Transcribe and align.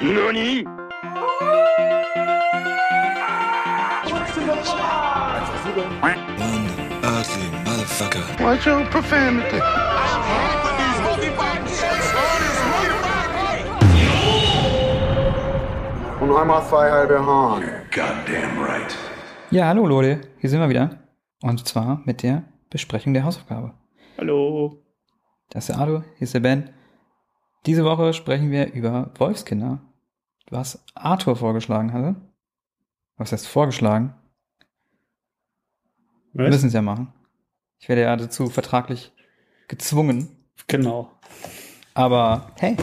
NANI? 0.00 0.64
Ugly 7.04 7.48
motherfucker. 7.64 8.24
Watch 8.40 8.66
your 8.66 8.84
profanity. 8.90 9.60
Und 16.20 16.36
einmal 16.36 16.62
zwei 16.68 16.90
halbe 16.90 17.18
Hahn. 17.26 17.62
Goddamn 17.90 18.62
right. 18.62 18.96
Ja, 19.50 19.66
hallo 19.66 19.86
Leute, 19.86 20.20
hier 20.38 20.50
sind 20.50 20.60
wir 20.60 20.68
wieder. 20.68 20.98
Und 21.42 21.66
zwar 21.66 22.00
mit 22.04 22.22
der 22.22 22.44
Besprechung 22.70 23.12
der 23.14 23.24
Hausaufgabe. 23.24 23.74
Hallo. 24.18 24.82
Das 25.50 25.68
ist 25.68 25.74
der 25.76 25.82
Ado, 25.82 26.02
hier 26.16 26.22
ist 26.24 26.34
der 26.34 26.40
Ben. 26.40 26.70
Diese 27.66 27.84
Woche 27.84 28.12
sprechen 28.12 28.50
wir 28.50 28.72
über 28.72 29.12
Wolfskinder, 29.18 29.80
was 30.50 30.84
Arthur 30.94 31.36
vorgeschlagen 31.36 31.92
hatte. 31.92 32.16
Was 33.16 33.30
heißt 33.30 33.46
vorgeschlagen? 33.46 34.14
Wir 36.32 36.48
müssen 36.48 36.66
es 36.66 36.72
ja 36.72 36.82
machen. 36.82 37.12
Ich 37.78 37.88
werde 37.88 38.02
ja 38.02 38.16
dazu 38.16 38.48
vertraglich 38.48 39.12
gezwungen. 39.68 40.28
Genau. 40.66 41.12
Aber 41.94 42.50
hey, 42.58 42.76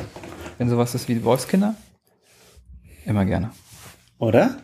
wenn 0.57 0.69
sowas 0.69 0.95
ist 0.95 1.09
wie 1.09 1.23
Wolfskinder, 1.25 1.75
immer 3.05 3.25
gerne. 3.25 3.51
Oder? 4.17 4.63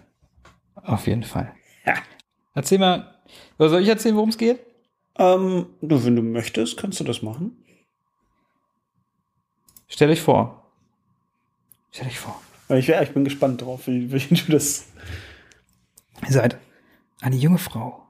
Auf 0.75 1.07
jeden 1.07 1.23
Fall. 1.23 1.53
Ja. 1.85 1.95
Erzähl 2.53 2.79
mal, 2.79 3.15
soll 3.57 3.81
ich 3.81 3.89
erzählen, 3.89 4.15
worum 4.15 4.29
es 4.29 4.37
geht? 4.37 4.59
Ähm, 5.17 5.67
wenn 5.81 6.15
du 6.15 6.21
möchtest, 6.21 6.77
kannst 6.77 6.99
du 6.99 7.03
das 7.03 7.21
machen. 7.21 7.64
Stell 9.87 10.09
euch 10.09 10.21
vor. 10.21 10.71
Stell 11.91 12.07
euch 12.07 12.19
vor. 12.19 12.41
Ich, 12.69 12.89
ich 12.89 13.13
bin 13.13 13.23
gespannt 13.23 13.61
drauf, 13.61 13.87
wie, 13.87 14.11
wie 14.11 14.35
du 14.35 14.51
das. 14.51 14.87
Ihr 16.25 16.31
seid 16.33 16.57
eine 17.21 17.35
junge 17.35 17.57
Frau, 17.59 18.07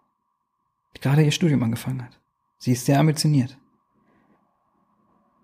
die 0.96 1.02
gerade 1.02 1.24
ihr 1.24 1.32
Studium 1.32 1.64
angefangen 1.64 2.04
hat. 2.04 2.20
Sie 2.58 2.72
ist 2.72 2.86
sehr 2.86 3.00
ambitioniert. 3.00 3.58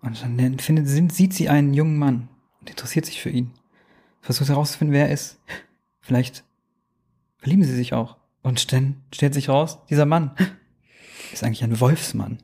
Und 0.00 0.20
dann 0.22 0.58
findet, 0.58 1.12
sieht 1.12 1.34
sie 1.34 1.48
einen 1.48 1.74
jungen 1.74 1.98
Mann 1.98 2.28
und 2.60 2.70
interessiert 2.70 3.06
sich 3.06 3.20
für 3.20 3.30
ihn. 3.30 3.52
Versucht 4.20 4.48
herauszufinden, 4.48 4.94
wer 4.94 5.06
er 5.06 5.12
ist. 5.12 5.38
Vielleicht 6.00 6.44
verlieben 7.38 7.62
sie 7.62 7.74
sich 7.74 7.92
auch. 7.92 8.16
Und 8.42 8.72
dann 8.72 9.02
stellt 9.14 9.34
sich 9.34 9.48
raus, 9.48 9.78
dieser 9.88 10.06
Mann 10.06 10.32
ist 11.32 11.44
eigentlich 11.44 11.62
ein 11.62 11.78
Wolfsmann. 11.78 12.38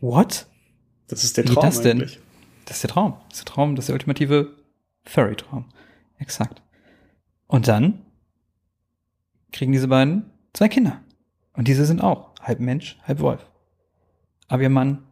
What? 0.00 0.46
Das 1.08 1.24
ist 1.24 1.36
der 1.36 1.44
Wie 1.44 1.54
Traum 1.54 1.64
das 1.64 1.80
denn? 1.82 1.98
eigentlich. 1.98 2.20
Das 2.68 2.76
ist 2.76 2.82
der 2.82 2.90
Traum. 2.90 3.14
Das 3.30 3.38
ist 3.38 3.48
der 3.48 3.54
Traum, 3.54 3.74
das 3.74 3.84
ist 3.84 3.88
der 3.88 3.94
ultimative 3.94 4.56
Furry-Traum. 5.04 5.64
Exakt. 6.18 6.60
Und 7.46 7.66
dann 7.66 8.04
kriegen 9.52 9.72
diese 9.72 9.88
beiden 9.88 10.30
zwei 10.52 10.68
Kinder. 10.68 11.00
Und 11.54 11.66
diese 11.66 11.86
sind 11.86 12.02
auch 12.02 12.34
halb 12.42 12.60
Mensch, 12.60 12.98
halb 13.04 13.20
Wolf. 13.20 13.50
Aber 14.48 14.62
ihr 14.62 14.68
Mann 14.68 15.06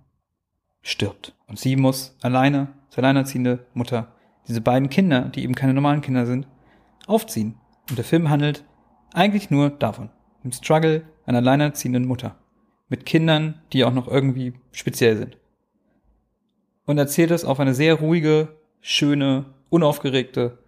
stirbt. 0.82 1.34
Und 1.46 1.58
sie 1.58 1.76
muss 1.76 2.14
alleine, 2.20 2.74
als 2.88 2.98
alleinerziehende 2.98 3.64
Mutter, 3.72 4.12
diese 4.46 4.60
beiden 4.60 4.90
Kinder, 4.90 5.22
die 5.22 5.42
eben 5.42 5.54
keine 5.54 5.72
normalen 5.72 6.02
Kinder 6.02 6.26
sind, 6.26 6.46
aufziehen. 7.06 7.54
Und 7.88 7.96
der 7.96 8.04
Film 8.04 8.28
handelt 8.28 8.64
eigentlich 9.14 9.50
nur 9.50 9.70
davon. 9.70 10.10
Im 10.44 10.52
Struggle 10.52 11.06
einer 11.24 11.38
alleinerziehenden 11.38 12.06
Mutter. 12.06 12.36
Mit 12.90 13.06
Kindern, 13.06 13.62
die 13.72 13.84
auch 13.84 13.94
noch 13.94 14.08
irgendwie 14.08 14.52
speziell 14.72 15.16
sind 15.16 15.38
und 16.86 16.98
erzählt 16.98 17.30
es 17.30 17.44
auf 17.44 17.60
eine 17.60 17.74
sehr 17.74 17.94
ruhige, 17.94 18.48
schöne, 18.80 19.44
unaufgeregte 19.68 20.58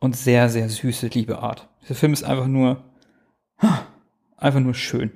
und 0.00 0.16
sehr, 0.16 0.48
sehr 0.48 0.68
süße, 0.68 1.08
liebe 1.08 1.38
Art. 1.38 1.68
Dieser 1.82 1.94
Film 1.94 2.12
ist 2.12 2.24
einfach 2.24 2.46
nur, 2.46 2.84
einfach 4.36 4.60
nur 4.60 4.74
schön. 4.74 5.12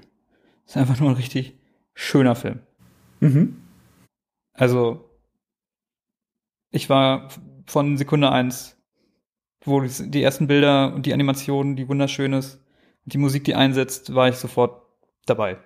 Ist 0.66 0.77
einfach 0.77 0.98
nur 0.98 1.11
ein 1.11 1.16
richtig 1.16 1.58
schöner 1.94 2.34
Film. 2.34 2.61
Mhm. 3.20 3.61
Also, 4.55 5.08
ich 6.70 6.88
war 6.88 7.28
von 7.66 7.96
Sekunde 7.96 8.30
eins, 8.30 8.77
wo 9.64 9.80
die 9.80 10.22
ersten 10.22 10.46
Bilder 10.46 10.94
und 10.94 11.06
die 11.06 11.12
Animation, 11.12 11.77
die 11.77 11.88
wunderschön 11.88 12.32
ist, 12.32 12.56
und 13.05 13.12
die 13.12 13.18
Musik, 13.18 13.44
die 13.44 13.55
einsetzt, 13.55 14.14
war 14.14 14.28
ich 14.28 14.36
sofort 14.36 14.82
dabei. 15.27 15.58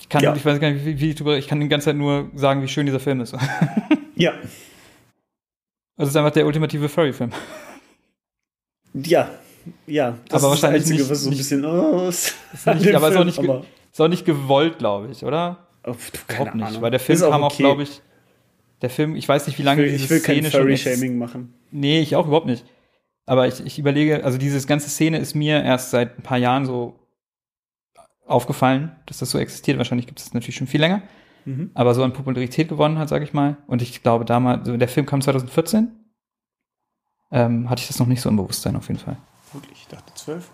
Ich 0.00 0.08
kann, 0.08 0.22
Ja. 0.22 0.34
ich 0.34 0.44
weiß 0.44 0.58
gar 0.58 0.70
nicht, 0.70 0.84
wie, 0.84 0.98
wie 0.98 1.10
ich 1.10 1.14
drüber, 1.16 1.36
ich 1.38 1.46
kann 1.46 1.60
die 1.60 1.68
ganze 1.68 1.84
Zeit 1.86 1.96
nur 1.96 2.30
sagen, 2.34 2.62
wie 2.62 2.68
schön 2.68 2.86
dieser 2.86 3.00
Film 3.00 3.20
ist. 3.20 3.36
Ja. 4.16 4.32
Also 5.96 6.08
es 6.08 6.08
ist 6.10 6.16
einfach 6.16 6.30
der 6.32 6.44
ultimative 6.46 6.88
Furry-Film. 6.90 7.30
Ja. 8.94 9.30
Ja. 9.86 10.18
Das 10.28 10.42
Aber 10.44 10.54
ist 10.54 10.62
wahrscheinlich 10.62 10.82
das 10.82 10.90
Einzige, 10.90 11.02
nicht- 11.02 11.10
was 11.10 11.22
so 11.22 11.30
ein 11.30 11.36
bisschen. 11.36 11.64
Oh, 11.64 12.08
ist 12.08 12.34
nicht- 12.66 12.94
aber 12.94 13.08
ist 13.10 13.16
auch 13.16 13.24
nicht 13.24 13.40
ge- 13.40 13.48
aber, 13.50 13.64
Ist 13.92 14.00
auch 14.00 14.08
nicht 14.08 14.24
gewollt, 14.24 14.78
glaube 14.78 15.08
ich, 15.10 15.24
oder? 15.24 15.66
oh, 15.86 15.92
du, 15.92 15.96
keine 16.26 16.40
Überhaupt 16.40 16.54
nicht. 16.56 16.66
Ahnung. 16.66 16.82
Weil 16.82 16.90
der 16.90 17.00
Film 17.00 17.16
Ist 17.16 17.22
auch 17.22 17.30
kam 17.30 17.44
auch, 17.44 17.52
okay. 17.52 17.62
glaube 17.62 17.82
ich, 17.82 18.02
der 18.82 18.90
Film, 18.90 19.16
ich 19.16 19.28
weiß 19.28 19.46
nicht, 19.46 19.58
wie 19.58 19.62
lange 19.62 19.82
ich 19.82 19.86
will, 19.86 19.92
diese 19.98 20.04
ich 20.04 20.10
will 20.10 20.20
kein 20.20 20.36
Szene 20.36 20.50
schon 20.50 20.68
ex- 20.70 20.82
Furry-Shaming 20.82 21.18
machen. 21.18 21.54
Nee, 21.70 22.00
ich 22.00 22.16
auch 22.16 22.26
überhaupt 22.26 22.46
nicht. 22.46 22.64
Aber 23.26 23.46
ich, 23.46 23.64
ich 23.64 23.78
überlege, 23.78 24.24
also 24.24 24.38
diese 24.38 24.66
ganze 24.66 24.90
Szene 24.90 25.18
ist 25.18 25.34
mir 25.34 25.62
erst 25.62 25.90
seit 25.90 26.18
ein 26.18 26.22
paar 26.22 26.38
Jahren 26.38 26.66
so 26.66 26.98
aufgefallen, 28.30 28.96
dass 29.06 29.18
das 29.18 29.30
so 29.30 29.38
existiert. 29.38 29.78
Wahrscheinlich 29.78 30.06
gibt 30.06 30.18
es 30.18 30.26
das 30.26 30.34
natürlich 30.34 30.56
schon 30.56 30.66
viel 30.66 30.80
länger. 30.80 31.02
Mhm. 31.44 31.70
aber 31.74 31.94
so 31.94 32.04
an 32.04 32.12
Popularität 32.12 32.68
gewonnen 32.68 32.98
hat, 32.98 33.08
sage 33.08 33.24
ich 33.24 33.32
mal. 33.32 33.56
Und 33.66 33.82
ich 33.82 34.02
glaube, 34.02 34.24
damals, 34.24 34.68
der 34.68 34.88
Film 34.88 35.06
kam 35.06 35.20
2014, 35.20 35.90
ähm, 37.30 37.70
hatte 37.70 37.80
ich 37.80 37.88
das 37.88 37.98
noch 37.98 38.06
nicht 38.06 38.20
so 38.20 38.28
im 38.28 38.36
Bewusstsein 38.36 38.76
auf 38.76 38.88
jeden 38.88 39.00
Fall. 39.00 39.16
Wirklich, 39.52 39.80
ich 39.80 39.88
dachte 39.88 40.12
zwölf. 40.14 40.50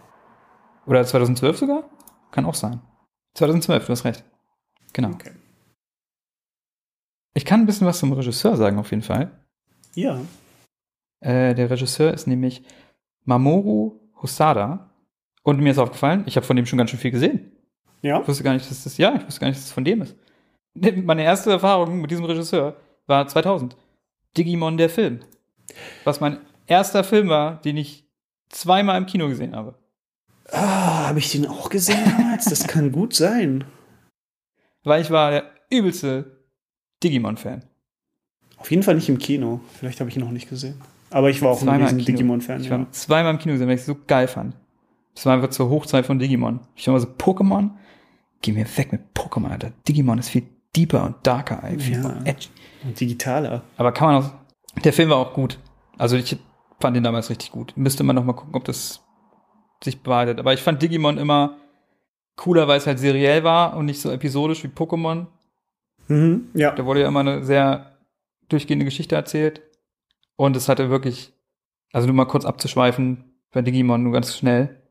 Oder 0.87 1.05
2012 1.05 1.59
sogar? 1.59 1.91
Kann 2.31 2.45
auch 2.45 2.55
sein. 2.55 2.81
2012, 3.35 3.87
du 3.87 3.93
hast 3.93 4.05
recht. 4.05 4.25
Genau. 4.93 5.11
Okay. 5.11 5.33
Ich 7.35 7.45
kann 7.45 7.61
ein 7.61 7.67
bisschen 7.67 7.87
was 7.87 7.99
zum 7.99 8.13
Regisseur 8.13 8.57
sagen, 8.57 8.79
auf 8.79 8.91
jeden 8.91 9.03
Fall. 9.03 9.31
Ja. 9.95 10.21
Äh, 11.21 11.55
der 11.55 11.71
Regisseur 11.71 12.15
ist 12.15 12.27
nämlich 12.27 12.63
Mamoru 13.25 14.01
Hosada. 14.23 14.91
Und 15.43 15.61
mir 15.61 15.71
ist 15.71 15.79
aufgefallen, 15.79 16.25
ich 16.27 16.37
habe 16.37 16.47
von 16.47 16.57
dem 16.57 16.67
schon 16.67 16.79
ganz 16.79 16.91
schön 16.91 16.99
viel 16.99 17.11
gesehen. 17.11 17.56
Ja. 18.03 18.21
Ich 18.21 18.29
wusste 18.29 18.45
gar 18.45 18.55
nicht, 18.55 18.71
dass 18.71 18.85
das, 18.85 18.99
ja, 18.99 19.15
ich 19.17 19.27
wusste 19.27 19.41
gar 19.41 19.49
nicht, 19.49 19.59
dass 19.59 19.65
das 19.67 19.73
von 19.73 19.85
dem 19.85 20.03
ist. 20.03 20.17
Meine 21.05 21.23
erste 21.25 21.51
Erfahrung 21.51 22.01
mit 22.01 22.11
diesem 22.11 22.25
Regisseur 22.25 22.77
war 23.07 23.27
2000. 23.27 23.77
Digimon 24.37 24.77
der 24.77 24.91
Film. 24.91 25.21
Was 26.05 26.21
mein 26.21 26.39
erster 26.67 27.03
Film 27.05 27.29
war, 27.29 27.61
den 27.63 27.77
ich 27.79 28.05
zweimal 28.51 28.99
im 28.99 29.07
Kino 29.07 29.29
gesehen 29.29 29.57
habe. 29.57 29.75
Ah, 30.53 31.09
habe 31.09 31.19
ich 31.19 31.33
den 31.33 31.47
auch 31.47 31.71
gesehen 31.71 32.05
damals? 32.05 32.45
Das 32.45 32.67
kann 32.69 32.93
gut 32.93 33.15
sein. 33.15 33.65
Weil 34.85 35.01
ich 35.03 35.11
war 35.11 35.31
der 35.31 35.51
übelste 35.71 36.37
Digimon-Fan. 37.03 37.65
Auf 38.59 38.71
jeden 38.71 38.83
Fall 38.83 38.95
nicht 38.95 39.09
im 39.09 39.19
Kino. 39.19 39.61
Vielleicht 39.79 40.01
habe 40.01 40.11
ich 40.11 40.17
ihn 40.17 40.23
noch 40.23 40.31
nicht 40.31 40.49
gesehen. 40.49 40.81
Aber 41.11 41.31
ich 41.31 41.41
war 41.43 41.51
auch 41.51 41.57
ein 41.61 41.65
Zweimal 41.67 41.83
riesen 41.83 41.99
im 41.99 42.05
Kino. 42.05 42.17
Digimon-Fan. 42.19 42.61
Ich 42.61 42.69
Ja. 42.69 42.79
war 42.79 42.91
zweimal 42.93 43.33
im 43.33 43.39
Kino 43.39 43.55
gesehen, 43.55 43.69
weil 43.69 43.75
ich 43.75 43.81
es 43.81 43.87
so 43.87 43.97
geil 44.07 44.29
fand. 44.29 44.55
Das 45.15 45.25
war 45.27 45.35
einfach 45.35 45.51
zur 45.51 45.71
Hochzeit 45.71 46.05
von 46.07 46.19
Digimon. 46.19 46.61
Ich 46.77 46.87
war 46.87 46.95
immer 46.95 47.01
so, 47.01 47.09
Pokémon? 47.09 47.71
Geh 48.43 48.53
mir 48.53 48.67
weg 48.77 48.93
mit 48.93 49.01
Pokémon, 49.15 49.51
Alter. 49.51 49.73
Digimon 49.89 50.19
ist 50.19 50.29
viel 50.29 50.47
deeper 50.75 51.05
und 51.05 51.17
darker, 51.27 51.63
ey. 51.65 51.79
Viel 51.79 52.03
Ja. 52.03 52.17
edgy. 52.25 52.49
Und 52.85 52.99
digitaler. 53.01 53.63
Aber 53.77 53.93
kann 53.93 54.13
man 54.13 54.23
auch. 54.25 54.31
Der 54.85 54.93
Film 54.93 55.11
war 55.11 55.17
auch 55.17 55.33
gut. 55.33 55.59
Also 55.99 56.17
ich 56.17 56.37
fand 56.81 56.97
den 56.97 57.03
damals 57.05 57.31
richtig 57.31 57.51
gut. 57.51 57.73
Müsste 57.77 58.05
man 58.05 58.15
noch 58.15 58.25
mal 58.25 58.35
gucken, 58.35 58.55
ob 58.55 58.65
das 58.65 59.03
sich 59.83 60.01
bewahrheitet. 60.03 60.39
Aber 60.39 60.53
ich 60.53 60.61
fand 60.61 60.83
Digimon 60.83 61.17
immer 61.19 61.57
cooler, 62.37 62.69
weil 62.69 62.79
es 62.79 62.87
halt 62.87 62.99
seriell 62.99 63.43
war 63.45 63.77
und 63.77 63.87
nicht 63.87 64.01
so 64.01 64.11
episodisch 64.11 64.63
wie 64.63 64.69
Pokémon. 64.69 65.27
Mhm. 66.09 66.49
Ja. 66.55 66.73
Da 66.73 66.85
wurde 66.85 67.01
ja 67.01 67.09
immer 67.09 67.21
eine 67.21 67.43
sehr 67.45 67.97
durchgehende 68.49 68.85
Geschichte 68.85 69.15
erzählt. 69.17 69.63
Und 70.37 70.55
es 70.55 70.69
hatte 70.69 70.91
wirklich, 70.91 71.33
also 71.93 72.07
nur 72.07 72.15
mal 72.15 72.27
kurz 72.27 72.45
abzuschweifen, 72.45 73.25
bei 73.53 73.63
Digimon 73.63 74.03
nur 74.03 74.13
ganz 74.13 74.37
schnell, 74.37 74.83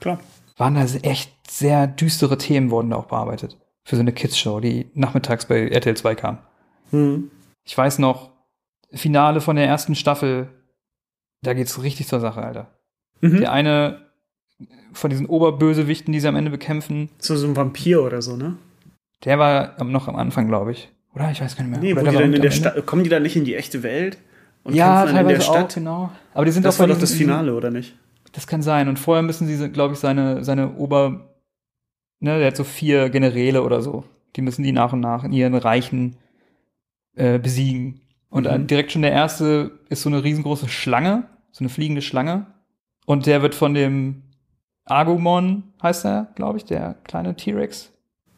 Klar. 0.00 0.18
Waren 0.56 0.74
da 0.74 0.84
echt 1.02 1.32
sehr 1.50 1.86
düstere 1.86 2.38
Themen 2.38 2.70
wurden 2.70 2.90
da 2.90 2.96
auch 2.96 3.06
bearbeitet. 3.06 3.58
Für 3.84 3.96
so 3.96 4.00
eine 4.00 4.12
Kids-Show, 4.12 4.60
die 4.60 4.90
nachmittags 4.94 5.46
bei 5.46 5.68
RTL 5.68 5.96
2 5.96 6.14
kam. 6.14 6.38
Mhm. 6.90 7.30
Ich 7.64 7.76
weiß 7.76 7.98
noch, 7.98 8.30
Finale 8.92 9.40
von 9.40 9.56
der 9.56 9.66
ersten 9.66 9.94
Staffel, 9.94 10.48
da 11.42 11.52
geht's 11.54 11.82
richtig 11.82 12.06
zur 12.06 12.20
Sache, 12.20 12.42
Alter. 12.42 12.70
Mhm. 13.20 13.40
Der 13.40 13.52
eine 13.52 14.06
von 14.92 15.10
diesen 15.10 15.26
Oberbösewichten, 15.26 16.12
die 16.12 16.20
sie 16.20 16.28
am 16.28 16.36
Ende 16.36 16.50
bekämpfen, 16.50 17.10
So, 17.18 17.36
so 17.36 17.46
ein 17.46 17.56
Vampir 17.56 18.02
oder 18.02 18.22
so, 18.22 18.36
ne? 18.36 18.56
der 19.24 19.38
war 19.38 19.82
noch 19.84 20.06
am 20.08 20.16
Anfang, 20.16 20.48
glaube 20.48 20.72
ich. 20.72 20.90
Oder? 21.14 21.30
Ich 21.30 21.40
weiß 21.40 21.56
gar 21.56 21.64
nicht 21.64 21.70
mehr. 21.70 21.80
Nee, 21.80 21.94
die 21.94 22.16
dann 22.16 22.32
in 22.34 22.42
der. 22.42 22.82
Kommen 22.82 23.04
die 23.04 23.10
dann 23.10 23.22
nicht 23.22 23.36
in 23.36 23.44
die 23.44 23.54
echte 23.54 23.82
Welt? 23.82 24.18
Und 24.64 24.74
Ja, 24.74 25.00
kämpfen 25.02 25.06
dann 25.06 25.08
in 25.08 25.14
teilweise 25.28 25.34
der 25.38 25.44
Stadt? 25.44 25.70
auch, 25.70 25.74
genau. 25.74 26.12
Aber 26.34 26.44
die 26.44 26.50
sind 26.52 26.64
Das 26.64 26.76
auch 26.76 26.80
war 26.80 26.86
doch 26.88 26.98
das 26.98 27.12
Finale, 27.12 27.54
oder 27.54 27.70
nicht? 27.70 27.94
Das 28.34 28.46
kann 28.46 28.62
sein. 28.62 28.88
Und 28.88 28.98
vorher 28.98 29.22
müssen 29.22 29.46
sie, 29.46 29.70
glaube 29.70 29.94
ich, 29.94 30.00
seine, 30.00 30.44
seine 30.44 30.74
Ober, 30.76 31.34
ne, 32.20 32.38
der 32.38 32.48
hat 32.48 32.56
so 32.56 32.64
vier 32.64 33.08
Generäle 33.10 33.62
oder 33.62 33.80
so. 33.80 34.04
Die 34.36 34.42
müssen 34.42 34.62
die 34.64 34.72
nach 34.72 34.92
und 34.92 35.00
nach 35.00 35.24
in 35.24 35.32
ihren 35.32 35.54
Reichen 35.54 36.16
äh, 37.16 37.38
besiegen. 37.38 38.00
Und 38.28 38.50
Mhm. 38.50 38.66
direkt 38.66 38.90
schon 38.92 39.02
der 39.02 39.12
erste 39.12 39.78
ist 39.88 40.02
so 40.02 40.08
eine 40.08 40.24
riesengroße 40.24 40.68
Schlange, 40.68 41.28
so 41.52 41.62
eine 41.62 41.68
fliegende 41.68 42.02
Schlange. 42.02 42.46
Und 43.06 43.26
der 43.26 43.40
wird 43.42 43.54
von 43.54 43.72
dem 43.74 44.22
Agumon, 44.84 45.62
heißt 45.82 46.04
er, 46.04 46.32
glaube 46.34 46.58
ich, 46.58 46.64
der 46.64 46.94
kleine 47.04 47.36
T-Rex, 47.36 47.92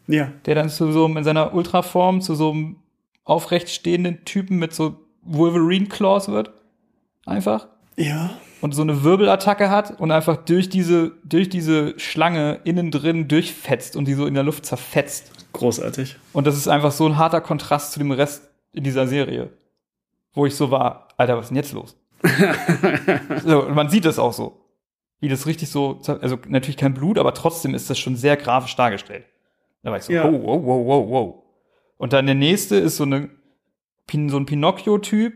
Ja. 0.07 0.31
der 0.45 0.55
dann 0.55 0.69
zu 0.69 0.93
so 0.93 1.07
einem, 1.07 1.17
in 1.17 1.25
seiner 1.25 1.55
Ultraform 1.55 2.21
zu 2.21 2.35
so 2.35 2.51
einem 2.53 2.77
aufrecht 3.25 3.71
stehenden 3.71 4.25
Typen 4.27 4.59
mit 4.59 4.75
so 4.75 4.97
Wolverine-Claws 5.23 6.29
wird. 6.29 6.53
Einfach. 7.25 7.67
Ja. 7.97 8.31
Und 8.61 8.73
so 8.73 8.83
eine 8.83 9.05
Wirbelattacke 9.05 9.69
hat 9.69 10.01
und 10.01 10.11
einfach 10.11 10.37
durch 10.37 10.69
diese, 10.69 11.13
durch 11.25 11.49
diese 11.49 11.99
Schlange 11.99 12.61
innen 12.65 12.91
drin 12.91 13.29
durchfetzt 13.29 13.97
und 13.97 14.07
die 14.09 14.15
so 14.15 14.27
in 14.27 14.35
der 14.35 14.43
Luft 14.43 14.65
zerfetzt. 14.65 15.31
Großartig. 15.53 16.17
Und 16.33 16.47
das 16.47 16.57
ist 16.57 16.69
einfach 16.69 16.93
so 16.93 17.07
ein 17.07 17.19
harter 17.19 17.41
Kontrast 17.41 17.93
zu 17.93 17.99
dem 17.99 18.13
Rest 18.13 18.49
in 18.73 18.83
dieser 18.85 19.07
Serie. 19.07 19.51
Wo 20.33 20.47
ich 20.47 20.55
so 20.55 20.71
war, 20.71 21.09
Alter, 21.17 21.37
was 21.37 21.47
ist 21.47 21.49
denn 21.51 21.57
jetzt 21.57 21.73
los? 21.73 21.97
so, 23.45 23.65
und 23.67 23.75
man 23.75 23.89
sieht 23.89 24.05
das 24.05 24.19
auch 24.19 24.33
so. 24.33 24.61
Wie 25.21 25.29
das 25.29 25.47
richtig 25.47 25.71
so, 25.71 26.01
also 26.07 26.39
natürlich 26.49 26.77
kein 26.77 26.93
Blut, 26.95 27.19
aber 27.19 27.33
trotzdem 27.33 27.75
ist 27.75 27.89
das 27.89 27.99
schon 27.99 28.17
sehr 28.17 28.37
grafisch 28.37 28.77
dargestellt. 28.77 29.25
Da 29.83 29.91
war 29.91 29.99
ich 29.99 30.05
so, 30.05 30.13
Ja. 30.13 30.25
wow, 30.25 30.43
wow, 30.43 30.63
wow, 30.65 30.87
wow, 30.87 31.11
wow. 31.11 31.35
Und 31.97 32.13
dann 32.13 32.27
der 32.27 32.35
nächste 32.35 32.77
ist 32.77 32.97
so, 32.97 33.05
eine, 33.05 33.31
so 34.11 34.37
ein 34.37 34.47
Pinocchio-Typ, 34.47 35.35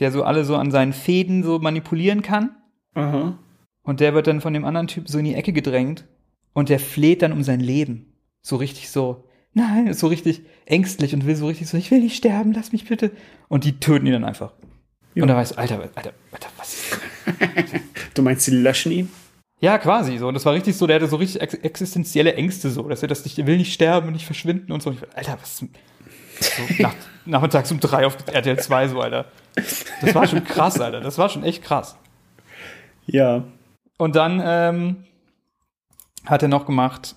der 0.00 0.10
so 0.10 0.24
alle 0.24 0.44
so 0.44 0.56
an 0.56 0.70
seinen 0.70 0.92
Fäden 0.92 1.42
so 1.42 1.58
manipulieren 1.58 2.22
kann. 2.22 2.56
Aha. 2.94 3.38
Und 3.82 4.00
der 4.00 4.14
wird 4.14 4.26
dann 4.26 4.40
von 4.40 4.52
dem 4.52 4.64
anderen 4.64 4.88
Typ 4.88 5.08
so 5.08 5.18
in 5.18 5.24
die 5.24 5.34
Ecke 5.34 5.52
gedrängt 5.52 6.04
und 6.52 6.68
der 6.68 6.80
fleht 6.80 7.22
dann 7.22 7.32
um 7.32 7.42
sein 7.42 7.60
Leben. 7.60 8.12
So 8.42 8.56
richtig 8.56 8.90
so, 8.90 9.24
nein, 9.52 9.92
so 9.94 10.06
richtig 10.06 10.42
ängstlich 10.64 11.14
und 11.14 11.26
will 11.26 11.36
so 11.36 11.46
richtig 11.46 11.68
so, 11.68 11.76
ich 11.76 11.90
will 11.90 12.00
nicht 12.00 12.16
sterben, 12.16 12.52
lass 12.52 12.72
mich 12.72 12.88
bitte. 12.88 13.12
Und 13.48 13.64
die 13.64 13.78
töten 13.78 14.06
ihn 14.06 14.12
dann 14.12 14.24
einfach. 14.24 14.52
Ja. 15.14 15.22
Und 15.22 15.28
da 15.28 15.36
weißt 15.36 15.52
du, 15.52 15.58
Alter, 15.58 15.80
Alter, 15.94 16.12
Alter, 16.32 16.48
was? 16.56 16.98
Du 18.14 18.22
meinst, 18.22 18.44
sie 18.44 18.56
löschen 18.56 18.90
ihn? 18.90 19.08
Ja, 19.60 19.78
quasi 19.78 20.18
so. 20.18 20.26
Und 20.28 20.34
das 20.34 20.44
war 20.44 20.52
richtig 20.52 20.76
so, 20.76 20.86
der 20.86 20.96
hatte 20.96 21.06
so 21.06 21.16
richtig 21.16 21.40
ex 21.40 21.54
existenzielle 21.54 22.34
Ängste 22.34 22.70
so, 22.70 22.88
dass 22.88 23.02
er 23.02 23.08
das 23.08 23.24
nicht, 23.24 23.38
er 23.38 23.46
will 23.46 23.56
nicht 23.56 23.72
sterben 23.72 24.08
und 24.08 24.14
nicht 24.14 24.26
verschwinden 24.26 24.72
und 24.72 24.82
so. 24.82 24.90
Und 24.90 24.96
ich, 24.96 25.16
Alter, 25.16 25.38
was? 25.40 25.64
So 26.40 26.62
nach, 26.82 26.94
nachmittags 27.24 27.70
um 27.70 27.80
drei 27.80 28.06
auf 28.06 28.16
RTL 28.26 28.58
2 28.58 28.88
so, 28.88 29.00
Alter. 29.00 29.26
Das 30.00 30.14
war 30.14 30.26
schon 30.26 30.44
krass, 30.44 30.80
Alter. 30.80 31.00
Das 31.00 31.18
war 31.18 31.28
schon 31.28 31.44
echt 31.44 31.62
krass. 31.62 31.96
Ja. 33.06 33.44
Und 33.98 34.16
dann 34.16 34.40
ähm, 34.44 35.04
hat 36.26 36.42
er 36.42 36.48
noch 36.48 36.66
gemacht, 36.66 37.16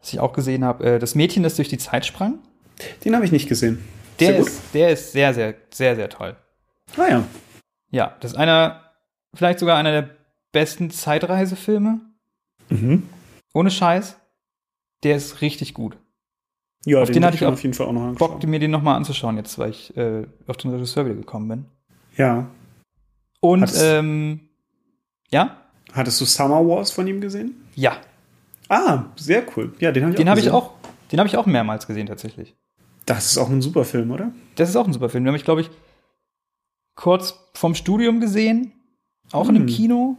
was 0.00 0.12
ich 0.12 0.20
auch 0.20 0.32
gesehen 0.32 0.64
habe, 0.64 0.84
äh, 0.84 0.98
das 0.98 1.14
Mädchen, 1.14 1.42
das 1.42 1.56
durch 1.56 1.68
die 1.68 1.78
Zeit 1.78 2.06
sprang. 2.06 2.38
Den 3.04 3.14
habe 3.14 3.24
ich 3.24 3.32
nicht 3.32 3.48
gesehen. 3.48 3.84
Der 4.20 4.28
Sehr 4.28 4.38
ist, 4.38 4.62
der 4.74 4.90
ist 4.90 5.12
sehr, 5.12 5.34
sehr, 5.34 5.54
sehr, 5.72 5.96
sehr 5.96 6.08
toll. 6.08 6.36
Ah 6.96 7.08
ja. 7.08 7.24
Ja, 7.90 8.16
das 8.20 8.32
ist 8.32 8.36
einer, 8.36 8.92
vielleicht 9.34 9.58
sogar 9.58 9.76
einer 9.76 9.92
der 9.92 10.10
besten 10.52 10.90
Zeitreisefilme. 10.90 12.00
Mhm. 12.68 13.08
Ohne 13.54 13.70
Scheiß. 13.70 14.16
Der 15.04 15.16
ist 15.16 15.40
richtig 15.42 15.74
gut. 15.74 15.96
Ja, 16.84 17.02
Auf 17.02 17.10
den 17.10 17.24
hatte 17.24 17.40
werd 17.40 17.42
ich 17.42 17.46
auf 17.46 17.62
jeden 17.62 17.74
Fall 17.74 17.86
auch 17.86 17.92
noch 17.92 18.14
Bock, 18.14 18.30
angeschaut. 18.32 18.50
mir 18.50 18.58
den 18.60 18.70
nochmal 18.70 18.96
anzuschauen, 18.96 19.36
jetzt, 19.36 19.58
weil 19.58 19.70
ich 19.70 19.96
äh, 19.96 20.24
auf 20.46 20.56
den 20.56 20.70
Regisseur 20.70 21.04
wieder 21.04 21.16
gekommen 21.16 21.48
bin. 21.48 21.64
Ja. 22.16 22.46
Und, 23.40 23.62
Hattest- 23.62 23.82
ähm, 23.82 24.40
ja? 25.30 25.56
Hattest 25.92 26.20
du 26.20 26.24
Summer 26.24 26.66
Wars 26.66 26.90
von 26.90 27.06
ihm 27.06 27.20
gesehen? 27.20 27.54
Ja. 27.74 27.96
Ah, 28.68 29.04
sehr 29.16 29.44
cool. 29.56 29.72
Ja, 29.80 29.90
den 29.92 30.04
habe 30.04 30.12
ich 30.12 30.16
Den 30.18 30.26
auch 30.28 30.30
habe 30.30 30.40
ich 30.40 30.46
gesehen. 30.46 30.56
auch, 30.56 30.72
den 31.10 31.18
habe 31.18 31.28
ich 31.28 31.36
auch 31.36 31.46
mehrmals 31.46 31.86
gesehen, 31.86 32.06
tatsächlich. 32.06 32.54
Das 33.06 33.26
ist 33.26 33.38
auch 33.38 33.48
ein 33.48 33.62
super 33.62 33.84
Film, 33.84 34.10
oder? 34.10 34.32
Das 34.56 34.68
ist 34.68 34.76
auch 34.76 34.86
ein 34.86 34.92
super 34.92 35.08
Film. 35.08 35.24
Den 35.24 35.28
habe 35.28 35.38
ich, 35.38 35.44
glaube 35.44 35.62
ich, 35.62 35.70
kurz 36.94 37.38
vom 37.54 37.74
Studium 37.74 38.20
gesehen. 38.20 38.72
Auch 39.32 39.48
in 39.48 39.56
einem 39.56 39.66
Hm. 39.68 39.74
Kino, 39.74 40.16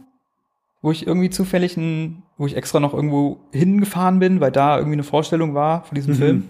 wo 0.82 0.90
ich 0.92 1.06
irgendwie 1.06 1.30
zufällig 1.30 1.76
ein, 1.76 2.22
wo 2.40 2.46
ich 2.46 2.56
extra 2.56 2.80
noch 2.80 2.94
irgendwo 2.94 3.38
hingefahren 3.52 4.18
bin, 4.18 4.40
weil 4.40 4.50
da 4.50 4.76
irgendwie 4.78 4.94
eine 4.94 5.02
Vorstellung 5.02 5.52
war 5.54 5.84
von 5.84 5.94
diesem 5.94 6.14
Mhm. 6.14 6.18
Film. 6.18 6.48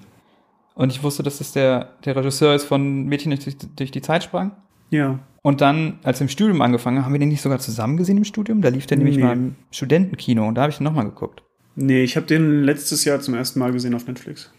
Und 0.74 0.92
ich 0.92 1.02
wusste, 1.02 1.24
dass 1.24 1.38
das 1.38 1.50
der, 1.52 1.90
der 2.04 2.14
Regisseur 2.14 2.54
ist 2.54 2.64
von 2.64 3.06
Mädchen 3.06 3.32
durch, 3.32 3.56
durch 3.76 3.90
die 3.90 4.00
Zeit 4.00 4.22
sprang. 4.22 4.52
Ja. 4.90 5.18
Und 5.42 5.60
dann, 5.60 5.98
als 6.04 6.20
wir 6.20 6.26
im 6.26 6.28
Studium 6.28 6.62
angefangen 6.62 6.98
haben, 6.98 7.06
haben 7.06 7.12
wir 7.12 7.18
den 7.18 7.28
nicht 7.30 7.42
sogar 7.42 7.58
zusammen 7.58 7.96
gesehen 7.96 8.18
im 8.18 8.24
Studium? 8.24 8.62
Da 8.62 8.68
lief 8.68 8.86
der 8.86 8.98
nämlich 8.98 9.16
Nee. 9.16 9.24
mal 9.24 9.32
im 9.32 9.56
Studentenkino 9.72 10.46
und 10.46 10.54
da 10.54 10.62
habe 10.62 10.70
ich 10.70 10.76
den 10.78 10.84
nochmal 10.84 11.06
geguckt. 11.06 11.42
Nee, 11.74 12.02
ich 12.04 12.14
habe 12.16 12.26
den 12.26 12.62
letztes 12.62 13.04
Jahr 13.04 13.20
zum 13.20 13.34
ersten 13.34 13.58
Mal 13.58 13.72
gesehen 13.72 13.94
auf 13.94 14.06
Netflix. 14.06 14.52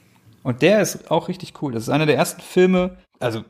Und 0.43 0.61
der 0.61 0.81
ist 0.81 1.09
auch 1.11 1.29
richtig 1.29 1.53
cool. 1.61 1.71
Das 1.71 1.83
ist 1.83 1.89
einer 1.89 2.05
der 2.07 2.17
ersten 2.17 2.41
Filme, 2.41 2.97
also 3.19 3.43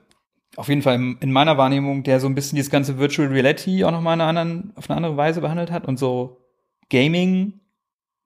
auf 0.55 0.67
jeden 0.69 0.81
Fall 0.83 0.95
in 0.95 1.17
in 1.19 1.31
meiner 1.31 1.57
Wahrnehmung, 1.57 2.03
der 2.03 2.19
so 2.19 2.27
ein 2.27 2.35
bisschen 2.35 2.57
dieses 2.57 2.69
ganze 2.69 2.99
Virtual 2.99 3.27
Reality 3.29 3.83
auch 3.85 3.91
nochmal 3.91 4.19
auf 4.21 4.89
eine 4.89 4.97
andere 4.97 5.17
Weise 5.17 5.41
behandelt 5.41 5.71
hat 5.71 5.87
und 5.87 5.97
so 5.97 6.37
Gaming, 6.89 7.60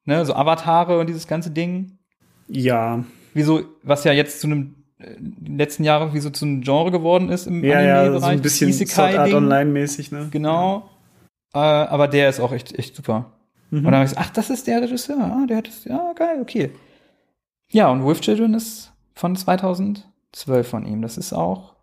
ne, 0.05 0.25
so 0.25 0.33
Avatare 0.33 0.99
und 0.99 1.07
dieses 1.07 1.27
ganze 1.27 1.51
Ding. 1.51 1.97
Ja. 2.47 3.03
Wie 3.33 3.41
so, 3.43 3.61
was 3.83 4.03
ja 4.03 4.11
jetzt 4.13 4.39
zu 4.39 4.47
einem, 4.47 4.75
äh, 4.99 5.15
letzten 5.45 5.83
Jahren 5.83 6.13
wie 6.13 6.19
so 6.19 6.29
zu 6.29 6.45
einem 6.45 6.61
Genre 6.61 6.91
geworden 6.91 7.29
ist 7.29 7.47
im 7.47 7.63
Ja, 7.63 7.81
ja, 7.81 7.99
Anime-Bereich. 8.01 8.21
so 8.21 8.27
ein 8.27 8.41
bisschen 8.41 8.73
Sword 8.87 9.15
Art. 9.17 9.33
Online-mäßig, 9.33 10.11
ne? 10.11 10.27
Genau. 10.31 10.89
Äh, 11.53 11.57
aber 11.59 12.07
der 12.07 12.29
ist 12.29 12.39
auch 12.39 12.51
echt, 12.51 12.77
echt 12.77 12.95
super. 12.95 13.31
Mhm. 13.71 13.79
Und 13.79 13.83
dann 13.85 13.95
habe 13.95 14.03
ich 14.05 14.11
gesagt, 14.11 14.27
ach, 14.29 14.33
das 14.33 14.49
ist 14.49 14.67
der 14.67 14.81
Regisseur. 14.81 15.17
Ah, 15.19 15.45
der 15.47 15.57
hat 15.57 15.67
das, 15.67 15.83
ja, 15.85 16.13
geil, 16.13 16.39
okay. 16.41 16.71
Ja, 17.71 17.89
und 17.89 18.05
With 18.05 18.21
Children 18.21 18.53
ist 18.53 18.93
von 19.15 19.35
2012 19.35 20.03
von 20.67 20.85
ihm. 20.85 21.01
Das 21.01 21.17
ist 21.17 21.33
auch. 21.33 21.74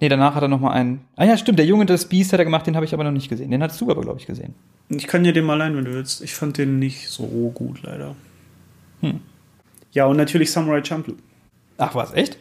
Nee, 0.00 0.08
danach 0.08 0.34
hat 0.34 0.42
er 0.42 0.48
noch 0.48 0.60
mal 0.60 0.72
einen. 0.72 1.02
Ah 1.16 1.24
ja, 1.24 1.36
stimmt, 1.36 1.58
der 1.58 1.66
Junge 1.66 1.84
das 1.86 2.06
Beast 2.06 2.32
hat 2.32 2.38
er 2.38 2.44
gemacht, 2.44 2.66
den 2.66 2.74
habe 2.74 2.86
ich 2.86 2.94
aber 2.94 3.04
noch 3.04 3.10
nicht 3.12 3.28
gesehen. 3.28 3.50
Den 3.50 3.62
hattest 3.62 3.80
du 3.80 3.90
aber, 3.90 4.00
glaube 4.00 4.18
ich, 4.18 4.26
gesehen. 4.26 4.54
Ich 4.88 5.06
kann 5.06 5.22
dir 5.24 5.32
den 5.32 5.44
mal 5.44 5.56
leihen, 5.56 5.76
wenn 5.76 5.84
du 5.84 5.92
willst. 5.92 6.22
Ich 6.22 6.34
fand 6.34 6.56
den 6.58 6.78
nicht 6.78 7.08
so 7.08 7.26
gut, 7.54 7.82
leider. 7.82 8.16
Hm. 9.00 9.20
Ja, 9.92 10.06
und 10.06 10.16
natürlich 10.16 10.50
Samurai 10.52 10.82
Champloo. 10.82 11.16
Ach, 11.76 11.94
was, 11.94 12.14
echt? 12.14 12.38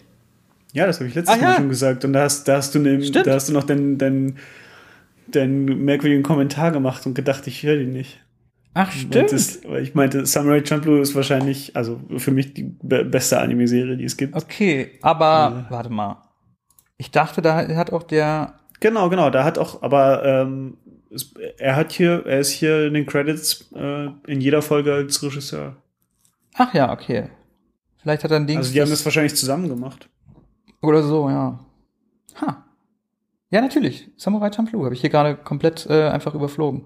Ja, 0.74 0.86
das 0.86 1.00
habe 1.00 1.10
ich 1.10 1.16
letztes 1.16 1.36
Ah, 1.36 1.42
Mal 1.42 1.50
ja. 1.52 1.56
schon 1.58 1.70
gesagt. 1.70 2.06
Und 2.06 2.14
da 2.14 2.22
hast, 2.24 2.48
da 2.48 2.58
hast, 2.58 2.74
du, 2.76 2.80
ne, 2.80 2.98
da 3.00 3.34
hast 3.34 3.50
du 3.50 3.54
noch 3.54 3.64
den, 3.64 3.98
den, 3.98 4.38
den 5.28 5.84
merkwürdigen 5.84 6.24
Kommentar 6.24 6.72
gemacht 6.72 7.06
und 7.06 7.14
gedacht, 7.14 7.46
ich 7.48 7.64
höre 7.64 7.76
den 7.78 7.92
nicht. 7.92 8.20
Ach, 8.74 8.92
stimmt. 8.92 9.32
weil 9.68 9.84
ich 9.84 9.96
meinte, 9.96 10.26
Samurai 10.26 10.64
Champloo 10.64 11.02
ist 11.02 11.16
wahrscheinlich, 11.16 11.76
also 11.76 12.00
für 12.18 12.32
mich 12.32 12.54
die 12.54 12.64
be 12.82 13.04
beste 13.04 13.40
Anime-Serie, 13.40 13.98
die 13.98 14.06
es 14.06 14.16
gibt. 14.16 14.36
Okay, 14.36 14.92
aber 15.02 15.66
warte 15.70 15.90
mal. 15.90 16.18
Ich 17.00 17.12
dachte, 17.12 17.42
da 17.42 17.66
hat 17.76 17.94
auch 17.94 18.04
der. 18.04 18.56
Genau, 18.82 19.10
genau. 19.10 19.30
Da 19.30 19.46
hat 19.46 19.58
auch, 19.58 19.82
aber 19.82 20.24
ähm, 20.26 20.78
er 21.58 21.78
hat 21.78 21.94
hier, 21.94 22.26
er 22.26 22.40
ist 22.40 22.52
hier 22.52 22.88
in 22.88 22.94
den 22.94 23.06
Credits 23.06 23.72
äh, 23.74 24.10
in 24.28 24.42
jeder 24.42 24.62
Folge 24.62 24.94
als 24.94 25.24
Regisseur. 25.24 25.78
Ach 26.56 26.74
ja, 26.74 26.92
okay. 26.92 27.30
Vielleicht 28.02 28.26
hat 28.26 28.32
er 28.32 28.38
ein 28.38 28.48
Ding. 28.48 28.58
Also 28.58 28.74
die 28.74 28.82
haben 28.82 28.90
das 28.90 29.04
wahrscheinlich 29.06 29.36
zusammen 29.36 29.70
gemacht. 29.70 30.10
Oder 30.82 31.02
so, 31.02 31.30
ja. 31.30 31.60
Ha. 32.42 32.66
Ja, 33.50 33.62
natürlich. 33.62 34.10
Samurai 34.18 34.52
Champloo 34.52 34.84
habe 34.84 34.94
ich 34.94 35.02
hier 35.02 35.10
gerade 35.10 35.36
komplett 35.36 35.88
äh, 35.90 36.10
einfach 36.10 36.36
überflogen. 36.36 36.84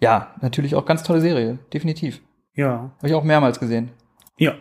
Ja, 0.00 0.34
natürlich 0.40 0.74
auch 0.74 0.86
ganz 0.86 1.02
tolle 1.02 1.20
Serie. 1.20 1.58
Definitiv. 1.74 2.22
Ja. 2.54 2.90
Habe 2.98 3.08
ich 3.08 3.14
auch 3.14 3.22
mehrmals 3.22 3.60
gesehen. 3.60 3.90
Ja. 4.38 4.54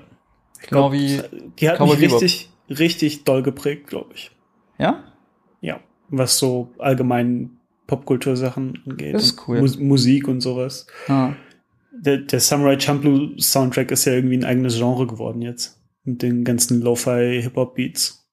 Ich 0.62 0.68
Genau 0.68 0.90
glaub, 0.90 0.92
wie 0.92 1.22
Die 1.60 1.70
hat 1.70 1.78
Cowboy 1.78 1.98
mich 1.98 2.12
richtig, 2.12 2.50
richtig 2.70 3.24
doll 3.24 3.42
geprägt, 3.42 3.88
glaube 3.88 4.14
ich. 4.14 4.32
Ja? 4.80 5.04
Ja. 5.62 5.80
Was 6.10 6.40
so 6.40 6.74
allgemein 6.80 7.60
Popkultursachen 7.86 8.82
angeht. 8.86 9.14
Das 9.14 9.24
ist 9.24 9.48
cool. 9.48 9.60
Mus 9.60 9.78
Musik 9.78 10.28
und 10.28 10.42
sowas. 10.42 10.88
Ah. 11.08 11.34
Der, 11.92 12.18
der 12.18 12.40
Samurai 12.40 12.80
Champloo 12.80 13.38
Soundtrack 13.38 13.92
ist 13.92 14.06
ja 14.06 14.14
irgendwie 14.14 14.38
ein 14.38 14.46
eigenes 14.46 14.78
Genre 14.78 15.06
geworden 15.06 15.42
jetzt. 15.42 15.82
Mit 16.04 16.22
den 16.22 16.44
ganzen 16.44 16.82
Lo-Fi 16.82 17.42
Hip-Hop 17.42 17.76
Beats. 17.76 18.28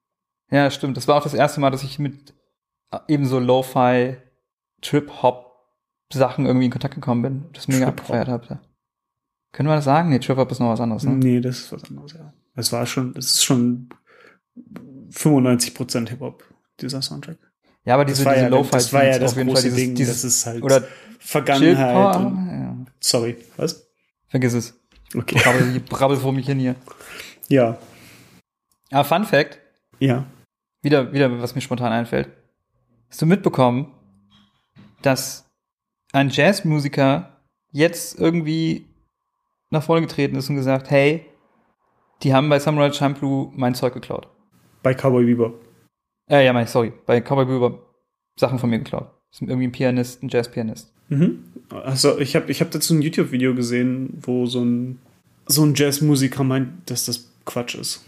Ja, 0.50 0.70
stimmt. 0.70 0.96
Das 0.96 1.08
war 1.08 1.16
auch 1.16 1.22
das 1.22 1.34
erste 1.34 1.60
Mal, 1.60 1.70
dass 1.70 1.82
ich 1.82 1.98
mit 1.98 2.34
äh, 2.92 2.98
ebenso 3.08 3.40
Lo-Fi, 3.40 4.16
Trip-Hop-Sachen 4.82 6.46
irgendwie 6.46 6.66
in 6.66 6.70
Kontakt 6.70 6.94
gekommen 6.94 7.22
bin. 7.22 7.44
Das 7.52 7.66
mega 7.66 7.88
abgefeiert 7.88 8.28
habe. 8.28 8.60
Können 9.52 9.68
wir 9.68 9.74
das 9.74 9.84
sagen? 9.84 10.10
Nee, 10.10 10.18
Trip-Hop 10.18 10.52
ist 10.52 10.60
noch 10.60 10.70
was 10.70 10.80
anderes, 10.80 11.02
ne? 11.04 11.16
Nee, 11.16 11.40
das 11.40 11.58
ist 11.60 11.72
was 11.72 11.84
anderes, 11.84 12.12
ja. 12.12 12.32
Es 12.54 12.72
war 12.72 12.86
schon, 12.86 13.14
es 13.16 13.34
ist 13.34 13.44
schon 13.44 13.88
95% 15.10 16.08
Hip-Hop, 16.08 16.44
dieser 16.80 17.02
Soundtrack. 17.02 17.38
Ja, 17.84 17.94
aber 17.94 18.04
diese, 18.04 18.24
diese 18.24 18.36
ja, 18.36 18.48
Lo-Fi 18.48 18.70
das 18.72 18.92
war 18.92 19.04
ja 19.04 19.18
das 19.18 19.32
auf 19.32 19.38
jeden 19.38 19.48
große 19.48 19.62
Fall 19.62 19.70
dieses, 19.70 19.84
Ding. 19.84 19.94
dieses 19.94 20.22
das 20.22 20.24
ist 20.24 20.46
halt 20.46 20.62
oder 20.62 20.84
Vergangenheit 21.18 22.16
und, 22.16 22.48
ja. 22.48 22.76
sorry, 23.00 23.36
was? 23.56 23.88
Vergiss 24.28 24.54
es. 24.54 24.74
Okay. 25.14 25.38
Brabbel, 25.42 25.80
brabbel 25.80 26.16
vor 26.16 26.32
mich 26.32 26.46
hin 26.46 26.58
hier. 26.58 26.74
Ja, 27.48 27.78
Aber 28.90 29.04
Fun 29.04 29.24
Fact, 29.24 29.60
ja. 30.00 30.26
wieder, 30.82 31.12
wieder, 31.12 31.40
was 31.40 31.54
mir 31.54 31.60
spontan 31.60 31.92
einfällt. 31.92 32.28
Hast 33.08 33.22
du 33.22 33.26
mitbekommen, 33.26 33.92
dass 35.02 35.48
ein 36.12 36.30
Jazzmusiker 36.30 37.40
jetzt 37.70 38.18
irgendwie 38.18 38.86
nach 39.70 39.82
vorne 39.82 40.02
getreten 40.02 40.36
ist 40.36 40.48
und 40.48 40.56
gesagt, 40.56 40.90
hey, 40.90 41.24
die 42.22 42.34
haben 42.34 42.48
bei 42.48 42.58
Samurai 42.58 42.92
Champloo 42.92 43.52
mein 43.54 43.74
Zeug 43.74 43.94
geklaut. 43.94 44.28
Bei 44.86 44.94
Cowboy 44.94 45.24
Bebop. 45.24 45.60
Äh, 46.30 46.44
ja, 46.44 46.52
mein, 46.52 46.68
sorry. 46.68 46.92
Bei 47.06 47.20
Cowboy 47.20 47.44
Bebop 47.44 47.92
Sachen 48.38 48.60
von 48.60 48.70
mir 48.70 48.78
geklaut. 48.78 49.10
Das 49.32 49.42
ist 49.42 49.48
irgendwie 49.48 49.66
ein 49.66 49.72
Pianist, 49.72 50.22
ein 50.22 50.28
Jazzpianist. 50.28 50.92
Mhm. 51.08 51.42
Also 51.70 52.20
ich 52.20 52.36
habe 52.36 52.52
ich 52.52 52.60
hab 52.60 52.70
dazu 52.70 52.94
ein 52.94 53.02
YouTube-Video 53.02 53.52
gesehen, 53.56 54.16
wo 54.20 54.46
so 54.46 54.64
ein, 54.64 55.00
so 55.46 55.64
ein 55.64 55.74
Jazzmusiker 55.74 56.44
meint, 56.44 56.88
dass 56.88 57.04
das 57.04 57.32
Quatsch 57.44 57.74
ist. 57.74 58.04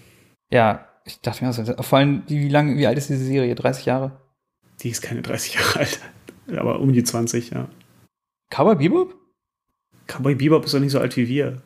Ja, 0.53 0.87
ich 1.05 1.21
dachte 1.21 1.43
mir, 1.43 1.49
also, 1.49 1.65
vor 1.83 1.99
allem, 1.99 2.23
wie, 2.29 2.49
lange, 2.49 2.77
wie 2.77 2.87
alt 2.87 2.97
ist 2.97 3.11
diese 3.11 3.25
Serie? 3.25 3.57
30 3.57 3.85
Jahre? 3.85 4.13
Die 4.81 4.91
ist 4.91 5.03
keine 5.03 5.23
30 5.23 5.55
Jahre 5.55 5.81
alt, 5.81 6.01
aber 6.57 6.79
um 6.79 6.93
die 6.93 7.03
20, 7.03 7.51
ja. 7.51 7.69
Cowboy 8.51 8.77
Bebop? 8.77 9.17
Cowboy 10.07 10.37
Bebop 10.37 10.65
ist 10.65 10.75
doch 10.75 10.79
nicht 10.79 10.93
so 10.93 11.01
alt 11.01 11.17
wie 11.17 11.27
wir. 11.27 11.61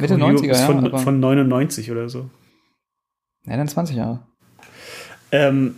Mitte 0.00 0.16
Cowboy 0.16 0.32
Bebop 0.32 0.44
90er, 0.44 0.50
ist 0.50 0.60
ja. 0.60 0.66
von, 0.66 0.86
aber, 0.86 0.98
von 0.98 1.20
99 1.20 1.92
oder 1.92 2.08
so. 2.08 2.28
ja, 3.46 3.56
dann 3.56 3.68
20 3.68 3.94
Jahre. 3.94 4.26
Ähm, 5.32 5.76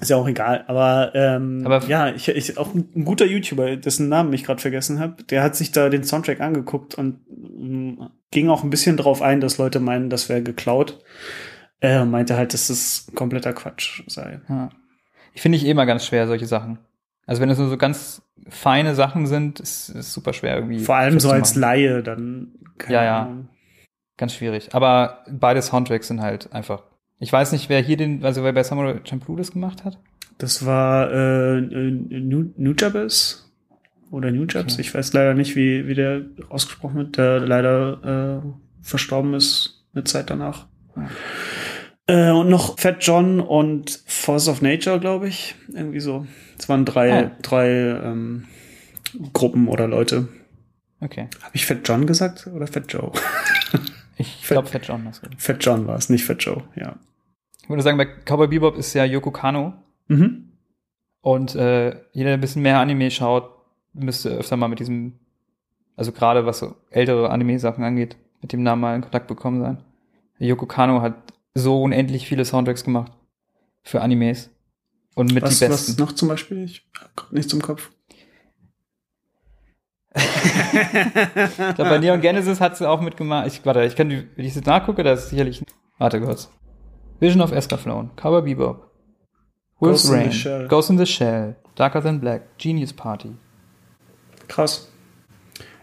ist 0.00 0.10
ja 0.10 0.16
auch 0.16 0.26
egal, 0.28 0.64
aber, 0.66 1.12
ähm, 1.14 1.62
Aber- 1.64 1.84
ja, 1.86 2.08
ich, 2.08 2.28
ich 2.28 2.58
auch 2.58 2.74
ein 2.74 3.04
guter 3.04 3.24
YouTuber, 3.26 3.76
dessen 3.76 4.08
Namen 4.08 4.32
ich 4.32 4.44
gerade 4.44 4.60
vergessen 4.60 4.98
habe, 4.98 5.22
der 5.24 5.42
hat 5.42 5.54
sich 5.56 5.70
da 5.72 5.88
den 5.88 6.04
Soundtrack 6.04 6.40
angeguckt 6.40 6.94
und 6.96 7.20
mh, 7.28 8.10
ging 8.32 8.48
auch 8.50 8.64
ein 8.64 8.70
bisschen 8.70 8.96
drauf 8.96 9.22
ein, 9.22 9.40
dass 9.40 9.56
Leute 9.58 9.78
meinen, 9.80 10.10
das 10.10 10.28
wäre 10.28 10.42
geklaut. 10.42 11.00
Er 11.80 12.04
meinte 12.06 12.36
halt, 12.36 12.52
dass 12.54 12.66
das 12.68 13.06
kompletter 13.14 13.52
Quatsch 13.52 14.02
sei. 14.08 14.40
Ja. 14.48 14.70
Ich 15.32 15.42
finde 15.42 15.56
ich 15.58 15.64
eh 15.66 15.74
mal 15.74 15.84
ganz 15.84 16.04
schwer, 16.06 16.26
solche 16.26 16.46
Sachen. 16.46 16.78
Also 17.26 17.40
wenn 17.40 17.50
es 17.50 17.58
nur 17.58 17.68
so 17.68 17.76
ganz 17.76 18.22
feine 18.48 18.94
Sachen 18.94 19.26
sind, 19.26 19.60
ist 19.60 19.88
es 19.90 20.12
super 20.12 20.32
schwer 20.32 20.56
irgendwie. 20.56 20.80
Vor 20.80 20.96
allem 20.96 21.20
so 21.20 21.30
als. 21.30 21.54
Laie 21.54 22.02
dann. 22.02 22.52
keine 22.78 22.94
Ja, 22.94 23.04
ja. 23.04 23.36
Ganz 24.16 24.34
schwierig. 24.34 24.74
Aber 24.74 25.24
beide 25.30 25.62
Soundtracks 25.62 26.08
sind 26.08 26.20
halt 26.20 26.52
einfach. 26.52 26.82
Ich 27.18 27.32
weiß 27.32 27.52
nicht, 27.52 27.68
wer 27.68 27.80
hier 27.80 27.96
den, 27.96 28.24
also 28.24 28.42
wer 28.44 28.52
bei 28.52 28.62
Samurai 28.62 29.00
Champloo 29.04 29.36
das 29.36 29.52
gemacht 29.52 29.84
hat. 29.84 29.98
Das 30.38 30.66
war 30.66 31.10
äh, 31.12 31.60
Nu- 31.60 32.52
Nujabes 32.56 33.52
oder 34.10 34.30
Nujabes. 34.32 34.74
Okay. 34.74 34.82
Ich 34.82 34.94
weiß 34.94 35.12
leider 35.12 35.34
nicht, 35.34 35.54
wie, 35.56 35.86
wie 35.86 35.94
der 35.94 36.22
ausgesprochen 36.50 36.96
wird, 36.96 37.16
der 37.16 37.40
leider 37.40 38.42
äh, 38.42 38.48
verstorben 38.82 39.34
ist 39.34 39.84
eine 39.94 40.04
Zeit 40.04 40.28
danach. 40.30 40.66
Ja. 40.96 41.08
Äh, 42.06 42.30
und 42.32 42.50
noch 42.50 42.78
Fat 42.78 42.96
John 43.00 43.40
und 43.40 44.02
Force 44.06 44.48
of 44.48 44.60
Nature, 44.60 44.98
glaube 45.00 45.28
ich. 45.28 45.54
Irgendwie 45.72 46.00
so. 46.00 46.26
Es 46.58 46.68
waren 46.68 46.84
drei, 46.84 47.26
Ah. 47.26 47.30
drei 47.40 47.68
ähm, 47.70 48.44
Gruppen 49.32 49.68
oder 49.68 49.86
Leute. 49.86 50.28
Okay. 51.00 51.28
Habe 51.42 51.54
ich 51.54 51.64
Fat 51.64 51.78
John 51.84 52.06
gesagt 52.06 52.46
oder 52.52 52.66
Fat 52.66 52.92
Joe? 52.92 53.12
Ich 54.16 54.42
glaube 54.42 54.68
Fat 54.68 54.86
John. 54.86 55.04
Das 55.04 55.20
Fat 55.38 55.64
John 55.64 55.86
war 55.86 55.96
es, 55.96 56.08
nicht 56.08 56.24
Fat 56.24 56.42
Joe, 56.42 56.62
ja. 56.76 56.96
ich 57.62 57.68
würde 57.68 57.82
sagen, 57.82 57.98
bei 57.98 58.06
Cowboy 58.06 58.48
Bebop 58.48 58.76
ist 58.76 58.94
ja 58.94 59.04
Yoko 59.04 59.30
Kano. 59.30 59.74
Mhm. 60.08 60.52
Und 61.20 61.54
äh, 61.54 61.96
jeder, 62.12 62.30
der 62.30 62.34
ein 62.34 62.40
bisschen 62.40 62.62
mehr 62.62 62.78
Anime 62.78 63.10
schaut, 63.10 63.50
müsste 63.94 64.30
öfter 64.30 64.56
mal 64.56 64.68
mit 64.68 64.78
diesem, 64.78 65.18
also 65.96 66.12
gerade 66.12 66.44
was 66.44 66.58
so 66.58 66.76
ältere 66.90 67.30
Anime-Sachen 67.30 67.82
angeht, 67.82 68.16
mit 68.42 68.52
dem 68.52 68.62
Namen 68.62 68.82
mal 68.82 68.94
in 68.94 69.02
Kontakt 69.02 69.26
bekommen 69.26 69.60
sein. 69.60 69.78
Yoko 70.38 70.66
Kano 70.66 71.00
hat 71.00 71.14
so 71.54 71.82
unendlich 71.82 72.26
viele 72.26 72.44
Soundtracks 72.44 72.84
gemacht 72.84 73.12
für 73.82 74.02
Animes. 74.02 74.50
Und 75.14 75.32
mit 75.32 75.44
Was, 75.44 75.58
die 75.58 75.64
was 75.64 75.86
besten. 75.86 76.02
noch 76.02 76.12
zum 76.12 76.28
Beispiel? 76.28 76.64
Ich 76.64 76.86
hab 77.00 77.16
grad 77.16 77.32
nichts 77.32 77.52
im 77.52 77.62
Kopf. 77.62 77.90
Ich 80.14 81.74
glaube, 81.74 81.90
bei 81.90 81.98
Neon 81.98 82.20
Genesis 82.20 82.60
hat 82.60 82.76
sie 82.76 82.88
auch 82.88 83.00
mitgemacht. 83.00 83.46
Ich, 83.48 83.64
warte, 83.66 83.84
ich 83.84 83.96
kann, 83.96 84.08
die- 84.08 84.26
wenn 84.36 84.44
ich 84.44 84.54
jetzt 84.54 84.66
nachgucke, 84.66 85.02
das 85.02 85.24
ist 85.24 85.30
sicherlich. 85.30 85.62
Warte 85.98 86.20
kurz. 86.20 86.50
Vision 87.20 87.40
of 87.42 87.52
Escaflown, 87.52 88.10
Cowboy 88.16 88.42
Bebop, 88.42 88.90
Wolf's 89.78 90.02
Ghost 90.02 90.04
in 90.06 90.10
the 90.10 90.16
Rain, 90.22 90.32
Shell. 90.32 90.68
Ghost 90.68 90.90
in 90.90 90.98
the 90.98 91.06
Shell, 91.06 91.56
Darker 91.74 92.02
Than 92.02 92.20
Black, 92.20 92.58
Genius 92.58 92.92
Party. 92.92 93.32
Krass. 94.48 94.90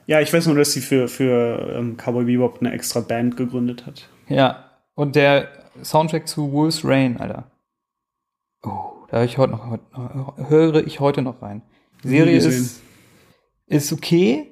Ja, 0.08 0.20
ich 0.20 0.34
weiß 0.34 0.48
nur, 0.48 0.56
dass 0.58 0.74
sie 0.74 0.82
für, 0.82 1.08
für 1.08 1.74
ähm, 1.78 1.96
Cowboy 1.98 2.26
Bebop 2.26 2.60
eine 2.60 2.72
extra 2.74 3.00
Band 3.00 3.38
gegründet 3.38 3.86
hat. 3.86 4.08
Ja, 4.28 4.66
und 4.96 5.16
der 5.16 5.48
Soundtrack 5.84 6.28
zu 6.28 6.52
Wolf's 6.52 6.84
Rain, 6.84 7.18
Alter. 7.18 7.46
Oh, 8.64 9.06
da 9.10 9.18
höre 9.18 9.24
ich 9.26 9.38
heute 9.38 9.54
noch, 9.54 9.78
höre 10.50 10.86
ich 10.86 11.00
heute 11.00 11.22
noch 11.22 11.42
rein. 11.42 11.62
Die 12.04 12.10
Serie 12.10 12.38
ist, 12.38 12.82
ist 13.72 13.92
okay, 13.92 14.48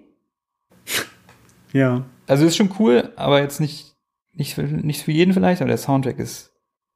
Ja. 1.73 2.03
also 2.27 2.45
ist 2.45 2.57
schon 2.57 2.71
cool, 2.79 3.11
aber 3.15 3.41
jetzt 3.41 3.59
nicht, 3.59 3.95
nicht, 4.33 4.55
für, 4.55 4.63
nicht 4.63 5.03
für 5.03 5.11
jeden 5.11 5.33
vielleicht, 5.33 5.61
aber 5.61 5.67
der 5.69 5.77
Soundtrack 5.77 6.19
ist 6.19 6.51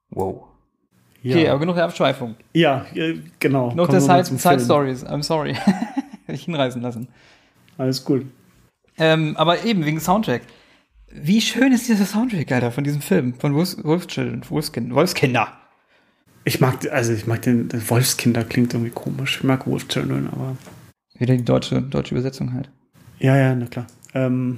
wow. 0.09 0.45
Ja, 1.21 1.35
Okay, 1.35 1.47
aber 1.49 1.59
genug 1.59 1.75
der 1.75 1.85
Abschweifung. 1.85 2.35
ja 2.53 2.85
äh, 2.95 3.17
genau. 3.39 3.67
Noch 3.73 3.87
Kommen 3.87 4.05
der 4.05 4.23
Side, 4.23 4.37
Side. 4.39 4.59
Stories. 4.59 5.05
I'm 5.05 5.23
sorry. 5.23 5.53
Hätte 6.25 6.33
ich 6.33 6.43
hinreißen 6.45 6.81
lassen. 6.81 7.07
Alles 7.77 8.03
gut. 8.03 8.25
Ähm, 8.97 9.35
aber 9.37 9.63
eben 9.63 9.85
wegen 9.85 9.99
Soundtrack. 10.01 10.41
Wie 11.11 11.39
schön 11.41 11.71
ist 11.71 11.87
dieser 11.87 12.05
Soundtrack, 12.05 12.51
Alter, 12.51 12.71
von 12.71 12.83
diesem 12.83 13.01
Film, 13.01 13.35
von 13.35 13.53
Wolfs, 13.53 13.77
Wolfschildren, 13.83 14.43
Wolfskind, 14.49 14.93
Wolfskinder. 14.93 15.47
Ich 16.43 16.59
mag, 16.59 16.91
also 16.91 17.13
ich 17.13 17.25
mag 17.25 17.41
den, 17.43 17.69
Wolfskinder 17.89 18.43
klingt 18.43 18.73
irgendwie 18.73 18.91
komisch. 18.91 19.37
Ich 19.37 19.43
mag 19.43 19.65
Wolf 19.65 19.87
Children, 19.87 20.27
aber. 20.31 20.57
Wieder 21.17 21.35
die 21.37 21.45
deutsche, 21.45 21.81
deutsche 21.81 22.15
Übersetzung 22.15 22.53
halt. 22.53 22.69
Ja, 23.19 23.37
ja, 23.37 23.55
na 23.55 23.67
klar. 23.67 23.87
Ähm, 24.13 24.57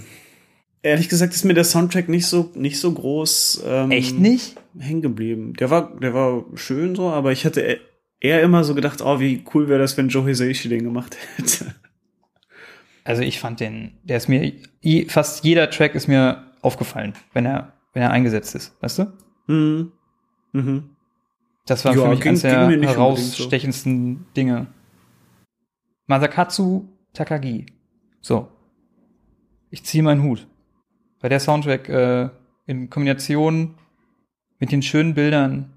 ehrlich 0.81 1.09
gesagt 1.09 1.33
ist 1.33 1.43
mir 1.45 1.53
der 1.53 1.63
Soundtrack 1.63 2.09
nicht 2.09 2.25
so, 2.27 2.51
nicht 2.55 2.79
so 2.79 2.91
groß. 2.91 3.63
Ähm, 3.65 3.91
Echt 3.91 4.17
nicht? 4.17 4.55
Hängen 4.79 5.01
geblieben. 5.01 5.53
Der 5.53 5.69
war, 5.69 5.95
der 6.00 6.13
war 6.13 6.45
schön 6.55 6.95
so, 6.95 7.09
aber 7.09 7.31
ich 7.31 7.45
hatte 7.45 7.79
eher 8.19 8.41
immer 8.41 8.63
so 8.63 8.74
gedacht, 8.75 9.01
oh, 9.01 9.19
wie 9.19 9.43
cool 9.53 9.67
wäre 9.67 9.79
das, 9.79 9.97
wenn 9.97 10.09
Joe 10.09 10.25
Hisaishi 10.27 10.69
den 10.69 10.83
gemacht 10.83 11.17
hätte. 11.38 11.75
Also 13.03 13.21
ich 13.21 13.39
fand 13.39 13.59
den, 13.59 13.91
der 14.03 14.17
ist 14.17 14.27
mir, 14.29 14.51
fast 15.09 15.43
jeder 15.45 15.69
Track 15.69 15.93
ist 15.93 16.07
mir 16.07 16.43
aufgefallen, 16.62 17.13
wenn 17.33 17.45
er, 17.45 17.74
wenn 17.93 18.01
er 18.01 18.09
eingesetzt 18.12 18.55
ist, 18.55 18.74
weißt 18.81 19.00
du? 19.00 19.13
Mhm. 19.47 19.91
Mhm. 20.53 20.89
Das 21.67 21.85
war 21.85 21.95
Ja, 21.95 22.01
für 22.03 22.09
mich 22.09 22.25
eines 22.27 22.41
der 22.41 22.63
unbedingt 22.63 22.85
so. 22.85 22.95
herausstechendsten 22.95 24.25
Dinge. 24.35 24.67
Masakatsu 26.07 26.88
Takagi. 27.13 27.65
So. 28.21 28.47
Ich 29.69 29.83
ziehe 29.83 30.03
meinen 30.03 30.24
Hut. 30.24 30.47
Weil 31.19 31.29
der 31.29 31.39
Soundtrack 31.39 31.89
äh, 31.89 32.29
in 32.65 32.89
Kombination 32.89 33.75
mit 34.59 34.71
den 34.71 34.81
schönen 34.81 35.13
Bildern, 35.13 35.74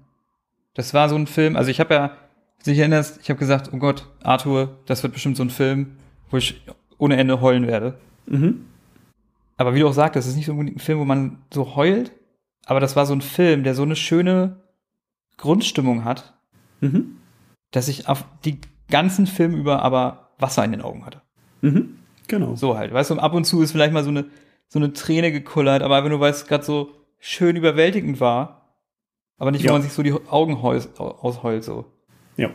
das 0.73 0.93
war 0.93 1.09
so 1.09 1.15
ein 1.15 1.27
Film, 1.27 1.55
also 1.55 1.71
ich 1.71 1.79
habe 1.79 1.93
ja, 1.93 2.01
wenn 2.09 2.63
du 2.65 2.71
dich 2.71 2.79
erinnerst, 2.79 3.19
ich 3.21 3.29
habe 3.29 3.39
gesagt, 3.39 3.71
oh 3.73 3.77
Gott, 3.77 4.07
Arthur, 4.23 4.77
das 4.85 5.03
wird 5.03 5.13
bestimmt 5.13 5.37
so 5.37 5.43
ein 5.43 5.49
Film, 5.49 5.97
wo 6.29 6.37
ich 6.37 6.61
ohne 6.97 7.17
Ende 7.17 7.41
heulen 7.41 7.67
werde. 7.67 7.97
Mhm. 8.27 8.65
Aber 9.57 9.73
wie 9.73 9.79
du 9.79 9.87
auch 9.87 9.93
sagtest, 9.93 10.27
es 10.27 10.31
ist 10.31 10.37
nicht 10.37 10.45
so 10.45 10.51
unbedingt 10.53 10.77
ein 10.77 10.81
Film, 10.81 10.99
wo 10.99 11.05
man 11.05 11.39
so 11.53 11.75
heult, 11.75 12.13
aber 12.65 12.79
das 12.79 12.95
war 12.95 13.05
so 13.05 13.13
ein 13.13 13.21
Film, 13.21 13.63
der 13.63 13.75
so 13.75 13.83
eine 13.83 13.95
schöne 13.95 14.63
Grundstimmung 15.37 16.03
hat, 16.05 16.35
Mhm. 16.81 17.17
dass 17.71 17.89
ich 17.89 18.07
auf 18.07 18.23
die 18.45 18.59
ganzen 18.89 19.27
Film 19.27 19.55
über 19.55 19.81
aber 19.81 20.29
Wasser 20.39 20.63
in 20.63 20.71
den 20.71 20.81
Augen 20.81 21.05
hatte. 21.05 21.21
Mhm. 21.61 21.97
Genau. 22.27 22.55
So 22.55 22.77
halt. 22.77 22.93
Weißt 22.93 23.09
du, 23.11 23.15
ab 23.19 23.33
und 23.33 23.45
zu 23.45 23.61
ist 23.61 23.71
vielleicht 23.71 23.93
mal 23.93 24.03
so 24.03 24.09
eine, 24.09 24.25
so 24.67 24.79
eine 24.79 24.93
Träne 24.93 25.31
gekullert, 25.31 25.81
aber 25.81 25.97
einfach 25.97 26.09
nur, 26.09 26.19
weil 26.19 26.31
es 26.31 26.45
gerade 26.45 26.63
so 26.63 26.91
schön 27.19 27.55
überwältigend 27.55 28.19
war, 28.19 28.75
aber 29.37 29.51
nicht, 29.51 29.63
Ja. 29.63 29.71
wo 29.71 29.73
man 29.73 29.81
sich 29.81 29.91
so 29.93 30.03
die 30.03 30.13
Augen 30.13 30.55
ausheult, 30.57 31.63
so. 31.63 31.85
Ja. 32.37 32.49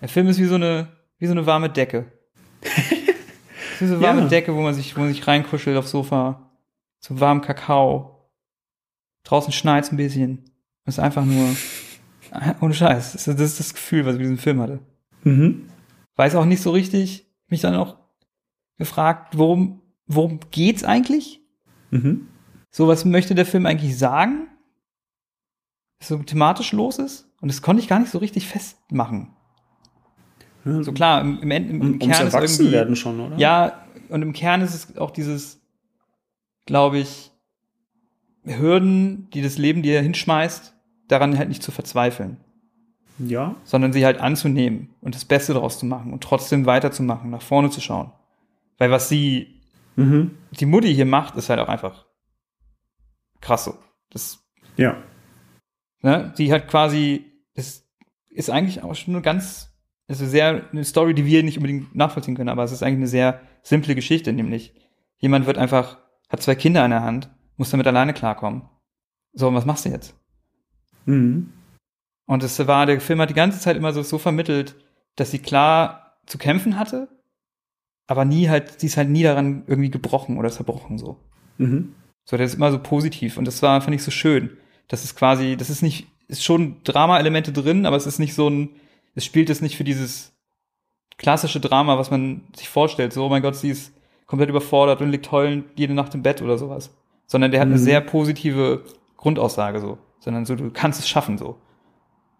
Der 0.00 0.08
Film 0.08 0.28
ist 0.28 0.38
wie 0.38 0.44
so 0.44 0.54
eine, 0.54 0.88
wie 1.18 1.26
so 1.26 1.32
eine 1.32 1.46
warme 1.46 1.68
Decke. 1.68 2.06
wie 3.78 3.86
so 3.86 3.94
eine 3.94 4.02
warme 4.02 4.22
Ja. 4.22 4.28
Decke, 4.28 4.54
wo 4.54 4.60
man 4.62 4.74
sich, 4.74 4.96
wo 4.96 5.00
man 5.00 5.08
sich 5.12 5.26
reinkuschelt 5.26 5.76
aufs 5.76 5.90
Sofa. 5.90 6.50
Zum 7.00 7.20
warmen 7.20 7.40
Kakao. 7.42 8.30
Draußen 9.24 9.52
schneit's 9.52 9.92
ein 9.92 9.96
bisschen. 9.96 10.50
Es 10.84 10.94
ist 10.94 11.00
einfach 11.00 11.24
nur, 11.24 11.48
ohne 12.60 12.74
Scheiß. 12.74 13.12
Das 13.12 13.26
ist 13.26 13.38
das, 13.40 13.50
ist 13.50 13.60
das 13.60 13.74
Gefühl, 13.74 14.06
was 14.06 14.14
ich 14.14 14.18
mit 14.20 14.24
diesem 14.24 14.38
Film 14.38 14.60
hatte. 14.60 14.80
Mhm. 15.24 15.68
Weiß 16.16 16.34
auch 16.34 16.44
nicht 16.44 16.62
so 16.62 16.70
richtig, 16.70 17.26
mich 17.48 17.60
dann 17.60 17.74
auch 17.74 17.96
gefragt, 18.76 19.36
worum, 19.38 19.82
worum 20.06 20.40
geht's 20.50 20.84
eigentlich? 20.84 21.40
Mhm. 21.90 22.28
So, 22.70 22.88
was 22.88 23.04
möchte 23.04 23.34
der 23.34 23.46
Film 23.46 23.66
eigentlich 23.66 23.96
sagen? 23.96 24.48
Was 25.98 26.08
so 26.08 26.18
thematisch 26.18 26.72
los 26.72 26.98
ist? 26.98 27.28
Und 27.40 27.48
das 27.48 27.62
konnte 27.62 27.82
ich 27.82 27.88
gar 27.88 27.98
nicht 27.98 28.10
so 28.10 28.18
richtig 28.18 28.46
festmachen. 28.46 29.34
Ja, 30.64 30.82
So 30.82 30.92
klar, 30.92 31.20
im, 31.20 31.40
im, 31.42 31.50
im, 31.50 31.80
um, 31.80 31.86
im 31.94 32.00
ums 32.00 32.16
Kern 32.16 32.26
ist 32.26 32.34
irgendwie, 32.34 32.72
werden 32.72 32.96
schon, 32.96 33.20
oder? 33.20 33.36
ja, 33.36 33.84
und 34.08 34.22
im 34.22 34.32
Kern 34.32 34.60
ist 34.60 34.74
es 34.74 34.96
auch 34.98 35.10
dieses, 35.10 35.60
glaube 36.66 36.98
ich, 36.98 37.30
Hürden, 38.44 39.28
die 39.30 39.42
das 39.42 39.58
Leben 39.58 39.82
dir 39.82 40.00
hinschmeißt, 40.00 40.74
daran 41.08 41.36
halt 41.38 41.48
nicht 41.48 41.62
zu 41.62 41.70
verzweifeln, 41.70 42.38
Ja. 43.18 43.56
sondern 43.64 43.92
sie 43.92 44.04
halt 44.04 44.18
anzunehmen 44.20 44.94
und 45.00 45.14
das 45.14 45.24
Beste 45.24 45.52
daraus 45.54 45.78
zu 45.78 45.86
machen 45.86 46.12
und 46.12 46.22
trotzdem 46.22 46.66
weiterzumachen, 46.66 47.30
nach 47.30 47.42
vorne 47.42 47.70
zu 47.70 47.80
schauen. 47.80 48.12
Weil 48.78 48.90
was 48.90 49.08
sie, 49.08 49.60
Mhm. 49.96 50.36
die 50.52 50.66
Mutti 50.66 50.94
hier 50.94 51.06
macht, 51.06 51.34
ist 51.36 51.50
halt 51.50 51.58
auch 51.60 51.68
einfach 51.68 52.06
krass 53.40 53.64
so. 53.64 53.74
Das 54.10 54.44
Ja. 54.76 54.96
Ne? 56.02 56.32
Die 56.38 56.52
hat 56.52 56.68
quasi, 56.68 57.24
das 57.54 57.84
ist 58.30 58.50
eigentlich 58.50 58.82
auch 58.84 58.94
schon 58.94 59.14
eine 59.14 59.22
ganz, 59.22 59.74
also 60.06 60.24
sehr, 60.26 60.68
eine 60.70 60.84
Story, 60.84 61.14
die 61.14 61.24
wir 61.26 61.42
nicht 61.42 61.56
unbedingt 61.56 61.94
nachvollziehen 61.96 62.36
können, 62.36 62.48
aber 62.48 62.62
es 62.62 62.70
ist 62.72 62.82
eigentlich 62.84 62.98
eine 62.98 63.08
sehr 63.08 63.40
simple 63.62 63.94
Geschichte, 63.96 64.32
nämlich 64.32 64.72
jemand 65.18 65.46
wird 65.46 65.58
einfach, 65.58 65.98
hat 66.28 66.40
zwei 66.42 66.54
Kinder 66.54 66.84
in 66.84 66.92
der 66.92 67.02
Hand, 67.02 67.28
muss 67.56 67.70
damit 67.70 67.86
alleine 67.88 68.12
klarkommen. 68.14 68.62
So, 69.32 69.48
und 69.48 69.54
was 69.56 69.66
machst 69.66 69.84
du 69.84 69.88
jetzt? 69.88 70.14
Mhm. 71.06 71.52
Und 72.28 72.42
es 72.44 72.58
war, 72.68 72.84
der 72.86 73.00
Film 73.00 73.20
hat 73.20 73.30
die 73.30 73.34
ganze 73.34 73.58
Zeit 73.58 73.76
immer 73.76 73.92
so, 73.92 74.02
so 74.02 74.18
vermittelt, 74.18 74.76
dass 75.16 75.30
sie 75.30 75.38
klar 75.38 76.18
zu 76.26 76.36
kämpfen 76.36 76.78
hatte, 76.78 77.08
aber 78.06 78.24
nie 78.26 78.48
halt, 78.50 78.78
sie 78.80 78.86
ist 78.86 78.98
halt 78.98 79.08
nie 79.08 79.22
daran 79.22 79.64
irgendwie 79.66 79.90
gebrochen 79.90 80.36
oder 80.36 80.50
zerbrochen 80.50 80.98
so. 80.98 81.16
Mhm. 81.56 81.94
So, 82.24 82.36
der 82.36 82.44
ist 82.44 82.54
immer 82.54 82.70
so 82.70 82.78
positiv 82.78 83.38
und 83.38 83.46
das 83.46 83.62
war, 83.62 83.80
fand 83.80 83.94
ich 83.94 84.02
so 84.02 84.10
schön. 84.10 84.58
Das 84.88 85.04
ist 85.04 85.16
quasi, 85.16 85.56
das 85.56 85.70
ist 85.70 85.80
nicht, 85.82 86.06
ist 86.28 86.44
schon 86.44 86.76
Drama-Elemente 86.84 87.50
drin, 87.50 87.86
aber 87.86 87.96
es 87.96 88.06
ist 88.06 88.18
nicht 88.18 88.34
so 88.34 88.48
ein, 88.48 88.68
es 89.14 89.24
spielt 89.24 89.48
es 89.48 89.62
nicht 89.62 89.78
für 89.78 89.84
dieses 89.84 90.34
klassische 91.16 91.60
Drama, 91.60 91.96
was 91.98 92.10
man 92.10 92.42
sich 92.54 92.68
vorstellt. 92.68 93.14
So, 93.14 93.24
oh 93.24 93.28
mein 93.30 93.42
Gott, 93.42 93.56
sie 93.56 93.70
ist 93.70 93.92
komplett 94.26 94.50
überfordert 94.50 95.00
und 95.00 95.10
liegt 95.10 95.32
heulend 95.32 95.64
jede 95.76 95.94
Nacht 95.94 96.14
im 96.14 96.22
Bett 96.22 96.42
oder 96.42 96.58
sowas. 96.58 96.94
Sondern 97.26 97.50
der 97.50 97.60
hat 97.60 97.68
eine 97.68 97.76
Mhm. 97.76 97.82
sehr 97.82 98.02
positive 98.02 98.84
Grundaussage 99.16 99.80
so. 99.80 99.96
Sondern 100.20 100.44
so, 100.44 100.54
du 100.54 100.70
kannst 100.70 101.00
es 101.00 101.08
schaffen 101.08 101.38
so. 101.38 101.56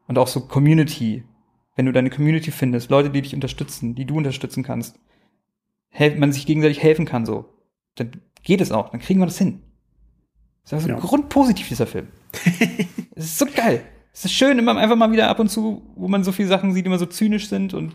Und 0.09 0.19
auch 0.19 0.27
so 0.27 0.41
Community. 0.41 1.23
Wenn 1.77 1.87
du 1.87 1.93
deine 1.93 2.11
Community 2.11 2.51
findest, 2.51 2.91
Leute, 2.91 3.11
die 3.11 3.23
dich 3.23 3.35
unterstützen, 3.35 3.95
die 3.95 4.05
du 4.05 4.17
unterstützen 4.17 4.65
kannst, 4.65 4.99
man 6.17 6.33
sich 6.33 6.45
gegenseitig 6.45 6.83
helfen 6.83 7.05
kann 7.05 7.25
so, 7.25 7.45
dann 7.95 8.11
geht 8.43 8.61
es 8.61 8.73
auch, 8.73 8.89
dann 8.91 9.01
kriegen 9.01 9.21
wir 9.21 9.27
das 9.27 9.39
hin. 9.39 9.61
Das 10.65 10.73
ist 10.73 10.73
also 10.75 10.89
Ja. 10.89 10.99
grundpositiv, 10.99 11.69
dieser 11.69 11.87
Film. 11.87 12.09
Es 13.15 13.25
ist 13.25 13.39
so 13.39 13.47
geil. 13.47 13.83
Es 14.13 14.25
ist 14.25 14.33
schön, 14.33 14.59
immer 14.59 14.77
einfach 14.77 14.97
mal 14.97 15.11
wieder 15.13 15.29
ab 15.29 15.39
und 15.41 15.49
zu, 15.49 15.83
wo 15.97 16.07
man 16.09 16.23
so 16.25 16.31
viele 16.33 16.49
Sachen 16.49 16.73
sieht, 16.73 16.85
die 16.85 16.89
immer 16.89 16.99
so 16.99 17.07
zynisch 17.07 17.49
sind 17.49 17.75
und 17.75 17.95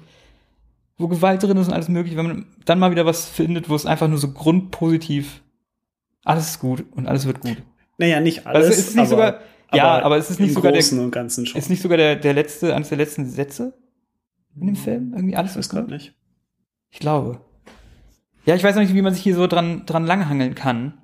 wo 0.97 1.07
Gewalt 1.07 1.41
drin 1.43 1.55
ist 1.57 1.67
und 1.67 1.73
alles 1.73 1.87
mögliche, 1.89 2.17
wenn 2.17 2.27
man 2.27 2.45
dann 2.65 2.79
mal 2.79 2.91
wieder 2.91 3.05
was 3.05 3.25
findet, 3.29 3.69
wo 3.69 3.75
es 3.75 3.85
einfach 3.85 4.07
nur 4.09 4.17
so 4.17 4.31
grundpositiv 4.31 5.41
alles 6.25 6.49
ist 6.51 6.59
gut 6.59 6.85
und 6.91 7.07
alles 7.07 7.25
wird 7.25 7.39
gut. 7.41 7.61
Naja, 7.97 8.19
nicht 8.21 8.45
Also 8.45 8.57
alles. 8.65 8.77
es 8.79 8.87
ist 8.89 8.95
nicht 8.97 9.07
sogar- 9.09 9.39
ja, 9.75 10.03
aber 10.03 10.17
es 10.17 10.29
ist 10.29 10.39
nicht 10.39 10.53
sogar 10.53 10.71
der- 10.71 10.99
und 10.99 11.11
Ganzen 11.11 11.45
schon. 11.45 11.59
Ist 11.59 11.69
nicht 11.69 11.81
sogar 11.81 11.97
der, 11.97 12.15
der 12.15 12.33
letzte, 12.33 12.75
eines 12.75 12.89
der 12.89 12.97
letzten 12.97 13.29
Sätze 13.29 13.73
in 14.55 14.67
dem 14.67 14.75
Film? 14.75 15.13
Irgendwie 15.13 15.35
alles 15.35 15.51
ich 15.51 15.57
weiß 15.57 15.69
gerade 15.69 15.89
nicht. 15.89 16.13
Ich 16.91 16.99
glaube. 16.99 17.41
Ja, 18.45 18.55
ich 18.55 18.63
weiß 18.63 18.75
noch 18.75 18.81
nicht, 18.81 18.93
wie 18.93 19.01
man 19.01 19.13
sich 19.13 19.23
hier 19.23 19.35
so 19.35 19.47
dran, 19.47 19.85
dran 19.85 20.05
langhangeln 20.05 20.55
kann. 20.55 20.97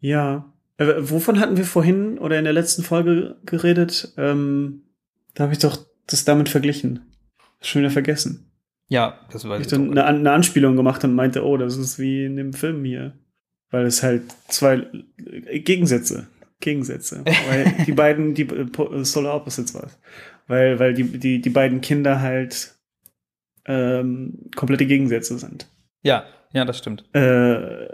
Ja. 0.00 0.52
Äh, 0.78 0.94
wovon 1.00 1.40
hatten 1.40 1.56
wir 1.56 1.64
vorhin 1.64 2.18
oder 2.18 2.38
in 2.38 2.44
der 2.44 2.52
letzten 2.52 2.82
Folge 2.82 3.36
geredet? 3.44 4.12
Ähm, 4.16 4.82
da 5.34 5.44
habe 5.44 5.52
ich 5.52 5.58
doch 5.58 5.78
das 6.06 6.24
damit 6.24 6.48
verglichen. 6.48 7.00
Schon 7.60 7.82
wieder 7.82 7.90
vergessen. 7.90 8.50
Ja, 8.88 9.18
das 9.32 9.48
weiß 9.48 9.60
ich 9.60 9.66
ich 9.66 9.70
dann 9.70 9.88
auch. 9.88 9.92
eine, 9.92 10.04
eine 10.04 10.32
Anspielung 10.32 10.76
gemacht 10.76 11.02
und 11.04 11.14
meinte, 11.14 11.44
oh, 11.44 11.56
das 11.56 11.76
ist 11.76 11.98
wie 11.98 12.24
in 12.24 12.36
dem 12.36 12.52
Film 12.52 12.84
hier. 12.84 13.14
Weil 13.70 13.84
es 13.84 14.02
halt 14.02 14.22
zwei 14.48 14.86
Gegensätze. 15.18 16.28
Gegensätze. 16.60 17.22
Weil 17.48 17.84
die 17.86 17.92
beiden, 17.92 18.34
die 18.34 18.42
äh, 18.42 18.64
po- 18.66 19.02
Solar 19.04 19.34
Opposites 19.36 19.74
war 19.74 19.88
Weil, 20.46 20.78
weil 20.78 20.94
die, 20.94 21.04
die, 21.04 21.40
die 21.40 21.50
beiden 21.50 21.80
Kinder 21.80 22.20
halt 22.20 22.74
ähm, 23.66 24.48
komplette 24.54 24.86
Gegensätze 24.86 25.38
sind. 25.38 25.68
Ja, 26.02 26.24
ja, 26.52 26.64
das 26.64 26.78
stimmt. 26.78 27.04
Äh, 27.14 27.86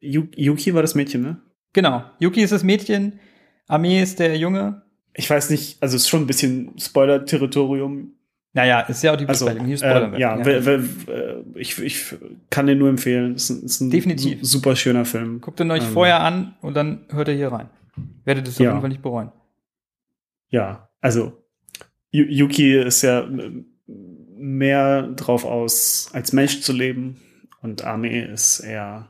Yu- 0.00 0.28
Yuki 0.36 0.74
war 0.74 0.82
das 0.82 0.94
Mädchen, 0.94 1.22
ne? 1.22 1.40
Genau. 1.72 2.04
Yuki 2.18 2.42
ist 2.42 2.52
das 2.52 2.64
Mädchen, 2.64 3.18
Armee 3.66 4.02
ist 4.02 4.18
der 4.18 4.36
Junge. 4.36 4.82
Ich 5.14 5.28
weiß 5.28 5.50
nicht, 5.50 5.82
also 5.82 5.96
es 5.96 6.02
ist 6.02 6.08
schon 6.08 6.22
ein 6.22 6.26
bisschen 6.26 6.72
Spoiler-Territorium. 6.78 8.12
Naja, 8.52 8.80
ist 8.80 9.02
ja 9.02 9.12
auch 9.12 9.16
die 9.16 9.26
Also, 9.26 9.44
Besprechung. 9.44 9.66
Hier 9.68 9.76
spoilern 9.78 10.14
äh, 10.14 10.20
ja, 10.20 10.44
we- 10.44 10.84
äh, 11.54 11.58
ich, 11.58 11.78
ich 11.80 12.14
kann 12.50 12.66
den 12.66 12.78
nur 12.78 12.88
empfehlen. 12.88 13.34
Es 13.34 13.48
ist 13.48 13.50
ein, 13.62 13.64
ist 13.64 13.80
ein 13.80 13.90
Definitiv. 13.90 14.38
su- 14.40 14.58
super 14.58 14.74
schöner 14.76 15.04
Film. 15.04 15.40
Guckt 15.40 15.60
ihn 15.60 15.70
euch 15.70 15.84
Ähm, 15.84 15.90
vorher 15.92 16.20
an 16.20 16.54
und 16.60 16.74
dann 16.74 17.04
hört 17.10 17.28
ihr 17.28 17.34
hier 17.34 17.52
rein. 17.52 17.68
Werdet 18.24 18.48
es 18.48 18.54
auf 18.56 18.60
Ja. 18.60 18.70
jeden 18.70 18.80
Fall 18.80 18.88
nicht 18.90 19.02
bereuen. 19.02 19.32
Ja, 20.48 20.88
also 21.00 21.44
Yu- 22.10 22.26
Yuki 22.28 22.76
ist 22.80 23.02
ja 23.02 23.20
m- 23.20 23.66
mehr 23.86 25.02
drauf 25.12 25.44
aus, 25.44 26.10
als 26.12 26.32
Mensch 26.32 26.60
zu 26.60 26.72
leben 26.72 27.20
und 27.62 27.84
Ame 27.84 28.26
ist 28.26 28.60
eher, 28.60 29.08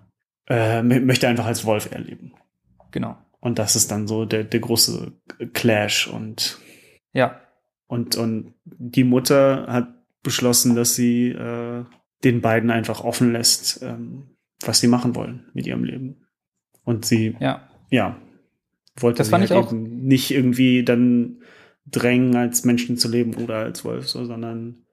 äh, 0.49 0.83
möchte 0.83 1.29
einfach 1.29 1.47
als 1.47 1.65
Wolf 1.65 1.91
erleben. 1.93 2.33
Genau. 2.91 3.17
Und 3.41 3.59
das 3.59 3.77
ist 3.77 3.91
dann 3.91 4.07
so 4.07 4.25
der, 4.27 4.45
der 4.45 4.61
große 4.61 5.13
Clash 5.53 6.07
und 6.09 6.59
Ja. 7.13 7.41
Und, 7.87 8.17
und 8.17 8.55
die 8.65 9.03
Mutter 9.05 9.67
hat 9.67 9.89
beschlossen, 10.23 10.77
dass 10.77 10.95
sie 10.95 11.31
äh, 11.31 11.85
den 12.23 12.41
beiden 12.41 12.71
einfach 12.71 13.03
offen 13.03 13.33
lässt, 13.33 13.83
ähm, 13.83 14.37
was 14.65 14.79
sie 14.81 14.87
machen 14.89 15.15
wollen 15.17 15.47
mit 15.55 15.67
ihrem 15.67 15.83
Leben. 15.85 16.27
Und 16.85 17.05
sie, 17.07 17.35
Ja. 17.41 17.69
ja, 17.91 18.17
wollte 18.97 19.19
Das 19.19 19.29
fand 19.31 19.43
halt 19.49 19.51
ich 19.51 19.57
auch- 19.57 19.73
nicht 19.73 20.31
irgendwie 20.31 20.85
dann 20.85 21.39
drängen, 21.87 22.37
als 22.37 22.65
Menschen 22.65 22.97
zu 22.97 23.09
leben 23.09 23.35
oder 23.35 23.57
als 23.57 23.85
Wolf, 23.85 24.09
so, 24.09 24.25
sondern 24.25 24.85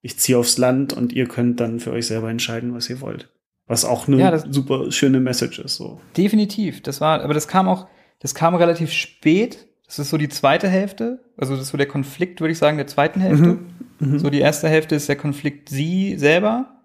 ich 0.00 0.18
ziehe 0.18 0.38
aufs 0.38 0.58
Land 0.58 0.92
und 0.92 1.12
ihr 1.12 1.26
könnt 1.26 1.60
dann 1.60 1.80
für 1.80 1.92
euch 1.92 2.06
selber 2.06 2.30
entscheiden, 2.30 2.74
was 2.74 2.88
ihr 2.90 3.00
wollt. 3.00 3.32
Was 3.66 3.84
auch 3.84 4.06
eine 4.06 4.18
Ja, 4.18 4.38
super 4.52 4.90
schöne 4.92 5.20
Message 5.20 5.58
ist, 5.58 5.76
so. 5.76 6.00
Definitiv. 6.16 6.82
Das 6.82 7.00
war, 7.00 7.20
aber 7.22 7.34
das 7.34 7.48
kam 7.48 7.66
auch, 7.68 7.88
das 8.20 8.34
kam 8.34 8.54
relativ 8.54 8.92
spät. 8.92 9.66
Das 9.86 9.98
ist 9.98 10.10
so 10.10 10.16
die 10.18 10.28
zweite 10.28 10.68
Hälfte. 10.68 11.24
Also 11.36 11.54
das 11.54 11.62
ist 11.64 11.68
so 11.70 11.76
der 11.76 11.86
Konflikt, 11.88 12.40
würde 12.40 12.52
ich 12.52 12.58
sagen, 12.58 12.76
der 12.76 12.86
zweiten 12.86 13.20
Hälfte. 13.20 13.58
Mhm. 13.98 14.18
So 14.18 14.30
die 14.30 14.40
erste 14.40 14.68
Hälfte 14.68 14.94
ist 14.94 15.08
der 15.08 15.16
Konflikt 15.16 15.68
sie 15.68 16.16
selber 16.18 16.82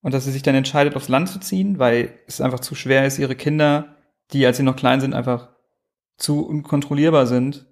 und 0.00 0.12
dass 0.14 0.24
sie 0.24 0.32
sich 0.32 0.42
dann 0.42 0.54
entscheidet, 0.54 0.94
aufs 0.96 1.08
Land 1.08 1.28
zu 1.28 1.40
ziehen, 1.40 1.78
weil 1.78 2.12
es 2.26 2.40
einfach 2.40 2.60
zu 2.60 2.74
schwer 2.74 3.06
ist, 3.06 3.18
ihre 3.18 3.34
Kinder, 3.36 3.96
die 4.32 4.44
als 4.46 4.56
sie 4.56 4.62
noch 4.62 4.76
klein 4.76 5.00
sind, 5.00 5.14
einfach 5.14 5.50
zu 6.16 6.46
unkontrollierbar 6.46 7.26
sind 7.26 7.66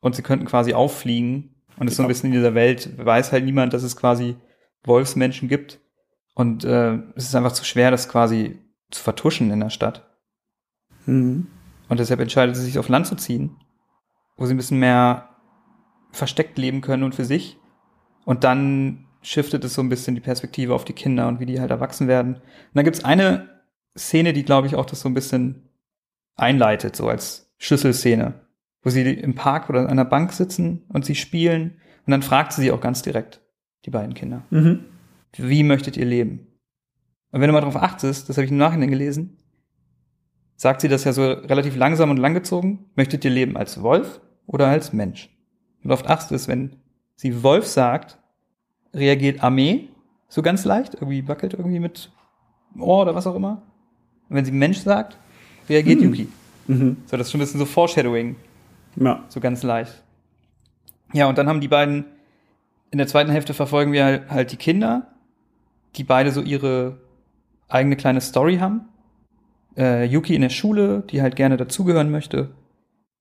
und 0.00 0.14
sie 0.14 0.22
könnten 0.22 0.46
quasi 0.46 0.74
auffliegen. 0.74 1.54
Und 1.78 1.86
es 1.88 1.92
ist 1.92 1.96
so 1.98 2.02
ein 2.02 2.06
Ja. 2.06 2.08
bisschen 2.08 2.32
in 2.32 2.38
dieser 2.38 2.54
Welt, 2.54 2.96
weiß 2.96 3.32
halt 3.32 3.44
niemand, 3.44 3.72
dass 3.72 3.82
es 3.82 3.96
quasi 3.96 4.36
Wolfsmenschen 4.84 5.48
gibt. 5.48 5.80
Und 6.34 6.64
äh, 6.64 6.94
es 7.14 7.24
ist 7.24 7.34
einfach 7.34 7.52
zu 7.52 7.64
schwer, 7.64 7.90
das 7.90 8.08
quasi 8.08 8.60
zu 8.90 9.02
vertuschen 9.02 9.50
in 9.50 9.60
der 9.60 9.70
Stadt. 9.70 10.08
Mhm. 11.06 11.48
Und 11.88 12.00
deshalb 12.00 12.20
entscheidet 12.20 12.56
sie 12.56 12.62
sich 12.62 12.78
auf 12.78 12.88
Land 12.88 13.06
zu 13.06 13.16
ziehen, 13.16 13.56
wo 14.36 14.46
sie 14.46 14.54
ein 14.54 14.56
bisschen 14.56 14.78
mehr 14.78 15.28
versteckt 16.12 16.58
leben 16.58 16.80
können 16.80 17.02
und 17.02 17.14
für 17.14 17.24
sich. 17.24 17.58
Und 18.24 18.44
dann 18.44 19.06
shiftet 19.22 19.64
es 19.64 19.74
so 19.74 19.82
ein 19.82 19.88
bisschen 19.88 20.14
die 20.14 20.20
Perspektive 20.20 20.74
auf 20.74 20.84
die 20.84 20.92
Kinder 20.92 21.28
und 21.28 21.40
wie 21.40 21.46
die 21.46 21.60
halt 21.60 21.70
erwachsen 21.70 22.08
werden. 22.08 22.34
Und 22.36 22.42
dann 22.74 22.84
gibt's 22.84 23.04
eine 23.04 23.48
Szene, 23.96 24.32
die, 24.32 24.44
glaube 24.44 24.66
ich, 24.66 24.76
auch 24.76 24.86
das 24.86 25.00
so 25.00 25.08
ein 25.08 25.14
bisschen 25.14 25.68
einleitet, 26.36 26.96
so 26.96 27.08
als 27.08 27.45
Schlüsselszene, 27.58 28.34
wo 28.82 28.90
sie 28.90 29.02
im 29.02 29.34
Park 29.34 29.68
oder 29.70 29.80
an 29.80 29.86
einer 29.88 30.04
Bank 30.04 30.32
sitzen 30.32 30.84
und 30.88 31.04
sie 31.04 31.14
spielen. 31.14 31.78
Und 32.06 32.10
dann 32.10 32.22
fragt 32.22 32.52
sie 32.52 32.62
sie 32.62 32.70
auch 32.72 32.80
ganz 32.80 33.02
direkt, 33.02 33.40
die 33.84 33.90
beiden 33.90 34.14
Kinder 34.14 34.42
Mhm. 34.50 34.80
wie 35.36 35.62
möchtet 35.62 35.96
ihr 35.96 36.04
leben? 36.06 36.46
Und 37.32 37.40
wenn 37.40 37.48
du 37.48 37.52
mal 37.52 37.60
darauf 37.60 37.76
achtest, 37.76 38.28
das 38.28 38.36
habe 38.36 38.44
ich 38.46 38.50
im 38.50 38.56
Nachhinein 38.56 38.90
gelesen, 38.90 39.36
sagt 40.56 40.80
sie 40.80 40.88
das 40.88 41.04
ja 41.04 41.12
so 41.12 41.22
relativ 41.32 41.76
langsam 41.76 42.10
und 42.10 42.16
langgezogen, 42.16 42.86
möchtet 42.94 43.24
ihr 43.24 43.30
leben 43.30 43.56
als 43.56 43.82
Wolf 43.82 44.20
oder 44.46 44.68
als 44.68 44.92
Mensch? 44.92 45.28
Und 45.84 45.90
oft 45.92 46.06
achtest, 46.08 46.48
wenn 46.48 46.76
sie 47.16 47.42
Wolf 47.42 47.66
sagt, 47.66 48.18
reagiert 48.94 49.42
Armee 49.42 49.88
so 50.28 50.42
ganz 50.42 50.64
leicht, 50.64 50.94
irgendwie 50.94 51.28
wackelt 51.28 51.54
irgendwie 51.54 51.78
mit 51.80 52.10
Ohr 52.78 53.02
oder 53.02 53.14
was 53.14 53.26
auch 53.26 53.34
immer. 53.34 53.62
Und 54.28 54.36
wenn 54.36 54.44
sie 54.44 54.52
Mensch 54.52 54.78
sagt, 54.78 55.18
reagiert 55.68 56.00
Hm. 56.00 56.08
Yuki. 56.10 56.28
Mhm. 56.66 56.96
So, 57.06 57.16
das 57.16 57.26
ist 57.26 57.30
schon 57.32 57.40
ein 57.40 57.44
bisschen 57.44 57.60
so 57.60 57.66
Foreshadowing 57.66 58.36
Ja. 58.96 59.24
so 59.28 59.40
ganz 59.40 59.62
leicht. 59.62 60.02
Ja, 61.12 61.28
und 61.28 61.38
dann 61.38 61.48
haben 61.48 61.60
die 61.60 61.68
beiden, 61.68 62.04
in 62.90 62.98
der 62.98 63.06
zweiten 63.06 63.30
Hälfte 63.30 63.54
verfolgen 63.54 63.92
wir 63.92 64.04
halt- 64.04 64.30
halt 64.30 64.52
die 64.52 64.56
Kinder, 64.56 65.08
die 65.96 66.04
beide 66.04 66.32
so 66.32 66.42
ihre 66.42 66.98
eigene 67.68 67.96
kleine 67.96 68.20
Story 68.20 68.58
haben. 68.58 68.88
Äh, 69.76 70.04
Yuki 70.06 70.34
in 70.34 70.42
der 70.42 70.48
Schule, 70.50 71.02
die 71.10 71.20
halt 71.22 71.36
gerne 71.36 71.56
dazugehören 71.56 72.10
möchte 72.10 72.54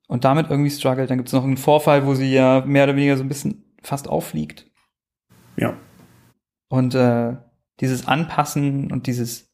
und 0.07 0.23
damit 0.23 0.49
irgendwie 0.49 0.69
struggelt. 0.71 1.09
Dann 1.09 1.17
gibt 1.17 1.27
es 1.29 1.33
noch 1.33 1.43
einen 1.43 1.57
Vorfall, 1.57 2.05
wo 2.05 2.13
sie 2.15 2.33
ja 2.33 2.63
mehr 2.65 2.85
oder 2.85 2.95
weniger 2.95 3.17
so 3.17 3.23
ein 3.23 3.27
bisschen 3.27 3.63
fast 3.81 4.07
auffliegt. 4.09 4.65
Ja. 5.57 5.75
Und 6.69 6.95
äh, 6.95 7.35
dieses 7.81 8.07
Anpassen 8.07 8.91
und 8.91 9.07
dieses, 9.07 9.44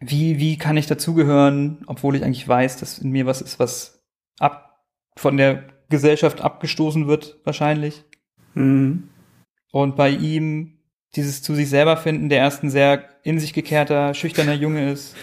wie, 0.00 0.38
wie 0.38 0.58
kann 0.58 0.76
ich 0.76 0.86
dazugehören, 0.86 1.84
obwohl 1.86 2.16
ich 2.16 2.24
eigentlich 2.24 2.46
weiß, 2.46 2.78
dass 2.78 2.98
in 2.98 3.10
mir 3.10 3.26
was 3.26 3.40
ist, 3.40 3.58
was 3.58 4.04
ab 4.38 4.82
von 5.16 5.36
der 5.36 5.64
Gesellschaft 5.88 6.40
abgestoßen 6.40 7.06
wird, 7.06 7.38
wahrscheinlich. 7.44 8.04
Mhm. 8.54 9.08
Und 9.70 9.96
bei 9.96 10.10
ihm 10.10 10.78
dieses 11.16 11.42
zu 11.42 11.54
sich 11.54 11.68
selber 11.68 11.96
finden, 11.96 12.28
der 12.28 12.38
erst 12.38 12.62
ein 12.62 12.70
sehr 12.70 13.08
in 13.22 13.38
sich 13.38 13.52
gekehrter, 13.52 14.14
schüchterner 14.14 14.54
Junge 14.54 14.90
ist. 14.90 15.14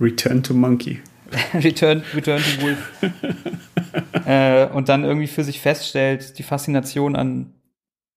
Return 0.00 0.42
to 0.42 0.54
Monkey. 0.54 1.00
Return, 1.54 2.02
Return 2.14 2.40
to 2.40 2.62
Wolf. 2.62 2.92
äh, 4.26 4.66
und 4.66 4.88
dann 4.88 5.04
irgendwie 5.04 5.26
für 5.26 5.44
sich 5.44 5.60
feststellt, 5.60 6.38
die 6.38 6.42
Faszination 6.42 7.16
an, 7.16 7.54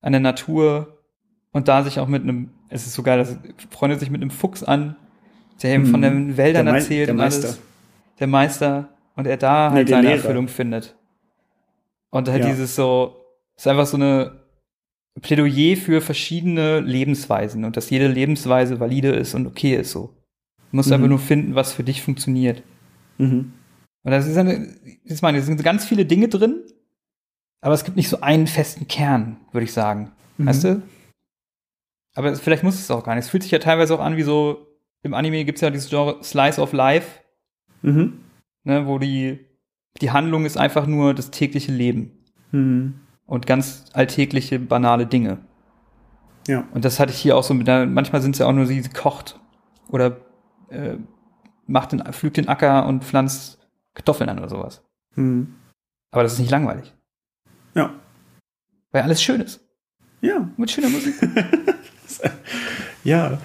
an 0.02 0.14
der 0.14 0.22
Natur 0.22 1.04
und 1.52 1.68
da 1.68 1.84
sich 1.84 2.00
auch 2.00 2.08
mit 2.08 2.24
einem, 2.24 2.52
es 2.70 2.86
ist 2.86 2.94
so 2.94 3.04
geil, 3.04 3.18
das 3.18 3.38
freundet 3.70 4.00
sich 4.00 4.10
mit 4.10 4.22
einem 4.22 4.32
Fuchs 4.32 4.64
an, 4.64 4.96
der 5.64 5.76
ihm 5.76 5.86
von 5.88 6.00
Mhm. 6.00 6.04
den 6.04 6.38
Wäldern 6.38 6.66
Der 6.66 6.76
erzählt 6.76 7.08
der 7.10 7.16
und 7.16 7.22
alles. 7.22 7.42
Meister. 7.44 7.58
Der 8.20 8.28
Meister 8.28 8.90
und 9.16 9.28
er 9.28 9.38
da 9.38 9.70
Nee, 9.70 9.76
halt 9.76 9.90
der 9.90 9.96
seine 9.98 10.08
Lehrer. 10.10 10.18
Erfüllung 10.24 10.48
findet. 10.48 10.96
Und 12.10 12.30
halt 12.30 12.44
Ja. 12.44 12.50
dieses 12.50 12.76
so, 12.76 13.16
ist 13.56 13.68
einfach 13.68 13.86
so 13.86 13.98
eine 13.98 14.40
Plädoyer 15.22 15.76
für 15.78 16.02
verschiedene 16.02 16.80
Lebensweisen 16.80 17.66
und 17.66 17.76
dass 17.76 17.90
jede 17.90 18.08
Lebensweise 18.08 18.80
valide 18.80 19.10
ist 19.10 19.34
und 19.34 19.48
okay 19.48 19.76
ist 19.76 19.92
so. 19.92 20.14
Du 20.72 20.76
musst 20.78 20.90
Mhm. 20.90 20.94
einfach 20.96 21.08
nur 21.10 21.20
finden, 21.20 21.56
was 21.56 21.74
für 21.74 21.84
dich 21.84 22.02
funktioniert. 22.04 22.62
Mhm. 23.18 23.54
Und 24.04 24.12
das 24.12 24.28
ist 24.28 24.38
eine, 24.38 24.76
ich 25.04 25.22
meine, 25.22 25.40
es 25.40 25.46
sind 25.48 25.62
ganz 25.64 25.86
viele 25.86 26.06
Dinge 26.06 26.28
drin, 26.28 26.62
aber 27.62 27.74
es 27.74 27.84
gibt 27.84 27.98
nicht 27.98 28.10
so 28.10 28.22
einen 28.22 28.46
festen 28.48 28.88
Kern, 28.88 29.38
würde 29.52 29.66
ich 29.66 29.74
sagen. 29.74 30.12
Mhm. 30.38 30.46
Weißt 30.46 30.64
du? 30.66 30.82
Aber 32.16 32.36
vielleicht 32.36 32.64
muss 32.64 32.76
es 32.80 32.90
auch 32.92 33.04
gar 33.04 33.16
nicht. 33.16 33.26
Es 33.26 33.30
fühlt 33.30 33.44
sich 33.44 33.52
ja 33.52 33.60
teilweise 33.60 33.94
auch 33.96 34.00
an 34.00 34.18
wie 34.18 34.24
so, 34.24 34.67
im 35.08 35.14
Anime 35.14 35.44
gibt 35.46 35.58
es 35.58 35.62
ja 35.62 35.70
dieses 35.70 35.90
Genre 35.90 36.24
Slice 36.24 36.62
of 36.62 36.74
Life, 36.74 37.20
Mhm. 37.82 38.20
ne, 38.64 38.86
wo 38.88 39.00
die, 39.00 39.40
die 40.02 40.12
Handlung 40.12 40.46
ist 40.46 40.58
einfach 40.58 40.86
nur 40.88 41.14
das 41.14 41.32
tägliche 41.32 41.72
Leben 41.72 42.12
Mhm. 42.52 43.00
und 43.26 43.46
ganz 43.48 43.86
alltägliche, 43.94 44.60
banale 44.60 45.06
Dinge. 45.08 45.40
Ja. 46.48 46.66
Und 46.74 46.86
das 46.86 47.00
hatte 47.00 47.12
ich 47.12 47.20
hier 47.20 47.36
auch 47.36 47.44
so 47.44 47.54
mit, 47.54 47.68
manchmal 47.68 48.22
sind 48.22 48.36
es 48.36 48.40
ja 48.40 48.46
auch 48.46 48.54
nur, 48.54 48.66
sie 48.66 48.82
kocht 48.90 49.40
oder 49.90 50.18
äh, 50.70 50.96
macht 51.66 51.92
den, 51.92 52.02
pflügt 52.14 52.38
den 52.38 52.48
Acker 52.48 52.86
und 52.86 53.04
pflanzt 53.04 53.60
Kartoffeln 53.94 54.30
an 54.30 54.40
oder 54.40 54.50
sowas. 54.50 54.82
Mhm. 55.16 55.56
Aber 56.12 56.24
das 56.24 56.34
ist 56.34 56.40
nicht 56.40 56.52
langweilig, 56.52 56.94
Ja. 57.76 57.94
weil 58.92 59.02
alles 59.04 59.22
schön 59.22 59.42
ist. 59.42 59.60
Ja. 60.22 60.50
Mit 60.58 60.72
schöner 60.72 60.90
Musik. 60.90 61.16
Ja. 63.04 63.38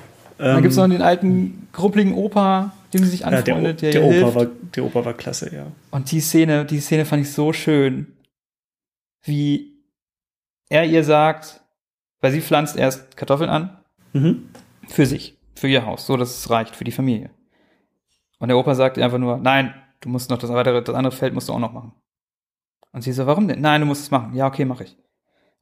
Dann 0.42 0.56
Ähm, 0.56 0.62
gibt 0.62 0.72
es 0.72 0.76
noch 0.78 0.88
den 0.88 1.02
alten, 1.02 1.68
gruppeligen 1.72 2.14
Opa, 2.14 2.72
dem 2.92 3.04
sie 3.04 3.10
sich 3.10 3.20
ja, 3.20 3.30
der, 3.30 3.38
anfreundet, 3.38 3.80
der, 3.82 3.92
der, 3.92 4.00
der, 4.02 4.18
ihr 4.18 4.26
Opa 4.26 4.34
war, 4.34 4.46
der 4.46 4.84
Opa 4.84 5.04
war 5.04 5.14
klasse, 5.14 5.54
ja. 5.54 5.66
Und 5.92 6.10
die 6.10 6.20
Szene, 6.20 6.64
die 6.64 6.80
Szene 6.80 7.04
fand 7.04 7.22
ich 7.22 7.30
so 7.32 7.52
schön, 7.52 8.08
wie 9.22 9.78
er 10.68 10.84
ihr 10.84 11.04
sagt, 11.04 11.60
weil 12.20 12.32
sie 12.32 12.40
pflanzt 12.40 12.76
erst 12.76 13.16
Kartoffeln 13.16 13.50
an, 13.50 13.78
Mhm. 14.14 14.48
für 14.88 15.06
sich, 15.06 15.38
für 15.54 15.68
ihr 15.68 15.86
Haus, 15.86 16.06
so 16.06 16.16
dass 16.16 16.36
es 16.38 16.50
reicht 16.50 16.76
für 16.76 16.84
die 16.84 16.92
Familie. 16.92 17.30
Und 18.38 18.48
der 18.48 18.58
Opa 18.58 18.74
sagt 18.74 18.96
ihr 18.96 19.04
einfach 19.04 19.18
nur, 19.18 19.38
nein, 19.38 19.72
du 20.00 20.08
musst 20.08 20.28
noch 20.28 20.38
das 20.38 20.50
weitere, 20.50 20.82
das 20.82 20.94
andere 20.94 21.14
Feld 21.16 21.32
musst 21.34 21.48
du 21.48 21.52
auch 21.52 21.58
noch 21.60 21.72
machen. 21.72 21.92
Und 22.92 23.02
sie 23.02 23.12
so, 23.12 23.26
warum 23.26 23.48
denn? 23.48 23.60
Nein, 23.60 23.80
du 23.80 23.86
musst 23.86 24.02
es 24.02 24.10
machen. 24.10 24.34
Ja, 24.34 24.46
okay, 24.48 24.64
mache 24.66 24.84
ich. 24.84 24.96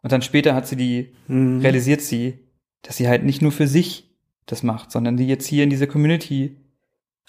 Und 0.02 0.10
dann 0.10 0.22
später 0.22 0.54
hat 0.54 0.66
sie 0.66 0.76
die, 0.76 1.14
Mhm. 1.28 1.60
realisiert 1.60 2.00
sie, 2.00 2.40
dass 2.82 2.96
sie 2.96 3.06
halt 3.08 3.22
nicht 3.24 3.42
nur 3.42 3.52
für 3.52 3.68
sich 3.68 4.09
das 4.50 4.62
macht, 4.62 4.90
sondern 4.90 5.16
die 5.16 5.26
jetzt 5.26 5.46
hier 5.46 5.64
in 5.64 5.70
dieser 5.70 5.86
Community 5.86 6.56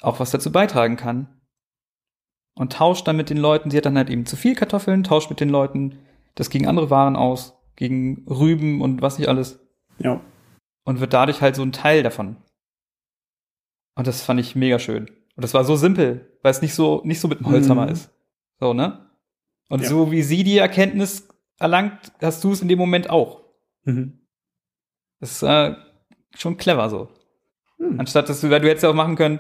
auch 0.02 0.20
was 0.20 0.32
dazu 0.32 0.52
beitragen 0.52 0.98
kann. 0.98 1.28
Und 2.54 2.74
tauscht 2.74 3.08
dann 3.08 3.16
mit 3.18 3.30
den 3.30 3.38
Leuten, 3.38 3.72
sie 3.72 3.78
hat 3.78 3.86
dann 3.86 3.98
halt 3.98 4.10
eben 4.10 4.26
zu 4.26 4.36
viel 4.36 4.56
Kartoffeln, 4.56 5.04
tauscht 5.04 5.30
mit 5.30 5.40
den 5.40 5.50
Leuten 5.50 5.98
das 6.36 6.50
gegen 6.50 6.68
andere 6.68 6.90
Waren 6.90 7.16
aus, 7.16 7.54
gegen 7.76 8.26
Rüben 8.30 8.82
und 8.82 9.02
was 9.02 9.18
nicht 9.18 9.28
alles. 9.30 9.60
Ja. 10.00 10.20
Und 10.84 11.00
wird 11.00 11.14
dadurch 11.14 11.42
halt 11.42 11.56
so 11.56 11.62
ein 11.64 11.72
Teil 11.72 12.04
davon. 12.04 12.38
Und 13.96 14.08
das 14.08 14.24
fand 14.24 14.40
ich 14.40 14.56
mega 14.56 14.80
schön. 14.80 15.08
Und 15.36 15.44
das 15.44 15.54
war 15.54 15.64
so 15.64 15.76
simpel, 15.76 16.38
weil 16.42 16.52
es 16.52 16.62
nicht 16.62 16.74
so, 16.74 17.02
nicht 17.06 17.20
so 17.20 17.28
mit 17.28 17.40
dem 17.40 17.48
Holzhammer 17.48 17.86
Mhm. 17.86 17.92
ist. 17.92 18.10
So, 18.60 18.74
ne? 18.74 19.10
Und 19.70 19.84
Ja. 19.84 19.88
so 19.90 20.12
wie 20.12 20.22
sie 20.24 20.44
die 20.44 20.58
Erkenntnis 20.58 21.28
erlangt, 21.58 22.12
hast 22.22 22.44
du 22.44 22.52
es 22.52 22.62
in 22.62 22.68
dem 22.68 22.80
Moment 22.80 23.10
auch. 23.10 23.44
Mhm. 23.84 24.20
Das 25.20 25.32
ist 25.34 25.44
äh, 25.44 25.76
schon 26.36 26.58
clever 26.58 26.90
so. 26.90 27.10
Hm. 27.78 28.00
Anstatt 28.00 28.30
dass 28.30 28.42
du, 28.42 28.50
weil 28.50 28.62
du 28.62 28.68
hättest 28.70 28.84
ja 28.84 28.90
auch 28.90 28.94
machen 28.96 29.16
können, 29.16 29.40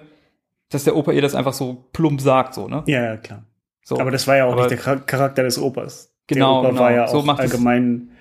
dass 0.70 0.84
der 0.86 0.96
Opa 0.96 1.12
ihr 1.12 1.22
das 1.22 1.36
einfach 1.36 1.54
so 1.54 1.90
plump 1.94 2.22
sagt, 2.22 2.54
so, 2.54 2.68
ne? 2.68 2.84
Ja, 2.88 3.04
ja, 3.04 3.18
klar. 3.18 3.46
So. 3.84 4.00
Aber 4.00 4.12
das 4.12 4.28
war 4.28 4.38
ja 4.38 4.46
auch 4.46 4.54
Aber- 4.54 4.62
nicht 4.68 4.72
der 4.72 4.78
Char- 4.80 5.06
Charakter 5.06 5.44
des 5.44 5.58
Opas. 5.60 6.14
Genau, 6.28 6.62
der 6.62 6.70
Opa 6.70 6.70
genau. 6.70 6.82
war 6.82 6.92
ja 6.94 7.08
So 7.08 7.18
auch 7.20 7.38
allgemein 7.40 8.12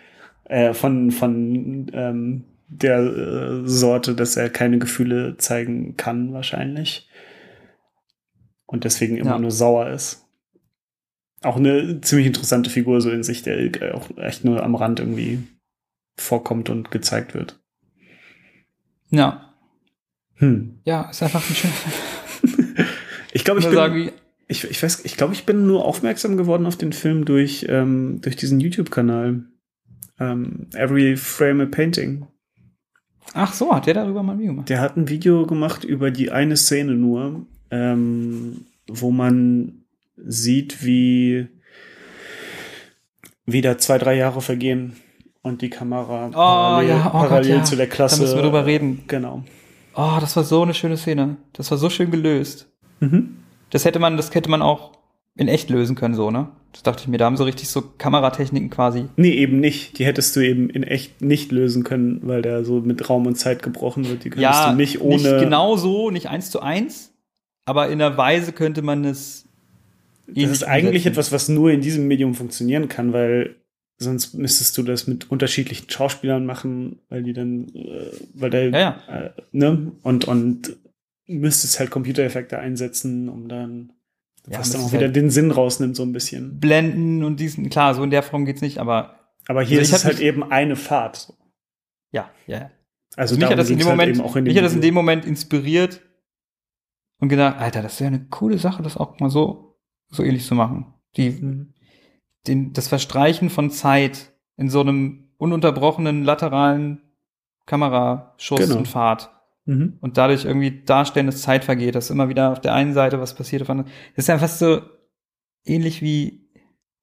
äh, 0.45 0.75
von, 0.75 1.11
von 1.13 1.87
ähm, 1.93 2.45
der 2.67 2.99
äh, 3.01 3.69
Sorte, 3.69 4.15
dass 4.15 4.37
er 4.37 4.51
keine 4.51 4.79
Gefühle 4.79 5.37
zeigen 5.37 5.97
kann, 5.97 6.33
wahrscheinlich. 6.33 7.09
Und 8.67 8.85
deswegen 8.85 9.17
immer 9.17 9.33
Ja. 9.33 9.39
nur 9.39 9.51
sauer 9.51 9.91
ist. 9.91 10.27
Auch 11.43 11.57
eine 11.57 12.01
ziemlich 12.01 12.27
interessante 12.27 12.69
Figur 12.71 13.01
so 13.01 13.11
in 13.11 13.23
sich, 13.23 13.43
der 13.43 13.95
auch 13.95 14.09
echt 14.19 14.45
nur 14.45 14.63
am 14.63 14.75
Rand 14.75 14.99
irgendwie 15.01 15.43
vorkommt 16.17 16.69
und 16.69 16.91
gezeigt 16.91 17.35
wird. 17.35 17.60
Ja. 19.11 19.55
Hm. 20.35 20.81
Ja, 20.85 21.11
ist 21.11 21.23
einfach 21.23 21.49
ein 21.49 21.55
schöner 21.55 21.75
Ich 23.33 23.45
glaube, 23.45 23.61
ich 23.61 23.67
bin, 23.67 23.75
sagen, 23.75 24.11
Ich, 24.49 24.65
ich 24.65 24.83
weiß, 24.83 25.05
ich 25.05 25.17
glaube, 25.17 25.35
ich 25.35 25.47
bin 25.47 25.67
nur 25.67 25.85
aufmerksam 25.85 26.37
geworden 26.37 26.67
auf 26.67 26.77
den 26.77 26.93
Film 26.93 27.25
durch, 27.25 27.67
ähm, 27.69 28.21
durch 28.23 28.37
diesen 28.37 28.59
YouTube-Kanal. 28.61 29.45
Ähm, 30.19 30.67
Every 30.75 31.17
Frame 31.17 31.63
a 31.63 31.67
Painting. 31.67 32.27
ach 33.33 33.53
so, 33.53 33.75
hat 33.75 33.87
der 33.87 33.95
darüber 33.95 34.23
mal 34.23 34.33
ein 34.33 34.39
Video 34.39 34.53
gemacht. 34.53 34.69
Der 34.69 34.81
hat 34.81 34.97
ein 34.97 35.09
Video 35.09 35.47
gemacht 35.47 35.85
über 35.85 36.11
die 36.11 36.31
eine 36.31 36.57
Szene 36.57 36.95
nur, 36.95 37.47
ähm, 37.71 38.65
wo 38.89 39.11
man 39.11 39.85
sieht, 40.17 40.85
wie 40.85 41.47
wieder 43.47 43.79
zwei, 43.79 43.99
drei 43.99 44.17
Jahre 44.17 44.41
vergehen 44.41 44.97
und 45.43 45.63
die 45.63 45.71
Kamera 45.71 46.29
Oh, 46.29 46.33
parallel, 46.33 46.89
ja, 46.89 46.99
oh 46.99 47.03
Gott, 47.13 47.13
parallel 47.29 47.51
ja. 47.59 47.65
zu 47.65 47.77
der 47.77 47.87
Da 47.87 47.93
Klasse. 47.95 48.21
müssen 48.21 48.37
wir 48.37 48.43
drüber 48.43 48.67
reden. 48.67 49.05
Genau. 49.07 49.43
Oh, 49.95 50.17
das 50.21 50.37
war 50.37 50.45
so 50.45 50.63
eine 50.63 50.75
schöne 50.75 50.97
Szene. 50.97 51.37
Das 51.53 51.71
war 51.71 51.79
so 51.79 51.91
schön 51.91 52.11
gelöst. 52.11 52.69
Mhm. 53.01 53.37
Das 53.71 53.85
hätte 53.85 53.99
man, 53.99 54.17
das 54.17 54.35
hätte 54.35 54.51
man 54.51 54.63
auch 54.63 54.93
in 55.37 55.49
echt 55.49 55.71
lösen 55.71 55.97
können, 55.97 56.15
so, 56.15 56.31
ne? 56.31 56.49
Das 56.73 56.83
dachte 56.83 57.03
ich 57.03 57.09
mir. 57.09 57.19
Da 57.19 57.25
haben 57.25 57.37
so 57.37 57.45
richtig 57.45 57.69
so 57.69 57.83
Kameratechniken 57.99 58.71
quasi. 58.71 59.07
Nee, 59.17 59.31
eben 59.33 59.59
nicht. 59.59 59.99
Die 59.99 60.05
hättest 60.05 60.37
du 60.37 60.41
eben 60.41 60.71
in 60.71 60.83
echt 60.85 61.21
nicht 61.23 61.51
lösen 61.51 61.83
können, 61.83 62.21
weil 62.23 62.43
der 62.43 62.65
so 62.65 62.81
mit 62.81 63.09
Raum 63.09 63.27
und 63.27 63.37
Zeit 63.37 63.63
gebrochen 63.63 64.09
wird. 64.09 64.25
Die 64.25 64.31
könntest 64.31 64.43
Ja, 64.43 64.71
du 64.71 64.77
nicht 64.77 65.01
ohne. 65.01 65.39
genau 65.41 65.77
so, 65.77 66.11
nicht 66.11 66.29
eins 66.29 66.51
zu 66.51 66.61
eins, 66.61 67.13
aber 67.65 67.89
in 67.89 67.99
der 67.99 68.17
Weise 68.17 68.53
könnte 68.53 68.83
man 68.83 69.05
es. 69.05 69.47
Das 70.29 70.51
ist 70.51 70.63
eigentlich 70.63 71.07
etwas, 71.07 71.33
was 71.33 71.49
nur 71.49 71.73
in 71.73 71.81
diesem 71.81 72.07
Medium 72.07 72.35
funktionieren 72.35 72.89
kann, 72.89 73.13
weil 73.13 73.57
sonst 74.03 74.35
müsstest 74.35 74.77
du 74.79 74.83
das 74.83 75.07
mit 75.07 75.31
unterschiedlichen 75.31 75.89
Schauspielern 75.91 76.45
machen, 76.47 77.01
weil 77.09 77.23
die 77.23 77.33
dann, 77.33 77.69
äh, 77.75 78.11
weil 78.35 78.51
der, 78.51 78.71
Ja, 78.71 78.79
ja. 78.81 79.17
Äh, 79.27 79.31
ne, 79.53 79.93
und, 80.03 80.25
und 80.27 80.77
müsstest 81.27 81.79
halt 81.79 81.91
Computereffekte 81.91 82.59
einsetzen, 82.59 83.29
um 83.29 83.47
dann, 83.49 83.93
Ja, 84.49 84.59
was 84.59 84.71
dann 84.71 84.81
auch 84.81 84.93
wieder 84.93 85.03
halt- 85.03 85.17
den 85.17 85.31
Sinn 85.31 85.51
rausnimmt, 85.51 85.95
so 85.97 86.03
ein 86.03 86.13
bisschen. 86.13 86.59
Blenden 86.59 87.23
und 87.25 87.39
diesen, 87.39 87.69
klar, 87.71 87.95
so 87.95 88.03
in 88.03 88.11
der 88.11 88.23
Form 88.23 88.45
geht's 88.47 88.63
nicht, 88.63 88.79
aber 88.79 89.21
Aber 89.47 89.63
hier 89.63 89.79
Also 89.79 89.91
ich 89.91 89.95
ist 89.95 89.99
es 90.01 90.05
halt 90.07 90.21
eben 90.21 90.43
eine 90.51 90.77
Fahrt. 90.77 91.33
ja, 92.11 92.31
ja. 92.47 92.59
ja. 92.59 92.71
Also, 93.17 93.35
Also 93.35 93.35
mich 93.37 93.45
hat 93.45 93.51
darum 93.53 93.59
das 93.59 93.71
in 93.71 93.79
dem 93.79 93.87
halt 93.89 93.97
Moment, 93.99 94.21
auch 94.21 94.37
in 94.37 94.45
mich 94.45 94.57
hat 94.57 94.65
das 94.65 94.75
in 94.75 94.81
dem 94.81 94.95
Moment 94.95 95.25
inspiriert 95.27 96.01
und 97.19 97.29
gedacht, 97.29 97.59
Alter, 97.59 97.83
das 97.83 98.01
wäre 98.01 98.09
eine 98.09 98.25
coole 98.31 98.57
Sache, 98.59 98.83
das 98.83 98.97
auch 98.97 99.19
mal 99.21 99.31
so, 99.31 99.77
so 100.11 100.23
ähnlich 100.23 100.47
zu 100.47 100.55
machen. 100.55 100.95
Die, 101.17 101.31
Mhm. 101.31 101.75
Den, 102.47 102.73
das 102.73 102.89
Verstreichen 102.89 103.51
von 103.51 103.71
Zeit 103.71 104.33
in 104.57 104.69
so 104.71 104.81
einem 104.81 105.29
ununterbrochenen 105.39 106.25
lateralen 106.25 107.03
Kameraschuss 107.67 108.61
Genau. 108.61 108.79
und 108.79 108.89
Fahrt 108.89 109.31
Mhm. 109.67 109.99
und 110.01 110.17
dadurch 110.17 110.45
irgendwie 110.45 110.83
darstellen, 110.85 111.27
dass 111.27 111.43
Zeit 111.43 111.65
vergeht, 111.65 111.95
dass 111.95 112.11
immer 112.11 112.29
wieder 112.29 112.51
auf 112.51 112.61
der 112.61 112.75
einen 112.75 112.95
Seite 112.95 113.21
was 113.21 113.35
passiert, 113.35 113.63
auf 113.63 113.67
der 113.67 113.73
anderen. 113.77 113.93
Das 114.17 114.25
ist 114.25 114.29
ja 114.29 114.39
fast 114.39 114.59
so 114.59 114.81
ähnlich 115.65 116.03
wie, 116.03 116.49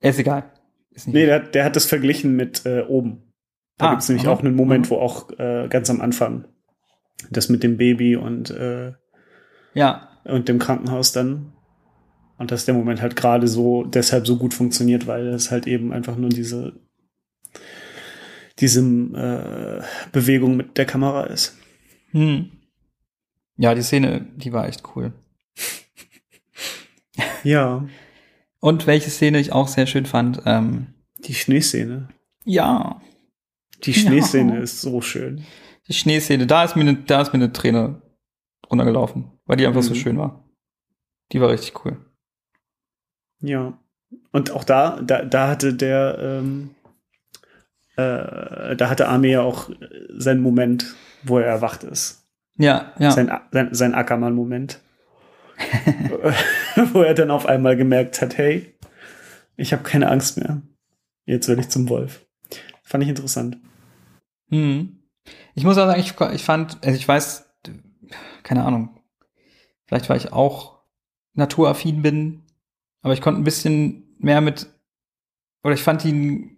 ist 0.01 0.19
egal. 0.19 0.51
Ist 0.91 1.07
Nee, 1.07 1.25
der, 1.27 1.35
hat- 1.35 1.55
der 1.55 1.63
hat 1.65 1.75
das 1.75 1.85
verglichen 1.85 2.35
mit 2.35 2.65
äh, 2.65 2.81
oben. 2.81 3.23
Da 3.77 3.87
Ah, 3.87 3.89
gibt's 3.91 4.09
nämlich 4.09 4.25
aha, 4.27 4.33
auch 4.33 4.39
einen 4.41 4.55
Moment, 4.55 4.87
aha. 4.87 4.91
wo 4.91 4.95
auch 4.99 5.29
äh, 5.37 5.67
ganz 5.69 5.89
am 5.91 6.01
Anfang 6.01 6.45
das 7.29 7.47
mit 7.49 7.61
dem 7.63 7.77
Baby 7.77 8.15
und, 8.15 8.49
äh, 8.49 8.93
ja, 9.75 10.09
und 10.25 10.49
dem 10.49 10.57
Krankenhaus 10.59 11.11
dann. 11.11 11.53
Und 12.37 12.51
dass 12.51 12.65
der 12.65 12.73
Moment 12.75 13.01
halt 13.01 13.15
gerade 13.15 13.47
so 13.47 13.83
deshalb 13.83 14.27
so 14.27 14.37
gut 14.37 14.53
funktioniert, 14.53 15.07
weil 15.07 15.27
es 15.27 15.49
halt 15.51 15.65
eben 15.67 15.91
einfach 15.93 16.15
nur 16.15 16.29
diese 16.29 16.73
diese 18.59 18.79
äh, 18.81 19.83
Bewegung 20.11 20.55
mit 20.57 20.77
der 20.77 20.85
Kamera 20.85 21.23
ist. 21.25 21.55
hm. 22.11 22.51
Ja, 23.59 23.73
die 23.73 23.81
Szene, 23.81 24.27
die 24.35 24.53
war 24.53 24.67
echt 24.67 24.83
cool. 24.95 25.13
Ja, 27.43 27.87
Und 28.59 28.85
welche 28.87 29.09
Szene 29.09 29.39
ich 29.39 29.51
auch 29.51 29.67
sehr 29.67 29.87
schön 29.87 30.05
fand, 30.05 30.41
ähm, 30.45 30.93
die 31.25 31.33
Schneeszene. 31.33 32.09
ja, 32.45 33.01
Die 33.83 33.91
Ja. 33.91 33.97
Schneeszene 33.99 34.59
ist 34.59 34.81
so 34.81 35.01
schön. 35.01 35.43
die 35.87 35.93
Schneeszene, 35.93 36.45
da 36.47 36.63
ist 36.63 36.75
mir 36.75 36.81
eine, 36.81 36.95
da 36.95 37.21
ist 37.21 37.33
mir 37.33 37.39
eine 37.39 37.53
Träne 37.53 38.01
runtergelaufen, 38.69 39.31
weil 39.45 39.57
die 39.57 39.65
einfach 39.65 39.83
so 39.83 39.91
Mhm. 39.91 39.95
schön 39.97 40.17
war. 40.17 40.43
Die 41.31 41.39
war 41.41 41.49
richtig 41.49 41.83
cool. 41.85 41.97
Ja. 43.39 43.77
Und 44.31 44.51
auch 44.51 44.63
da, 44.63 45.01
da, 45.01 45.23
da 45.23 45.47
hatte 45.49 45.73
der, 45.73 46.17
ähm, 46.19 46.75
äh, 47.95 48.75
da 48.75 48.89
hatte 48.89 49.07
Armee 49.07 49.31
ja 49.31 49.41
auch 49.41 49.69
seinen 50.09 50.41
Moment, 50.41 50.95
wo 51.23 51.39
er 51.39 51.47
erwacht 51.47 51.83
ist. 51.83 52.25
Ja, 52.57 52.93
ja. 52.99 53.11
Sein, 53.11 53.31
sein, 53.51 53.73
sein 53.73 53.93
Ackermann-Moment. 53.93 54.79
wo 56.93 57.01
er 57.01 57.15
dann 57.15 57.31
auf 57.31 57.47
einmal 57.47 57.75
gemerkt 57.75 58.21
hat, 58.21 58.37
hey, 58.37 58.77
ich 59.55 59.73
habe 59.73 59.83
keine 59.83 60.09
Angst 60.09 60.37
mehr. 60.37 60.61
Jetzt 61.25 61.47
will 61.47 61.59
ich 61.59 61.69
zum 61.69 61.89
Wolf. 61.89 62.25
Fand 62.83 63.03
ich 63.03 63.09
interessant. 63.09 63.57
Hm. 64.49 64.99
Ich 65.55 65.63
muss 65.63 65.77
auch 65.77 65.87
sagen, 65.87 65.99
ich, 65.99 66.13
ich 66.33 66.43
fand, 66.43 66.77
also 66.85 66.95
ich 66.95 67.07
weiß, 67.07 67.49
keine 68.43 68.63
Ahnung, 68.63 69.01
vielleicht 69.85 70.09
weil 70.09 70.17
ich 70.17 70.31
auch 70.31 70.79
naturaffin 71.33 72.01
bin, 72.01 72.43
aber 73.07 73.13
ich 73.13 73.21
konnte 73.21 73.39
ein 73.39 73.45
bisschen 73.45 74.03
mehr 74.19 74.41
mit, 74.41 74.67
oder 75.63 75.73
ich 75.73 75.81
fand 75.81 76.03
den 76.03 76.57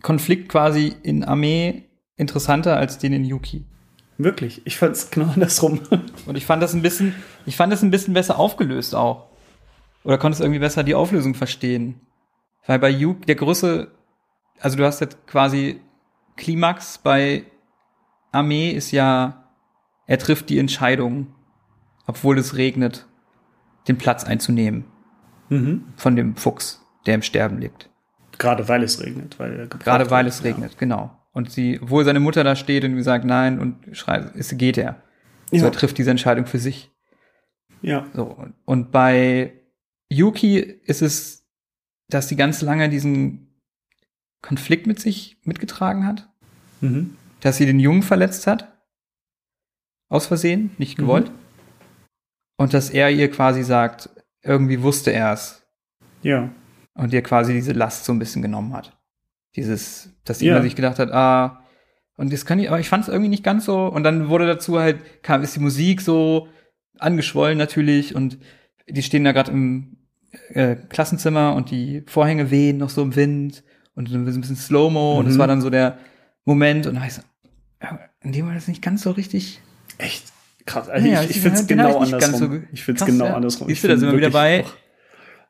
Konflikt 0.00 0.48
quasi 0.48 0.96
in 1.02 1.22
Armee 1.22 1.84
interessanter 2.16 2.78
als 2.78 2.96
den 2.96 3.12
in 3.12 3.26
Yuki. 3.26 3.66
Wirklich, 4.16 4.62
ich 4.64 4.78
fand 4.78 4.96
es 4.96 5.10
genau 5.10 5.30
andersrum. 5.34 5.82
Und 6.26 6.38
ich 6.38 6.46
fand 6.46 6.62
das 6.62 6.72
ein 6.72 6.80
bisschen, 6.80 7.14
ich 7.44 7.58
fand 7.58 7.70
das 7.74 7.82
ein 7.82 7.90
bisschen 7.90 8.14
besser 8.14 8.38
aufgelöst 8.38 8.94
auch. 8.94 9.26
Oder 10.02 10.16
konnte 10.16 10.36
es 10.36 10.40
irgendwie 10.40 10.60
besser 10.60 10.82
die 10.82 10.94
Auflösung 10.94 11.34
verstehen. 11.34 12.00
Weil 12.66 12.78
bei 12.78 12.88
Yuki, 12.88 13.26
der 13.26 13.34
größte, 13.34 13.90
also 14.60 14.78
du 14.78 14.86
hast 14.86 15.00
jetzt 15.02 15.26
quasi 15.26 15.78
Klimax 16.38 17.00
bei 17.04 17.44
Armee 18.30 18.70
ist 18.70 18.92
ja, 18.92 19.46
er 20.06 20.18
trifft 20.18 20.48
die 20.48 20.58
Entscheidung, 20.58 21.34
obwohl 22.06 22.38
es 22.38 22.56
regnet, 22.56 23.06
den 23.88 23.98
Platz 23.98 24.24
einzunehmen 24.24 24.86
mhm. 25.52 25.84
von 25.96 26.16
dem 26.16 26.36
Fuchs, 26.36 26.80
der 27.06 27.14
im 27.14 27.22
Sterben 27.22 27.58
liegt. 27.58 27.88
Gerade 28.38 28.68
weil 28.68 28.82
es 28.82 29.00
regnet, 29.00 29.38
weil 29.38 29.52
er 29.60 29.66
Gerade 29.66 30.10
weil 30.10 30.26
es 30.26 30.42
regnet, 30.44 30.78
genau. 30.78 31.16
Und 31.32 31.50
sie, 31.50 31.80
obwohl 31.80 32.04
seine 32.04 32.20
Mutter 32.20 32.44
da 32.44 32.56
steht 32.56 32.84
und 32.84 33.00
sagt 33.02 33.24
nein 33.24 33.58
und 33.58 33.96
schreit, 33.96 34.34
es 34.36 34.56
geht 34.56 34.76
er. 34.78 35.02
So, 35.50 35.56
Ja. 35.58 35.64
er 35.64 35.72
trifft 35.72 35.96
diese 35.98 36.10
Entscheidung 36.10 36.46
für 36.46 36.58
sich. 36.58 36.90
Ja. 37.82 38.06
So, 38.14 38.36
und- 38.64 38.90
bei 38.92 39.52
Yuki 40.10 40.58
ist 40.58 41.02
es, 41.02 41.46
dass 42.08 42.28
sie 42.28 42.36
ganz 42.36 42.60
lange 42.62 42.88
diesen 42.88 43.48
Konflikt 44.42 44.86
mit 44.86 45.00
sich 45.00 45.38
mitgetragen 45.44 46.06
hat, 46.06 46.28
Mhm. 46.80 47.16
dass 47.40 47.56
sie 47.56 47.66
den 47.66 47.80
Jungen 47.80 48.02
verletzt 48.02 48.46
hat. 48.46 48.72
Aus 50.08 50.26
Versehen, 50.26 50.70
nicht 50.78 50.98
Mhm. 50.98 51.02
gewollt. 51.02 51.30
Und 52.58 52.74
dass 52.74 52.90
er 52.90 53.10
ihr 53.10 53.30
quasi 53.30 53.62
sagt, 53.62 54.10
irgendwie 54.42 54.82
wusste 54.82 55.12
er 55.12 55.32
es 55.32 55.62
Ja. 56.22 56.50
und 56.94 57.12
ihr 57.12 57.22
quasi 57.22 57.52
diese 57.52 57.72
Last 57.72 58.04
so 58.04 58.12
ein 58.12 58.18
bisschen 58.18 58.42
genommen 58.42 58.72
hat. 58.74 58.96
Dieses, 59.56 60.10
dass 60.24 60.40
Ja. 60.40 60.54
immer 60.54 60.62
sich 60.62 60.76
gedacht 60.76 60.98
hat, 60.98 61.10
ah, 61.12 61.62
und 62.16 62.32
das 62.32 62.44
kann 62.46 62.58
ich, 62.58 62.68
aber 62.68 62.78
ich 62.80 62.88
fand 62.88 63.04
es 63.04 63.08
irgendwie 63.08 63.28
nicht 63.30 63.44
ganz 63.44 63.64
so. 63.64 63.86
Und 63.86 64.04
dann 64.04 64.28
wurde 64.28 64.46
dazu 64.46 64.78
halt, 64.78 65.22
kam, 65.22 65.42
ist 65.42 65.56
die 65.56 65.60
Musik 65.60 66.00
so 66.00 66.48
angeschwollen 66.98 67.58
natürlich 67.58 68.14
und 68.14 68.38
die 68.88 69.02
stehen 69.02 69.24
da 69.24 69.32
gerade 69.32 69.50
im 69.50 69.96
äh, 70.50 70.76
Klassenzimmer 70.76 71.54
und 71.54 71.70
die 71.70 72.04
Vorhänge 72.06 72.50
wehen 72.50 72.78
noch 72.78 72.90
so 72.90 73.02
im 73.02 73.16
Wind 73.16 73.64
und 73.94 74.08
so 74.08 74.16
ein 74.16 74.24
bisschen 74.24 74.56
Slow-Mo 74.56 75.18
und 75.18 75.26
es 75.26 75.34
Mhm. 75.34 75.38
war 75.38 75.46
dann 75.46 75.60
so 75.60 75.68
der 75.70 75.98
Moment 76.44 76.86
und 76.86 76.94
dann 76.94 77.04
ich 77.06 77.14
so, 77.14 77.22
in 78.22 78.32
dem 78.32 78.46
war 78.46 78.54
das 78.54 78.68
nicht 78.68 78.82
ganz 78.82 79.02
so 79.02 79.10
richtig. 79.10 79.60
Echt 79.98 80.24
krass. 80.66 80.88
Also 80.88 81.06
Ja, 81.06 81.22
ich, 81.22 81.30
ich- 81.30 81.36
ich 81.36 81.42
finde 81.42 81.56
es 81.56 81.62
hab 81.62 81.68
genau 81.68 82.02
ich 82.02 82.14
andersrum. 82.14 82.38
so 82.38 82.60
ich 82.72 82.82
finde 82.84 83.00
es 83.00 83.06
genau 83.06 83.24
ja. 83.26 83.34
andersrum. 83.34 83.68
Siehst 83.68 83.78
Ich 83.78 83.82
du, 83.82 83.88
da 83.88 83.92
find 83.94 84.00
sind 84.00 84.10
wir 84.12 84.16
wieder 84.18 84.30
bei- 84.30 84.64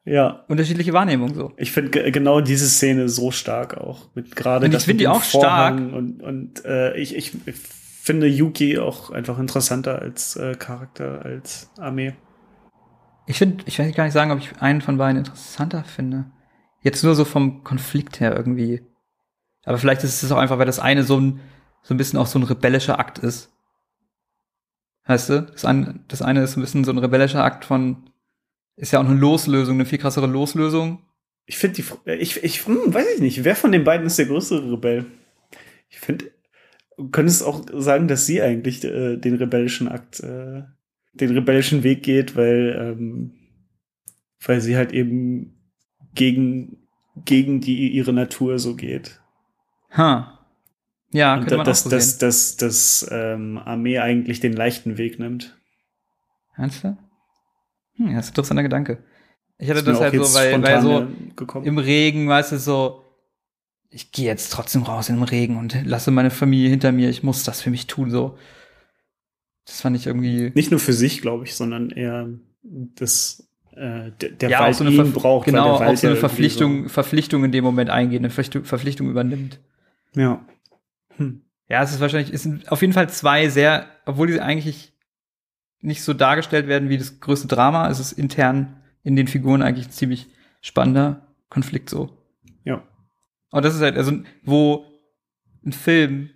Ja, 0.05 0.45
Unterschiedliche 0.49 0.93
Wahrnehmung 0.93 1.35
so. 1.35 1.53
ich 1.57 1.71
finde 1.71 1.91
ge- 1.91 2.11
genau 2.11 2.41
diese 2.41 2.69
Szene 2.69 3.09
so 3.09 3.31
stark 3.31 3.77
auch. 3.77 4.09
Mit 4.15 4.35
gerade 4.35 4.67
ich 4.67 4.73
das 4.73 4.85
find 4.85 4.95
mit 4.97 5.01
die 5.01 5.09
auch 5.09 5.23
stark. 5.23 5.79
Vorhang 5.79 5.93
Und, 5.93 6.23
und 6.23 6.65
äh, 6.65 6.97
ich, 6.97 7.15
ich, 7.17 7.33
ich 7.47 7.57
finde 7.57 8.27
Yuki 8.27 8.79
auch 8.79 9.11
einfach 9.11 9.39
interessanter 9.39 10.01
als 10.03 10.35
äh, 10.37 10.55
Charakter, 10.57 11.25
als 11.25 11.71
Armee. 11.79 12.15
Ich 13.27 13.39
finde, 13.39 13.63
ich 13.67 13.79
weiß 13.79 13.95
gar 13.95 14.03
nicht 14.05 14.13
sagen, 14.13 14.33
ob 14.33 14.39
ich 14.41 14.51
einen 14.61 14.81
von 14.81 14.99
beiden 14.99 15.19
interessanter 15.19 15.85
finde. 15.85 16.25
Jetzt 16.83 17.05
nur 17.05 17.15
so 17.15 17.25
vom 17.25 17.63
Konflikt 17.63 18.19
her 18.19 18.35
irgendwie. 18.37 18.83
Aber 19.65 19.79
vielleicht 19.79 20.03
ist 20.03 20.25
es 20.25 20.33
auch 20.33 20.39
einfach, 20.39 20.59
weil 20.59 20.67
das 20.67 20.81
eine 20.81 21.05
so 21.05 21.21
ein, 21.21 21.39
so 21.83 21.95
ein 21.95 21.97
bisschen 21.97 22.19
auch 22.19 22.27
so 22.27 22.41
ein 22.41 22.43
rebellischer 22.43 22.99
Akt 22.99 23.19
ist. 23.21 23.53
Weißt 25.07 25.31
du? 25.31 25.43
Das 25.43 25.65
eine, 25.65 26.01
das 26.09 26.23
eine 26.23 26.43
ist 26.43 26.57
ein 26.57 26.61
bisschen 26.61 26.85
so 26.85 26.93
ein 26.93 26.99
rebellischer 26.99 27.45
Akt 27.45 27.65
von, 27.65 28.11
ist 28.77 28.93
ja 28.93 29.01
auch 29.01 29.05
eine 29.05 29.19
Loslösung, 29.19 29.75
eine 29.75 29.87
viel 29.87 29.99
krassere 29.99 30.27
Loslösung. 30.27 31.03
Ich 31.47 31.59
finde 31.59 31.83
die, 31.83 32.11
ich, 32.21 32.43
ich, 32.43 32.67
hm, 32.67 32.95
weiß 32.95 33.07
ich 33.17 33.21
nicht, 33.21 33.45
wer 33.45 33.57
von 33.57 33.73
den 33.73 33.85
beiden 33.85 34.07
ist 34.07 34.19
der 34.19 34.27
größere 34.27 34.73
Rebell? 34.73 35.07
Ich 35.89 35.99
finde, 35.99 36.31
du 36.97 37.11
könntest 37.11 37.43
auch 37.43 37.65
sagen, 37.73 38.09
dass 38.09 38.27
sie 38.27 38.41
eigentlich 38.41 38.85
äh, 38.85 39.17
den 39.17 39.35
rebellischen 39.35 39.89
Akt, 39.89 40.21
äh, 40.21 40.63
den 41.13 41.31
rebellischen 41.31 41.83
Weg 41.83 42.03
geht, 42.03 42.37
weil, 42.37 42.77
ähm, 42.79 43.35
weil 44.45 44.61
sie 44.61 44.77
halt 44.77 44.93
eben 44.93 45.59
gegen, 46.15 46.89
gegen 47.25 47.61
die 47.61 47.89
ihre 47.89 48.13
Natur 48.13 48.59
so 48.59 48.77
geht. 48.77 49.21
Ha. 49.91 50.42
Ja, 51.13 51.35
Und 51.35 51.41
könnte 51.41 51.57
man 51.59 51.67
dass, 51.67 51.81
auch 51.81 51.85
so 51.85 51.91
dass, 51.91 52.11
sehen. 52.11 52.19
dass, 52.21 52.57
dass 52.57 53.09
ähm, 53.11 53.59
Armee 53.59 53.99
eigentlich 53.99 54.41
den 54.41 54.53
leichten 54.53 54.99
Weg 54.99 55.19
nimmt. 55.19 55.59
Meinst 56.57 56.85
du? 56.85 56.97
Hm, 57.97 58.09
ja, 58.09 58.17
das 58.17 58.27
ist 58.27 58.31
ein 58.31 58.33
interessanter 58.33 58.63
Gedanke. 58.63 59.05
Ich 59.59 59.69
hatte 59.69 59.81
Ist 59.81 59.89
das 59.89 60.01
halt 60.01 60.15
so, 60.15 60.35
weil, 60.35 60.63
weil 60.63 60.83
so, 60.83 61.07
gekommen. 61.37 61.67
im 61.67 61.79
Regen, 61.79 62.29
weißt 62.29 62.53
du, 62.53 62.59
so, 62.59 63.05
ich 63.91 64.11
gehe 64.11 64.25
jetzt 64.27 64.53
trotzdem 64.53 64.83
raus 64.83 65.09
in 65.09 65.17
den 65.17 65.25
Regen 65.25 65.57
und 65.59 65.77
lasse 65.85 66.11
meine 66.11 66.31
Familie 66.31 66.71
hinter 66.71 66.93
mir, 66.93 67.11
ich 67.11 67.23
muss 67.23 67.45
das 67.45 67.61
für 67.61 67.71
mich 67.71 67.87
tun, 67.87 68.11
so. 68.11 68.39
Das 69.67 69.81
fand 69.81 69.97
ich 69.97 70.07
irgendwie. 70.07 70.51
Nicht 70.55 70.71
nur 70.71 70.81
für 70.81 70.93
sich, 70.93 71.21
glaube 71.21 71.45
ich, 71.45 71.55
sondern 71.55 71.91
eher 71.91 72.29
das 72.63 73.47
äh, 73.77 74.11
der, 74.21 74.31
der 74.31 74.51
ja, 74.51 74.61
Wald 74.61 74.75
so 74.75 74.85
eine, 74.85 74.95
ihn 74.95 75.13
braucht, 75.13 75.47
weil 75.47 75.53
genau, 75.53 75.79
der 75.79 75.87
Wald 75.87 75.97
auch 75.97 76.01
so 76.01 76.07
eine 76.09 76.17
ja 76.17 76.21
Verpflichtung, 76.21 76.89
Verpflichtung 76.89 77.45
in 77.45 77.53
dem 77.53 77.65
Moment 77.65 77.91
eingehen, 77.91 78.25
eine 78.25 78.31
Verpflichtung, 78.31 79.09
übernimmt. 79.09 79.61
So, 80.13 80.21
ja. 80.21 80.45
Hm. 81.17 81.43
Ja, 81.69 81.83
es 81.83 81.93
ist 81.93 82.01
wahrscheinlich, 82.01 82.33
es 82.33 82.43
sind 82.43 82.71
auf 82.71 82.81
jeden 82.83 82.93
Fall 82.93 83.09
zwei 83.09 83.49
sehr, 83.49 83.87
obwohl 84.05 84.27
die 84.27 84.41
eigentlich 84.41 84.93
nicht 85.81 86.03
so 86.05 86.13
dargestellt 86.15 86.69
werden 86.69 86.89
wie 86.89 86.99
das 86.99 87.21
größte 87.21 87.49
Drama, 87.49 87.89
ist 87.89 87.99
es 87.99 88.13
intern 88.13 88.83
in 89.03 89.17
den 89.17 89.27
Figuren 89.27 89.63
eigentlich 89.63 89.87
ein 89.89 89.93
ziemlich 89.93 90.29
spannender 90.61 91.35
Konflikt 91.49 91.91
so. 91.91 92.17
Ja. 92.65 92.83
Und 93.51 93.65
das 93.65 93.75
ist 93.75 93.81
halt, 93.81 93.97
also, 93.97 94.13
wo 94.45 94.85
ein 95.65 95.73
Film, 95.73 96.31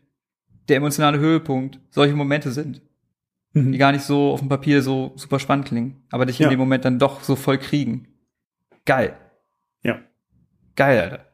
der 0.69 0.77
emotionale 0.79 1.19
Höhepunkt, 1.19 1.79
solche 1.91 2.15
Momente 2.15 2.51
sind, 2.51 2.83
die 3.55 3.61
Mhm. 3.61 3.79
gar 3.79 3.93
nicht 3.93 4.05
so 4.05 4.33
auf 4.33 4.41
dem 4.41 4.49
Papier 4.49 4.83
so 4.83 5.13
super 5.17 5.39
spannend 5.39 5.67
klingen, 5.69 6.05
aber 6.11 6.27
dich 6.27 6.39
Ja. 6.39 6.47
in 6.47 6.51
dem 6.51 6.59
Moment 6.59 6.85
dann 6.85 6.99
doch 6.99 7.23
so 7.23 7.37
voll 7.37 7.59
kriegen. 7.59 8.09
Geil. 8.85 9.17
Ja. 9.83 10.01
Geil, 10.75 11.01
Alter. 11.01 11.27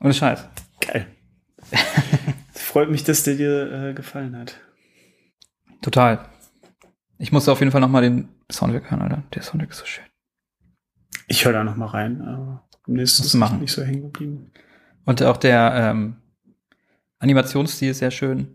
Ohne 0.00 0.14
Scheiß. 0.14 0.48
Geil. 0.80 1.06
Freut 2.72 2.90
mich, 2.90 3.04
dass 3.04 3.22
der 3.22 3.34
dir 3.34 3.70
äh, 3.70 3.92
gefallen 3.92 4.34
hat. 4.34 4.58
Total. 5.82 6.24
Ich 7.18 7.30
musste 7.30 7.52
auf 7.52 7.58
jeden 7.60 7.70
Fall 7.70 7.82
noch 7.82 7.88
mal 7.90 8.00
den 8.00 8.30
Soundtrack 8.50 8.90
hören, 8.90 9.02
Alter. 9.02 9.22
Der 9.34 9.42
Soundtrack 9.42 9.72
ist 9.72 9.78
so 9.80 9.84
schön. 9.84 10.06
Ich 11.28 11.44
höre 11.44 11.52
da 11.52 11.64
noch 11.64 11.76
mal 11.76 11.84
rein, 11.88 12.22
aber 12.22 12.66
ist 12.86 12.88
Musst 12.88 13.20
es 13.20 13.32
du 13.32 13.36
machen. 13.38 13.60
nicht 13.60 13.72
so 13.72 13.82
hängen 13.82 14.04
geblieben. 14.04 14.52
Und 15.04 15.22
auch 15.22 15.36
der 15.36 15.74
ähm, 15.74 16.16
Animationsstil 17.18 17.90
ist 17.90 17.98
sehr 17.98 18.10
schön. 18.10 18.48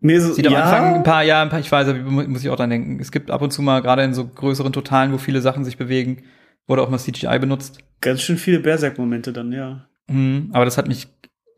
Mir 0.00 0.18
ist, 0.18 0.34
Sieht 0.34 0.46
am 0.46 0.54
Anfang 0.54 0.96
ein 0.96 1.02
paar, 1.04 1.22
ja, 1.22 1.40
ein 1.40 1.48
paar, 1.48 1.60
ich 1.60 1.72
weiß, 1.72 1.88
muss 2.04 2.44
ich 2.44 2.50
auch 2.50 2.56
dran 2.56 2.68
denken. 2.68 3.00
Es 3.00 3.10
gibt 3.10 3.30
ab 3.30 3.40
und 3.40 3.50
zu 3.50 3.62
mal, 3.62 3.80
gerade 3.80 4.02
in 4.02 4.12
so 4.12 4.28
größeren 4.28 4.74
Totalen, 4.74 5.14
wo 5.14 5.16
viele 5.16 5.40
Sachen 5.40 5.64
sich 5.64 5.78
bewegen, 5.78 6.24
wurde 6.66 6.82
auch 6.82 6.90
mal 6.90 6.98
CGI 6.98 7.38
benutzt. 7.38 7.78
ganz 8.02 8.20
schön 8.20 8.36
viele 8.36 8.60
Berserk-Momente 8.60 9.32
dann, 9.32 9.52
ja. 9.52 9.88
Mhm, 10.06 10.50
aber 10.52 10.66
das 10.66 10.76
hat 10.76 10.86
mich 10.86 11.08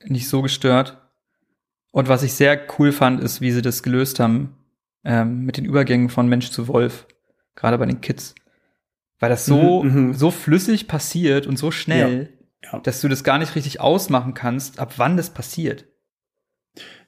nicht 0.04 0.28
so 0.28 0.42
gestört. 0.42 0.96
Und 1.92 2.08
was 2.08 2.22
ich 2.22 2.34
sehr 2.34 2.60
cool 2.78 2.92
fand, 2.92 3.20
ist, 3.22 3.40
wie 3.40 3.50
sie 3.50 3.62
das 3.62 3.82
gelöst 3.82 4.20
haben 4.20 4.56
ähm, 5.04 5.44
mit 5.44 5.56
den 5.56 5.64
Übergängen 5.64 6.08
von 6.08 6.28
Mensch 6.28 6.50
zu 6.50 6.68
Wolf, 6.68 7.06
gerade 7.56 7.78
bei 7.78 7.86
den 7.86 8.00
Kids. 8.00 8.34
Weil 9.18 9.30
das 9.30 9.44
so, 9.46 9.82
Mhm, 9.82 10.06
mhm. 10.08 10.14
so 10.14 10.30
flüssig 10.30 10.86
passiert 10.88 11.46
und 11.46 11.58
so 11.58 11.70
schnell, 11.70 12.32
Ja. 12.62 12.78
dass 12.80 13.00
du 13.00 13.08
das 13.08 13.24
gar 13.24 13.38
nicht 13.38 13.54
richtig 13.56 13.80
ausmachen 13.80 14.34
kannst, 14.34 14.78
ab 14.78 14.94
wann 14.98 15.16
das 15.16 15.30
passiert. 15.30 15.86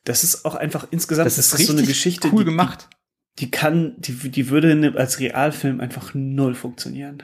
Das 0.04 0.24
ist 0.24 0.44
auch 0.44 0.56
einfach 0.56 0.88
insgesamt 0.90 1.26
Das 1.26 1.38
ist 1.38 1.52
richtig 1.54 1.68
so 1.68 1.72
eine 1.76 1.86
Geschichte, 1.86 2.28
cool 2.32 2.40
die, 2.44 2.50
gemacht. 2.50 2.88
Die, 3.38 3.44
die 3.46 3.50
kann, 3.52 3.94
die, 3.98 4.30
die 4.30 4.50
würde 4.50 4.94
als 4.96 5.20
Realfilm 5.20 5.80
einfach 5.80 6.12
null 6.14 6.54
funktionieren. 6.54 7.22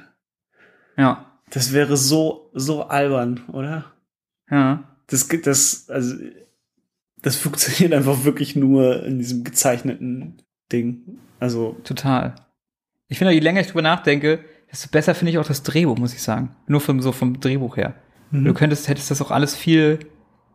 Ja, 0.96 1.40
Das 1.50 1.72
wäre 1.72 1.96
so, 1.96 2.50
so 2.54 2.85
albern, 2.85 3.44
oder? 3.48 3.92
ja. 4.50 4.88
Das 5.08 5.28
das, 5.28 5.88
also, 5.88 6.14
das 7.22 7.36
funktioniert 7.36 7.92
einfach 7.92 8.24
wirklich 8.24 8.54
nur 8.56 9.04
in 9.04 9.18
diesem 9.18 9.44
gezeichneten 9.44 10.42
Ding. 10.70 11.18
Also, 11.40 11.76
Total. 11.84 12.34
Ich 13.08 13.18
finde, 13.18 13.32
je 13.32 13.40
länger 13.40 13.60
ich 13.60 13.68
drüber 13.68 13.82
nachdenke, 13.82 14.44
desto 14.70 14.88
besser 14.90 15.14
finde 15.14 15.32
ich 15.32 15.38
auch 15.38 15.46
das 15.46 15.62
Drehbuch, 15.62 15.98
muss 15.98 16.14
ich 16.14 16.22
sagen. 16.22 16.54
Nur 16.66 16.80
vom, 16.80 17.00
so 17.00 17.12
vom 17.12 17.40
Drehbuch 17.40 17.76
her. 17.76 17.94
Mhm. 18.30 18.44
Du 18.44 18.54
könntest, 18.54 18.88
hättest 18.88 19.10
das 19.10 19.22
auch 19.22 19.30
alles 19.30 19.56
viel 19.56 19.98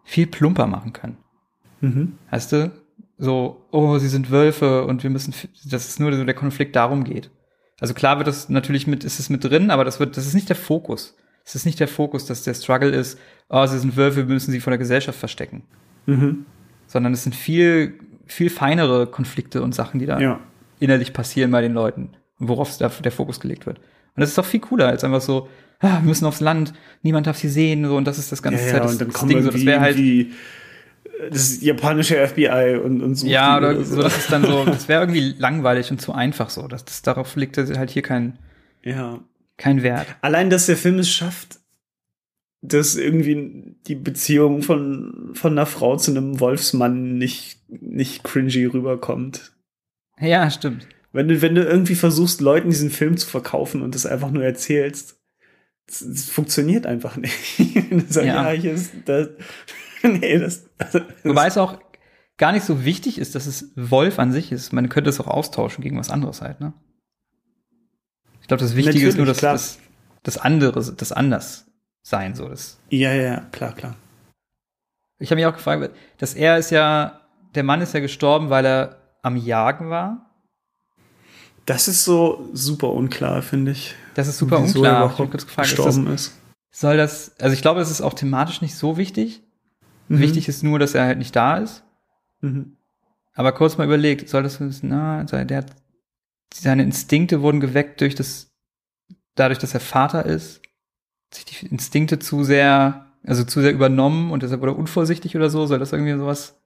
viel 0.04 0.28
plumper 0.28 0.68
machen 0.68 0.94
können. 0.94 1.18
Mhm. 1.82 2.18
Weißt 2.30 2.52
du? 2.52 2.72
So, 3.18 3.66
oh, 3.72 3.98
sie 4.00 4.10
sind 4.10 4.32
Wölfe 4.32 4.86
und 4.86 5.04
wir 5.04 5.10
müssen, 5.10 5.34
dass 5.66 5.88
es 5.88 6.00
nur 6.00 6.14
so 6.14 6.24
der 6.24 6.34
Konflikt 6.34 6.76
darum 6.76 7.04
geht. 7.04 7.32
Also 7.80 7.94
klar 7.94 8.18
wird 8.18 8.28
das 8.28 8.50
natürlich 8.50 8.88
mit, 8.88 9.04
ist 9.04 9.20
es 9.20 9.30
mit 9.30 9.44
drin, 9.44 9.72
aber 9.72 9.86
das 9.86 10.00
wird, 10.00 10.18
das 10.18 10.26
ist 10.26 10.34
nicht 10.34 10.50
der 10.50 10.56
Fokus. 10.56 11.16
Es 11.44 11.56
ist 11.56 11.66
nicht 11.66 11.80
der 11.80 11.88
Fokus, 11.88 12.26
dass 12.26 12.44
der 12.44 12.54
Struggle 12.54 12.90
ist, 12.90 13.20
oh, 13.50 13.66
sie 13.66 13.78
sind 13.80 13.98
Wölfe, 13.98 14.28
wir 14.28 14.34
müssen 14.34 14.52
sie 14.52 14.60
vor 14.62 14.72
der 14.72 14.78
Gesellschaft 14.78 15.20
verstecken. 15.20 15.64
Mhm. 16.06 16.46
Sondern 16.88 17.14
es 17.14 17.24
sind 17.24 17.36
viel, 17.36 17.96
viel 18.26 18.50
feinere 18.50 19.08
Konflikte 19.08 19.62
und 19.62 19.76
Sachen, 19.76 20.00
die 20.00 20.06
da 20.06 20.20
Ja. 20.20 20.40
innerlich 20.80 21.14
passieren 21.14 21.52
bei 21.52 21.62
den 21.62 21.74
Leuten, 21.74 22.10
worauf 22.40 22.78
da 22.78 22.88
der 22.90 23.12
Fokus 23.12 23.40
gelegt 23.40 23.66
wird. 23.66 23.78
Und 23.80 24.22
das 24.22 24.30
ist 24.30 24.38
doch 24.38 24.46
viel 24.46 24.60
cooler 24.60 24.88
als 24.88 25.04
einfach 25.04 25.22
so, 25.22 25.48
ah, 25.80 26.00
wir 26.02 26.08
müssen 26.08 26.26
aufs 26.26 26.40
Land, 26.40 26.74
niemand 27.02 27.28
darf 27.28 27.38
sie 27.38 27.50
sehen, 27.50 27.86
so 27.86 27.98
und 27.98 28.06
das 28.06 28.18
ist 28.20 28.32
das 28.32 28.42
ganze 28.42 28.60
Ja, 28.64 28.66
Zeit 28.72 28.78
ja, 28.78 28.84
das, 28.84 28.92
und 28.94 29.02
dann 29.02 29.08
das 29.10 29.18
kommen 29.18 29.30
Ding, 29.32 29.44
so, 29.44 29.52
das 29.52 29.66
wäre 29.66 29.80
halt, 29.82 29.98
das 31.30 31.62
japanische 31.62 32.16
FBI 32.28 32.80
und, 32.84 33.02
und 33.02 33.16
so. 33.16 33.28
ja, 33.28 33.58
oder 33.58 33.84
so, 33.84 34.02
das 34.02 34.18
ist 34.18 34.32
dann 34.32 34.44
so, 34.46 34.66
das 34.66 34.88
wäre 34.88 35.02
irgendwie 35.02 35.36
langweilig 35.38 35.90
und 35.92 36.02
zu 36.02 36.12
einfach 36.14 36.50
so. 36.50 36.68
Das, 36.68 36.86
das 36.86 37.02
darauf 37.02 37.36
liegt 37.36 37.58
halt 37.58 37.90
hier 37.92 38.02
kein, 38.02 38.38
Ja. 38.84 39.20
Kein 39.64 39.82
Wert. 39.82 40.08
Allein, 40.22 40.50
dass 40.50 40.66
der 40.66 40.76
Film 40.76 41.00
es 41.00 41.10
schafft, 41.10 41.60
dass 42.62 42.96
irgendwie 42.96 43.78
die 43.88 43.96
Beziehung 43.96 44.62
von, 44.62 45.32
von 45.34 45.54
einer 45.54 45.66
Frau 45.66 45.96
zu 45.96 46.12
einem 46.12 46.42
Wolfsmann 46.42 47.18
nicht, 47.18 47.60
nicht 47.70 48.26
cringy 48.26 48.66
rüberkommt. 48.66 49.54
Ja, 50.20 50.50
stimmt. 50.52 50.86
Wenn 51.14 51.30
du, 51.30 51.42
wenn 51.42 51.56
du 51.56 51.64
irgendwie 51.64 51.96
versuchst, 51.96 52.42
Leuten 52.42 52.72
diesen 52.72 52.90
Film 52.90 53.16
zu 53.16 53.30
verkaufen 53.30 53.82
und 53.82 53.96
das 53.96 54.06
einfach 54.06 54.32
nur 54.32 54.44
erzählst, 54.44 55.18
das, 55.88 56.06
das 56.06 56.26
funktioniert 56.26 56.86
einfach 56.86 57.16
nicht. 57.16 57.34
Sagst, 58.10 58.28
Ja. 58.28 58.52
ja. 58.52 58.60
hier 58.60 58.74
ist 58.74 58.92
das. 59.06 59.30
nee, 60.04 60.40
das. 60.40 60.70
das 60.78 61.04
Wobei 61.24 61.48
es 61.48 61.58
auch 61.58 61.80
gar 62.36 62.52
nicht 62.52 62.66
so 62.66 62.84
wichtig 62.84 63.18
ist, 63.18 63.36
dass 63.36 63.46
es 63.46 63.72
Wolf 63.78 64.20
an 64.20 64.34
sich 64.34 64.52
ist. 64.52 64.74
Man 64.74 64.90
könnte 64.90 65.10
es 65.10 65.22
auch 65.22 65.28
austauschen 65.28 65.82
gegen 65.84 65.98
was 65.98 66.10
anderes 66.10 66.42
halt, 66.42 66.60
ne? 66.60 66.74
Ich 68.44 68.48
glaube, 68.48 68.62
das 68.62 68.76
Wichtige 68.76 69.08
ist 69.08 69.18
nur, 69.18 69.26
dass 69.26 69.38
das, 69.38 69.80
das 70.22 70.38
andere, 70.38 70.94
das 70.94 71.12
anders 71.12 71.66
sein, 72.02 72.36
so 72.36 72.50
das. 72.50 72.78
ja, 72.90 73.14
ja, 73.14 73.40
klar, 73.52 73.74
klar. 73.74 73.96
Ich 75.18 75.32
habe 75.32 75.38
mich 75.38 75.46
auch 75.46 75.56
gefragt, 75.56 75.92
dass 76.18 76.34
er 76.34 76.58
ist 76.58 76.70
ja, 76.70 77.22
der 77.56 77.64
Mann 77.64 77.80
ist 77.80 77.94
ja 77.94 78.02
gestorben, 78.02 78.50
weil 78.50 78.66
er 78.66 78.98
am 79.22 79.38
Jagen 79.38 79.90
war. 79.90 80.30
Das 81.66 81.88
ist 81.88 82.04
so 82.04 82.50
super 82.52 82.90
unklar, 82.92 83.42
finde 83.42 83.72
ich. 83.72 83.96
Das 84.16 84.28
ist 84.28 84.38
super 84.38 84.62
Wieso 84.62 84.80
unklar. 84.80 84.86
er 84.86 85.06
Ich 85.06 85.12
hab 85.12 85.14
überhaupt 85.14 85.32
kurz 85.32 85.46
gefragt, 85.46 85.70
ist 85.70 85.80
das, 85.80 85.86
gestorben 85.86 86.14
ist. 86.14 86.38
soll 86.72 86.98
das, 86.98 87.32
also 87.40 87.54
ich 87.54 87.62
glaube, 87.62 87.80
das 87.80 87.90
ist 87.90 88.02
auch 88.02 88.14
thematisch 88.14 88.62
nicht 88.62 88.76
so 88.76 88.98
wichtig. 88.98 89.42
Wichtig 90.10 90.50
ist 90.50 90.64
nur, 90.64 90.80
dass 90.80 90.94
er 90.94 91.06
halt 91.06 91.18
nicht 91.18 91.36
da 91.36 91.58
ist. 91.58 91.84
Mhm. 92.42 92.76
Aber 93.34 93.54
kurz 93.54 93.78
mal 93.78 93.86
überlegt, 93.86 94.28
soll 94.30 94.44
das, 94.44 94.60
na, 94.82 95.24
der 95.24 95.58
hat, 95.58 95.76
seine 96.54 96.84
Instinkte 96.84 97.42
wurden 97.42 97.60
geweckt 97.60 98.02
durch 98.02 98.16
das, 98.16 98.52
dadurch, 99.36 99.60
dass 99.60 99.74
er 99.74 99.80
Vater 99.80 100.26
ist, 100.26 100.62
sich 101.34 101.46
die 101.46 101.66
Instinkte 101.68 102.20
zu 102.20 102.44
sehr, 102.44 103.08
also 103.24 103.44
zu 103.44 103.62
sehr 103.62 103.72
übernommen 103.72 104.32
und 104.32 104.44
deshalb 104.44 104.62
wurde 104.62 104.74
er 104.74 104.78
unvorsichtig 104.78 105.36
oder 105.36 105.50
so, 105.50 105.66
soll 105.66 105.80
das 105.80 105.94
irgendwie 105.94 106.14
sowas 106.18 106.60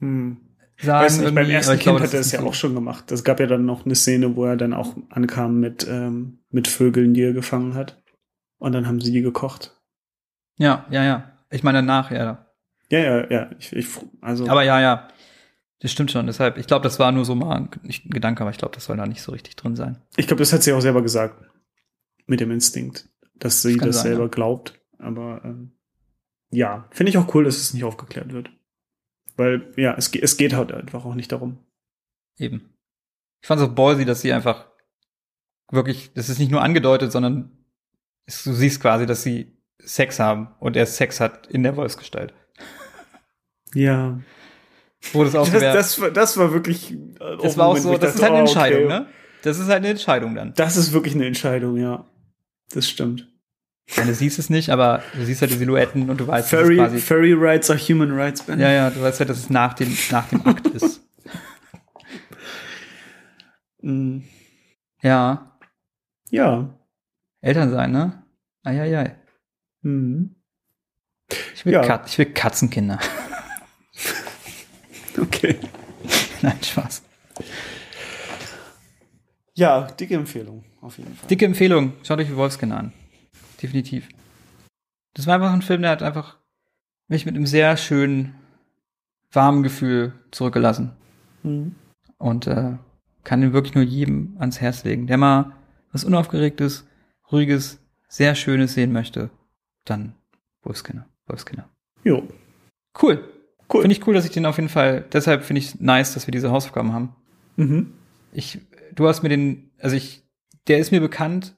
Hm. 0.00 0.38
sagen? 0.80 1.04
Weiß 1.04 1.18
nicht, 1.18 1.34
beim 1.34 1.50
ersten 1.50 1.78
Kind 1.78 2.00
hat 2.00 2.14
er 2.14 2.20
es 2.20 2.32
ja 2.32 2.40
nicht 2.40 2.48
auch 2.48 2.54
schon 2.54 2.74
gemacht. 2.74 3.10
Es 3.12 3.24
gab 3.24 3.40
ja 3.40 3.46
dann 3.46 3.64
noch 3.64 3.84
eine 3.84 3.94
Szene, 3.94 4.34
wo 4.36 4.44
er 4.44 4.56
dann 4.56 4.72
auch 4.72 4.96
ankam 5.10 5.60
mit, 5.60 5.86
ähm, 5.88 6.38
mit 6.50 6.68
Vögeln, 6.68 7.14
die 7.14 7.22
er 7.22 7.32
gefangen 7.32 7.74
hat. 7.74 8.02
Und 8.58 8.72
dann 8.72 8.86
haben 8.86 9.00
sie 9.00 9.12
die 9.12 9.22
gekocht. 9.22 9.74
so. 10.56 10.64
Ja, 10.64 10.86
ja, 10.90 11.04
ja. 11.04 11.32
Ich 11.50 11.62
meine 11.62 11.78
danach, 11.78 12.10
ja. 12.10 12.46
Ja, 12.90 12.98
ja, 12.98 13.30
ja. 13.30 13.50
Ich, 13.58 13.72
ich, 13.72 13.86
also, 14.20 14.48
Aber 14.48 14.62
ja, 14.62 14.80
ja. 14.80 15.08
Das 15.80 15.92
stimmt 15.92 16.10
schon. 16.10 16.26
Deshalb, 16.26 16.56
ich 16.56 16.66
glaube, 16.66 16.82
das 16.82 16.98
war 16.98 17.12
nur 17.12 17.24
so 17.24 17.34
mal 17.34 17.56
ein, 17.56 17.70
nicht 17.82 18.06
ein 18.06 18.10
Gedanke, 18.10 18.42
aber 18.42 18.50
ich 18.50 18.58
glaube, 18.58 18.74
das 18.74 18.84
soll 18.84 18.96
da 18.96 19.06
nicht 19.06 19.22
so 19.22 19.32
richtig 19.32 19.56
drin 19.56 19.76
sein. 19.76 20.00
ich 20.16 20.26
glaube, 20.26 20.40
das 20.40 20.52
hat 20.52 20.62
sie 20.62 20.72
auch 20.72 20.80
selber 20.80 21.02
gesagt. 21.02 21.44
Mit 22.26 22.40
dem 22.40 22.50
Instinkt. 22.50 23.08
Dass 23.34 23.62
sie 23.62 23.76
Das 23.76 23.88
das, 23.88 23.96
sein, 23.96 24.04
selber 24.04 24.24
ja. 24.24 24.28
glaubt. 24.28 24.80
Aber 24.98 25.42
ähm, 25.44 25.72
ja, 26.50 26.88
finde 26.90 27.10
ich 27.10 27.18
auch 27.18 27.34
cool, 27.34 27.44
dass 27.44 27.56
es 27.56 27.74
nicht 27.74 27.84
aufgeklärt 27.84 28.32
wird. 28.32 28.50
Weil, 29.36 29.72
ja, 29.76 29.94
es, 29.94 30.14
es 30.14 30.36
geht 30.36 30.54
halt 30.54 30.72
einfach 30.72 31.04
auch 31.04 31.14
nicht 31.14 31.32
darum. 31.32 31.58
Eben. 32.38 32.70
Ich 33.42 33.48
fand 33.48 33.60
es 33.60 33.68
auch 33.68 33.74
ballsy, 33.74 34.04
dass 34.04 34.20
sie 34.22 34.32
einfach 34.32 34.66
wirklich, 35.70 36.12
das 36.14 36.28
ist 36.28 36.38
nicht 36.38 36.50
nur 36.50 36.62
angedeutet, 36.62 37.12
sondern 37.12 37.50
du 38.26 38.52
siehst 38.52 38.80
quasi, 38.80 39.06
dass 39.06 39.22
sie 39.22 39.58
Sex 39.80 40.18
haben 40.18 40.54
und 40.60 40.76
er 40.76 40.86
Sex 40.86 41.20
hat 41.20 41.46
in 41.48 41.62
der 41.62 41.76
Wolfsgestalt. 41.76 42.32
Ja. 43.74 44.20
Wo 45.12 45.24
das 45.24 45.34
auch 45.34 45.48
Das, 45.52 45.60
das, 45.62 46.00
war, 46.00 46.10
das 46.10 46.36
war 46.36 46.52
wirklich. 46.52 46.92
äh, 46.92 46.96
das 47.42 47.52
ein 47.54 47.56
war 47.58 47.66
auch 47.66 47.76
Moment, 47.76 47.82
so, 47.84 47.98
das 47.98 48.14
ist 48.14 48.22
dachte, 48.22 48.32
halt 48.32 48.32
eine 48.32 48.48
oh, 48.48 48.50
okay. 48.50 48.58
Entscheidung, 48.60 48.88
ne? 48.88 49.06
Das 49.42 49.58
ist 49.58 49.66
halt 49.66 49.76
eine 49.76 49.88
Entscheidung 49.88 50.34
dann. 50.34 50.54
Das 50.54 50.76
ist 50.76 50.92
wirklich 50.92 51.14
eine 51.14 51.26
Entscheidung, 51.26 51.76
ja. 51.76 52.04
Das 52.72 52.88
stimmt. 52.88 53.28
Ja, 53.94 54.04
du 54.04 54.14
siehst 54.14 54.38
es 54.38 54.48
nicht, 54.48 54.70
aber 54.70 55.02
du 55.14 55.24
siehst 55.26 55.42
halt 55.42 55.50
die 55.52 55.56
Silhouetten 55.56 56.08
und 56.08 56.18
du 56.18 56.26
weißt, 56.26 56.50
dass 56.50 56.60
es 56.60 56.66
Furry, 56.66 56.76
quasi, 56.76 56.98
Furry 56.98 57.32
Rights 57.34 57.68
are 57.70 57.78
Human 57.78 58.12
Rights, 58.12 58.42
Ben. 58.42 58.58
ja, 58.58 58.70
ja, 58.70 58.88
du 58.88 59.02
weißt 59.02 59.20
halt, 59.20 59.28
dass 59.28 59.36
es 59.38 59.50
nach 59.50 59.74
dem, 59.74 59.94
nach 60.10 60.26
dem 60.28 60.46
Akt 60.46 60.66
ist. 60.68 61.02
Mm, 63.82 64.20
Ja, 65.02 65.58
ja. 66.30 66.70
Eltern 67.42 67.70
sein, 67.70 67.92
ne? 67.92 68.22
Eieiei. 68.62 69.14
Mhm. 69.82 70.36
Ich 71.54 71.66
will, 71.66 71.74
Ja. 71.74 71.82
Kat 71.82 72.08
ich 72.08 72.16
will 72.16 72.32
Katzenkinder. 72.32 72.98
Okay. 75.18 75.56
Nein, 76.42 76.58
Spaß. 76.62 77.02
Ja, 79.54 79.82
dicke 79.82 80.14
Empfehlung, 80.14 80.64
auf 80.80 80.98
jeden 80.98 81.14
Fall. 81.14 81.28
Dicke 81.28 81.44
Empfehlung. 81.44 81.92
Schaut 82.02 82.18
euch 82.18 82.34
Wolfskinder 82.34 82.78
an. 82.78 82.92
Definitiv. 83.62 84.08
Das 85.14 85.26
war 85.26 85.36
einfach 85.36 85.52
ein 85.52 85.62
Film, 85.62 85.82
der 85.82 85.92
hat 85.92 86.02
einfach 86.02 86.38
mich 87.06 87.24
mit 87.24 87.36
einem 87.36 87.46
sehr 87.46 87.76
schönen, 87.76 88.34
warmen 89.32 89.62
Gefühl 89.62 90.12
zurückgelassen. 90.32 90.92
Mhm. 91.42 91.76
Und 92.18 92.46
äh, 92.46 92.72
kann 93.22 93.40
den 93.40 93.52
wirklich 93.52 93.74
nur 93.74 93.84
jedem 93.84 94.36
ans 94.38 94.60
Herz 94.60 94.84
legen, 94.84 95.06
der 95.06 95.18
mal 95.18 95.52
was 95.92 96.04
Unaufgeregtes, 96.04 96.86
Ruhiges, 97.30 97.80
sehr 98.08 98.34
Schönes 98.34 98.74
sehen 98.74 98.92
möchte. 98.92 99.30
Dann 99.84 100.14
Wolfskinder. 100.62 101.06
Wolfskinder. 101.26 101.68
Jo. 102.02 102.26
Cool. 103.00 103.33
Cool. 103.72 103.82
Finde 103.82 103.96
ich 103.96 104.06
cool, 104.06 104.14
dass 104.14 104.24
ich 104.24 104.30
den 104.30 104.46
auf 104.46 104.56
jeden 104.56 104.68
Fall, 104.68 105.04
deshalb 105.12 105.44
finde 105.44 105.60
ich 105.60 105.80
nice, 105.80 106.14
dass 106.14 106.26
wir 106.26 106.32
diese 106.32 106.50
Hausaufgaben 106.50 106.92
haben. 106.92 107.14
Mhm. 107.56 107.92
Ich, 108.32 108.58
du 108.94 109.08
hast 109.08 109.22
mir 109.22 109.28
den, 109.28 109.70
also 109.80 109.96
ich, 109.96 110.22
der 110.68 110.78
ist 110.78 110.92
mir 110.92 111.00
bekannt, 111.00 111.54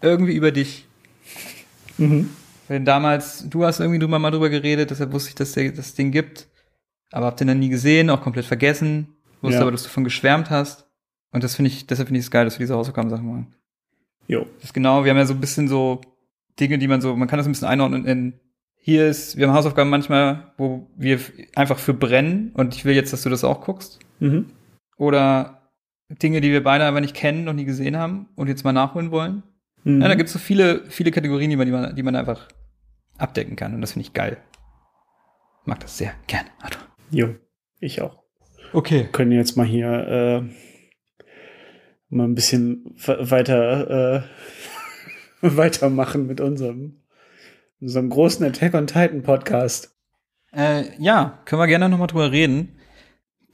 irgendwie 0.00 0.34
über 0.34 0.52
dich. 0.52 0.86
Mhm. 1.98 2.30
Weil 2.68 2.80
damals, 2.80 3.48
du 3.48 3.64
hast 3.64 3.80
irgendwie 3.80 3.98
drüber 3.98 4.18
mal 4.18 4.30
drüber 4.30 4.48
geredet, 4.48 4.90
deshalb 4.90 5.12
wusste 5.12 5.30
ich, 5.30 5.34
dass 5.34 5.52
der 5.52 5.72
das 5.72 5.94
Ding 5.94 6.10
gibt. 6.10 6.48
Aber 7.12 7.26
hab 7.26 7.36
den 7.36 7.48
dann 7.48 7.58
nie 7.58 7.68
gesehen, 7.68 8.10
auch 8.10 8.22
komplett 8.22 8.46
vergessen. 8.46 9.08
Wusste 9.40 9.56
Ja. 9.56 9.62
aber, 9.62 9.70
dass 9.70 9.82
du 9.82 9.88
von 9.88 10.04
geschwärmt 10.04 10.50
hast. 10.50 10.86
Und 11.30 11.44
das 11.44 11.54
finde 11.56 11.70
ich, 11.70 11.86
deshalb 11.86 12.08
finde 12.08 12.20
ich 12.20 12.26
es 12.26 12.30
geil, 12.30 12.44
dass 12.44 12.58
wir 12.58 12.64
diese 12.64 12.74
Hausaufgaben-Sachen 12.74 13.26
machen. 13.26 13.54
Jo. 14.26 14.46
Das 14.56 14.64
ist 14.64 14.74
genau, 14.74 15.04
wir 15.04 15.10
haben 15.10 15.18
ja 15.18 15.26
so 15.26 15.34
ein 15.34 15.40
bisschen 15.40 15.68
so 15.68 16.00
Dinge, 16.58 16.78
die 16.78 16.88
man 16.88 17.00
so, 17.00 17.14
man 17.14 17.28
kann 17.28 17.36
das 17.38 17.46
ein 17.46 17.52
bisschen 17.52 17.68
einordnen 17.68 18.06
in, 18.06 18.34
hier 18.86 19.06
ist, 19.08 19.38
wir 19.38 19.46
haben 19.48 19.54
Hausaufgaben 19.54 19.88
manchmal, 19.88 20.52
wo 20.58 20.86
wir 20.94 21.18
einfach 21.54 21.78
für 21.78 21.94
brennen 21.94 22.50
und 22.52 22.74
ich 22.74 22.84
will 22.84 22.94
jetzt, 22.94 23.14
dass 23.14 23.22
du 23.22 23.30
das 23.30 23.42
auch 23.42 23.62
guckst. 23.62 23.98
Mhm. 24.20 24.50
Oder 24.98 25.70
Dinge, 26.22 26.42
die 26.42 26.52
wir 26.52 26.62
beide 26.62 26.84
einfach 26.84 27.00
nicht 27.00 27.16
kennen 27.16 27.48
und 27.48 27.56
nie 27.56 27.64
gesehen 27.64 27.96
haben 27.96 28.28
und 28.36 28.48
jetzt 28.48 28.62
mal 28.62 28.72
nachholen 28.74 29.10
wollen. 29.10 29.42
Mhm. 29.84 30.02
Ja, 30.02 30.08
da 30.08 30.14
gibt 30.16 30.26
es 30.26 30.34
so 30.34 30.38
viele, 30.38 30.84
viele 30.90 31.10
Kategorien, 31.12 31.48
die 31.48 31.56
man, 31.56 31.64
die 31.66 31.72
man, 31.72 31.96
die 31.96 32.02
man 32.02 32.14
einfach 32.14 32.46
abdecken 33.16 33.56
kann. 33.56 33.74
Und 33.74 33.80
das 33.80 33.92
finde 33.92 34.06
ich 34.06 34.12
geil. 34.12 34.36
Mag 35.64 35.80
das 35.80 35.96
sehr 35.96 36.12
gerne, 36.26 36.50
Arthur. 36.60 36.82
Jo. 37.10 37.34
Ich 37.80 38.02
auch. 38.02 38.22
Okay. 38.74 39.08
können 39.12 39.32
jetzt 39.32 39.56
mal 39.56 39.64
hier 39.66 39.88
äh, 39.88 41.24
mal 42.10 42.24
ein 42.24 42.34
bisschen 42.34 42.84
we- 42.96 43.30
weiter 43.30 44.18
äh, 44.20 44.22
weitermachen 45.40 46.26
mit 46.26 46.42
unserem 46.42 47.00
unserem 47.84 48.08
großen 48.10 48.44
Attack 48.46 48.74
on 48.74 48.86
Titan 48.86 49.22
Podcast. 49.22 49.94
Äh, 50.52 50.84
ja, 50.98 51.38
können 51.44 51.60
wir 51.60 51.66
gerne 51.66 51.88
nochmal 51.88 52.06
drüber 52.06 52.32
reden. 52.32 52.78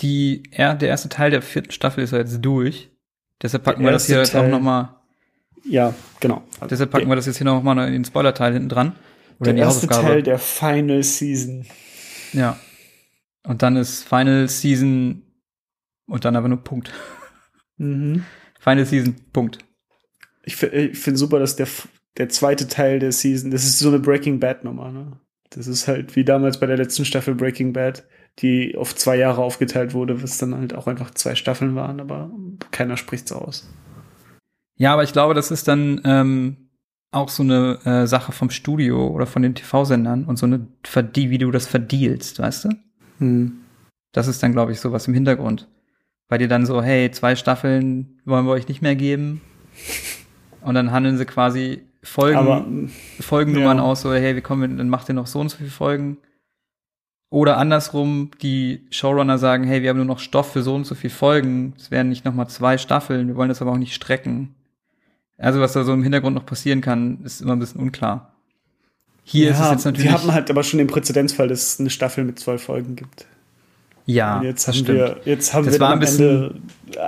Die, 0.01 0.45
er, 0.53 0.75
der 0.75 0.89
erste 0.89 1.09
Teil 1.09 1.31
der 1.31 1.43
vierten 1.43 1.73
Staffel 1.73 2.05
ist 2.05 2.13
ja 2.13 2.19
jetzt 2.19 2.41
durch. 2.41 2.91
Deshalb 3.43 3.65
packen 3.65 3.81
Der 3.83 3.89
wir 3.89 3.93
das 3.93 4.07
hier 4.07 4.19
erste 4.19 4.37
jetzt 4.37 4.41
auch 4.41 4.49
Teil. 4.49 4.51
nochmal, 4.51 4.95
Ja, 5.65 5.95
genau. 6.21 6.43
deshalb 6.71 6.91
packen 6.91 7.09
wir 7.09 7.17
das 7.17 7.27
jetzt 7.27 7.39
hier 7.39 7.45
nochmal 7.45 7.87
in 7.89 7.93
den 7.95 8.05
Spoiler-Teil 8.05 8.53
hinten 8.53 8.69
dran. 8.69 8.95
Oder 9.41 9.51
in 9.51 9.57
der 9.57 9.67
erste 9.67 9.87
Hausaufgabe. 9.89 10.09
Teil 10.13 10.23
der 10.23 10.39
Final 10.39 11.03
Season. 11.03 11.67
Ja. 12.33 12.59
Und 13.43 13.63
dann 13.63 13.77
ist 13.77 14.05
Final 14.05 14.49
Season 14.49 15.23
und 16.07 16.25
dann 16.25 16.37
aber 16.37 16.49
nur 16.49 16.63
Punkt. 16.63 16.93
Mhm. 17.79 18.25
Final 18.59 18.85
Season, 18.87 19.17
Punkt. 19.33 19.59
Ich, 20.45 20.63
ich 20.63 20.99
finde 20.99 21.19
super, 21.19 21.39
dass 21.39 21.57
der 21.57 21.67
der 22.17 22.29
zweite 22.29 22.69
Teil 22.69 22.99
der 22.99 23.13
Season, 23.13 23.51
das 23.51 23.65
ist 23.65 23.79
so 23.79 23.89
eine 23.89 23.99
Breaking 23.99 24.41
Bad 24.41 24.65
Nummer, 24.65 24.91
ne? 24.91 25.19
Das 25.51 25.67
ist 25.67 25.89
halt 25.89 26.15
wie 26.15 26.25
damals 26.25 26.61
bei 26.61 26.67
der 26.67 26.77
letzten 26.77 27.05
Staffel 27.05 27.35
Breaking 27.35 27.73
Bad, 27.73 28.07
die 28.39 28.77
auf 28.77 28.95
zwei 28.95 29.17
Jahre 29.17 29.43
aufgeteilt 29.43 29.95
wurde, 29.95 30.23
was 30.23 30.39
dann 30.39 30.55
halt 30.55 30.75
auch 30.75 30.87
einfach 30.87 31.11
zwei 31.13 31.35
Staffeln 31.35 31.75
waren, 31.75 32.01
aber 32.01 32.31
keiner 32.71 32.97
spricht 32.97 33.29
so 33.29 33.37
aus. 33.37 33.69
Ja, 34.77 34.93
aber 34.93 35.03
ich 35.03 35.13
glaube, 35.13 35.35
das 35.35 35.51
ist 35.51 35.67
dann 35.69 36.01
ähm, 36.05 36.71
auch 37.11 37.29
so 37.29 37.43
eine 37.43 37.81
äh, 37.85 38.07
Sache 38.07 38.33
vom 38.33 38.51
Studio 38.51 39.09
oder 39.09 39.27
von 39.27 39.43
den 39.43 39.55
TV-Sendern 39.55 40.25
und 40.25 40.39
so 40.39 40.47
eine, 40.47 40.67
Verdie- 40.85 41.31
wie 41.31 41.39
du 41.39 41.51
das 41.51 41.67
verdielst, 41.67 42.39
weißt 42.39 42.67
du? 42.67 42.69
Hm. 43.19 43.59
Das 44.13 44.27
ist 44.29 44.43
dann, 44.43 44.53
glaube 44.53 44.73
ich, 44.73 44.81
sowas 44.81 45.07
im 45.07 45.15
Hintergrund. 45.15 45.69
Bei 46.29 46.39
dir 46.39 46.49
dann 46.49 46.67
so, 46.67 46.83
hey, 46.83 47.11
zwei 47.11 47.35
Staffeln 47.37 48.21
wollen 48.25 48.47
wir 48.47 48.53
euch 48.53 48.69
nicht 48.69 48.83
mehr 48.83 48.97
geben. 48.97 49.41
Und 50.63 50.75
dann 50.75 50.93
handeln 50.93 51.17
sie 51.17 51.25
quasi 51.25 51.83
Folgen, 52.03 52.39
Aber 52.39 52.67
Folgennummern 53.21 53.79
ja. 53.79 53.83
aus, 53.83 54.03
so, 54.03 54.13
hey, 54.13 54.35
wir 54.35 54.43
kommen, 54.43 54.79
dann 54.79 54.89
macht 54.89 55.09
ihr 55.09 55.15
noch 55.15 55.27
so 55.27 55.41
und 55.41 55.51
so 55.51 55.59
viele 55.59 55.71
Folgen. 55.71 56.17
Oder 57.29 57.59
andersrum, 57.59 58.31
die 58.43 58.87
Showrunner 58.91 59.39
sagen, 59.39 59.65
hey, 59.65 59.83
wir 59.83 59.91
haben 59.91 59.99
nur 59.99 60.07
noch 60.07 60.19
Stoff 60.19 60.53
für 60.53 60.63
so 60.63 60.75
und 60.75 60.85
so 60.85 60.95
viele 60.95 61.13
Folgen. 61.13 61.75
Es 61.79 61.91
werden 61.91 62.09
nicht 62.09 62.25
nochmal 62.25 62.49
zwei 62.49 62.77
Staffeln, 62.79 63.29
wir 63.29 63.37
wollen 63.37 63.51
das 63.51 63.63
aber 63.63 63.71
auch 63.73 63.77
nicht 63.79 63.95
strecken. 63.95 64.55
Also, 65.39 65.61
was 65.61 65.73
da 65.73 65.85
so 65.85 65.93
im 65.93 66.03
Hintergrund 66.03 66.35
noch 66.35 66.45
passieren 66.45 66.81
kann, 66.81 67.21
ist 67.25 67.41
immer 67.41 67.53
ein 67.55 67.61
bisschen 67.61 67.81
unklar. 67.81 68.35
Hier 69.25 69.51
ist 69.53 69.61
es 69.61 69.71
jetzt 69.71 69.85
natürlich. 69.85 70.11
Wir 70.11 70.13
hatten 70.13 70.33
halt 70.33 70.51
aber 70.51 70.63
schon 70.65 70.79
den 70.79 70.89
Präzedenzfall, 70.89 71.49
dass 71.49 71.75
es 71.75 71.81
eine 71.81 71.91
Staffel 71.91 72.25
mit 72.25 72.39
zwölf 72.41 72.65
Folgen 72.65 72.97
gibt. 72.97 73.27
ja, 74.07 74.39
Und 74.39 74.45
jetzt 74.45 74.67
haben 74.67 74.75
stimmt. 74.75 74.99
wir, 74.99 75.21
jetzt 75.25 75.55
haben 75.55 75.65
Das 75.67 75.75
wir 75.75 75.81
war 75.81 75.93
ein 75.93 75.99
am 75.99 76.03
Ende 76.03 76.55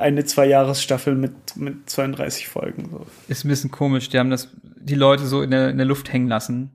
eine 0.00 0.24
Zwei-Jahres-Staffel 0.24 1.14
mit, 1.16 1.32
mit 1.56 1.90
32 1.90 2.48
Folgen. 2.48 2.88
So. 2.92 3.06
Ist 3.28 3.44
ein 3.44 3.48
bisschen 3.48 3.70
komisch. 3.72 4.08
Die 4.08 4.18
haben 4.18 4.30
das, 4.30 4.48
die 4.84 4.94
Leute 4.94 5.26
so 5.26 5.42
in 5.42 5.50
der, 5.50 5.70
in 5.70 5.76
der 5.76 5.86
Luft 5.86 6.12
hängen 6.12 6.28
lassen. 6.28 6.70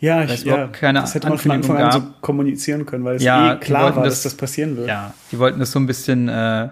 Ja, 0.00 0.22
ich, 0.24 0.44
ja 0.44 0.66
keine 0.68 1.00
das 1.00 1.14
hätte 1.14 1.28
man 1.28 1.38
von 1.38 1.50
Anfang 1.52 1.76
an 1.78 1.92
so 1.92 2.02
kommunizieren 2.20 2.84
können, 2.84 3.04
weil 3.04 3.16
es 3.16 3.22
Ja, 3.22 3.54
eh 3.54 3.58
klar 3.58 3.96
war, 3.96 4.04
das- 4.04 4.14
dass 4.22 4.32
das 4.32 4.34
passieren 4.36 4.76
wird. 4.76 4.88
Ja, 4.88 5.14
die 5.32 5.38
wollten 5.38 5.58
das 5.60 5.72
so 5.72 5.78
ein 5.78 5.86
bisschen, 5.86 6.28
äh, 6.28 6.32
ein 6.32 6.70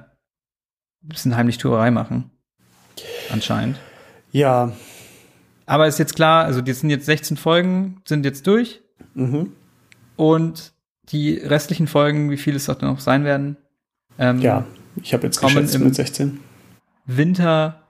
bisschen 1.02 1.34
heimlich 1.36 1.58
Tuerei 1.58 1.90
machen. 1.90 2.30
Anscheinend. 3.30 3.78
Ja. 4.32 4.72
Aber 5.66 5.86
ist 5.86 5.98
jetzt 5.98 6.14
klar, 6.14 6.44
also 6.44 6.60
die 6.60 6.72
sind 6.74 6.90
jetzt 6.90 7.06
16 7.06 7.36
Folgen, 7.36 8.02
sind 8.04 8.24
jetzt 8.24 8.46
durch. 8.46 8.82
Mhm. 9.14 9.52
Und 10.16 10.72
die 11.04 11.34
restlichen 11.38 11.86
Folgen, 11.86 12.30
wie 12.30 12.36
viele 12.36 12.56
es 12.56 12.68
auch 12.68 12.80
noch 12.82 13.00
sein 13.00 13.24
werden, 13.24 13.56
ähm, 14.18 14.40
Ja, 14.40 14.64
ich 15.02 15.14
habe 15.14 15.24
jetzt 15.24 15.38
Kommen 15.40 15.54
geschätzt 15.54 15.74
im- 15.76 15.84
mit 15.84 15.94
16. 15.94 16.40
Winter 17.06 17.82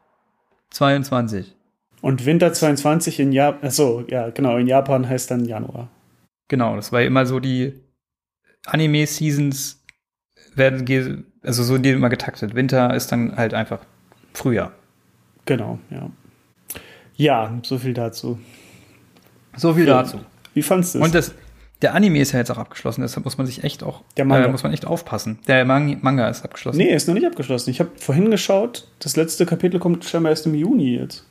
22. 0.71 1.55
Und 2.03 2.27
Winter 2.27 2.53
22 2.53 3.19
in 3.21 3.33
Japan, 3.33 3.69
achso, 3.69 4.05
ja, 4.09 4.29
genau, 4.31 4.59
in 4.59 4.67
Japan 4.67 5.09
heißt 5.09 5.31
dann 5.31 5.45
Januar. 5.47 5.89
Genau, 6.49 6.77
das 6.77 6.93
war 6.93 7.01
ja 7.01 7.07
immer 7.07 7.25
so 7.25 7.41
die 7.41 7.73
Anime-Seasons 8.67 9.83
werden, 10.55 10.85
ge- 10.85 11.19
also 11.43 11.63
so 11.63 11.77
in 11.77 11.83
denen 11.83 11.97
immer 11.99 12.09
getaktet. 12.11 12.55
Winter 12.55 12.95
ist 12.95 13.11
dann 13.13 13.37
halt 13.37 13.55
einfach 13.55 13.81
Frühjahr. 14.35 14.73
Genau, 15.45 15.79
ja. 15.91 16.11
Ja, 17.17 17.59
so 17.63 17.79
viel 17.79 17.95
dazu. 17.95 18.39
So 19.57 19.75
viel 19.75 19.87
dazu. 19.87 20.21
Wie 20.55 20.63
fandst 20.63 20.95
du 20.95 20.99
es? 20.99 21.05
Und 21.05 21.15
das, 21.15 21.35
der 21.83 21.95
Anime 21.95 22.21
ist 22.21 22.33
ja 22.33 22.39
jetzt 22.39 22.51
auch 22.51 22.59
abgeschlossen, 22.59 23.03
deshalb 23.03 23.25
muss 23.25 23.39
man 23.39 23.47
sich 23.47 23.65
echt 23.65 23.83
auch, 23.83 24.03
Der 24.17 24.25
Manga. 24.25 24.47
Äh, 24.47 24.51
muss 24.51 24.63
man 24.63 24.73
echt 24.73 24.87
aufpassen. 24.87 25.39
Der 25.47 25.65
Man 25.65 25.99
Manga 26.03 26.29
ist 26.29 26.45
abgeschlossen. 26.45 26.79
Nee, 26.79 26.95
ist 26.95 27.07
noch 27.09 27.15
nicht 27.15 27.27
abgeschlossen. 27.27 27.71
Ich 27.71 27.81
habe 27.81 27.91
vorhin 27.97 28.31
geschaut, 28.31 28.89
das 28.99 29.17
letzte 29.17 29.47
Kapitel 29.47 29.79
kommt 29.79 30.05
scheinbar 30.05 30.31
erst 30.31 30.47
im 30.47 30.55
Juni 30.55 30.97
jetzt. 30.97 31.27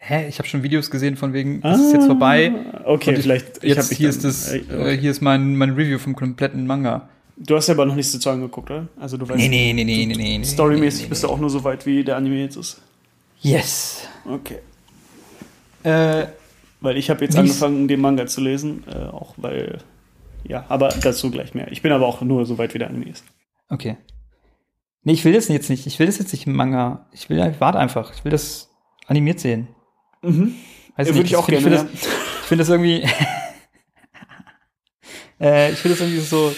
Hä? 0.00 0.28
Ich 0.28 0.38
habe 0.38 0.48
schon 0.48 0.62
Videos 0.62 0.90
gesehen 0.90 1.16
von 1.16 1.32
wegen, 1.32 1.60
das 1.60 1.80
ist 1.80 1.92
jetzt 1.92 2.06
vorbei. 2.06 2.52
Ah, 2.72 2.82
Okay, 2.84 3.10
Und 3.10 3.16
ich- 3.16 3.22
vielleicht. 3.22 3.62
Jetzt 3.64 3.78
hab 3.78 3.88
mich 3.90 3.98
hier 3.98 4.08
dann- 4.10 4.16
ist 4.16 4.24
das, 4.24 4.52
äh, 4.52 4.58
äh, 4.58 4.96
hier 4.96 5.10
ist 5.10 5.20
mein, 5.20 5.56
mein 5.56 5.70
Review 5.70 5.98
vom 5.98 6.14
kompletten 6.14 6.66
Manga. 6.66 7.08
Du 7.36 7.56
hast 7.56 7.66
ja 7.68 7.74
aber 7.74 7.84
noch 7.86 7.94
nicht 7.94 8.10
so 8.10 8.18
Zahlen 8.18 8.40
geguckt, 8.40 8.70
oder? 8.70 8.88
Also 8.98 9.16
du 9.16 9.28
weißt. 9.28 9.38
nee, 9.38 9.48
nee, 9.48 9.72
nee, 9.72 9.84
nee, 9.84 10.06
nee, 10.06 10.38
nee. 10.38 10.44
Storymäßig 10.44 11.00
nee, 11.00 11.04
nee, 11.06 11.08
bist 11.10 11.24
du 11.24 11.28
auch 11.28 11.38
nur 11.38 11.50
so 11.50 11.62
weit, 11.64 11.84
wie 11.86 12.02
der 12.04 12.16
Anime 12.16 12.36
jetzt 12.40 12.56
ist. 12.56 12.80
Yes. 13.40 14.08
Okay. 14.24 14.58
Äh, 15.84 16.26
Weil 16.80 16.96
ich 16.96 17.10
habe 17.10 17.24
jetzt 17.24 17.36
angefangen, 17.36 17.86
den 17.88 18.00
Manga 18.00 18.26
zu 18.26 18.40
lesen, 18.40 18.84
äh, 18.88 18.96
auch 19.06 19.34
weil. 19.36 19.78
Ja, 20.44 20.64
aber 20.68 20.88
dazu 21.02 21.30
gleich 21.30 21.54
mehr. 21.54 21.70
Ich 21.72 21.82
bin 21.82 21.92
aber 21.92 22.06
auch 22.06 22.20
nur 22.22 22.46
so 22.46 22.56
weit, 22.58 22.72
wie 22.74 22.78
der 22.78 22.88
Anime 22.88 23.06
ist. 23.10 23.24
okay. 23.68 23.96
Nee, 25.04 25.12
ich 25.12 25.24
will 25.24 25.32
das 25.32 25.48
jetzt 25.48 25.70
nicht. 25.70 25.86
Ich 25.86 25.98
will 26.00 26.06
das 26.06 26.18
jetzt 26.18 26.32
nicht 26.32 26.46
im 26.46 26.54
Manga. 26.54 27.06
Ich 27.12 27.30
will, 27.30 27.38
ich 27.38 27.60
warte 27.60 27.78
einfach. 27.78 28.12
Ich 28.14 28.24
will 28.24 28.32
das 28.32 28.68
animiert 29.06 29.38
sehen. 29.40 29.68
Mhm. 30.22 30.54
Weiß 30.96 31.06
Ja, 31.08 31.12
nicht, 31.12 31.14
würde 31.14 31.26
ich 31.28 31.36
auch 31.36 31.46
find- 31.46 31.60
gerne, 31.62 31.76
Ich 31.76 31.82
finde 31.88 31.92
das, 32.02 32.46
find 32.48 32.60
das 32.60 32.68
irgendwie. 32.68 33.02
äh, 35.40 35.72
ich 35.72 35.78
finde 35.78 35.96
das 35.96 36.00
irgendwie 36.06 36.20
so. 36.20 36.52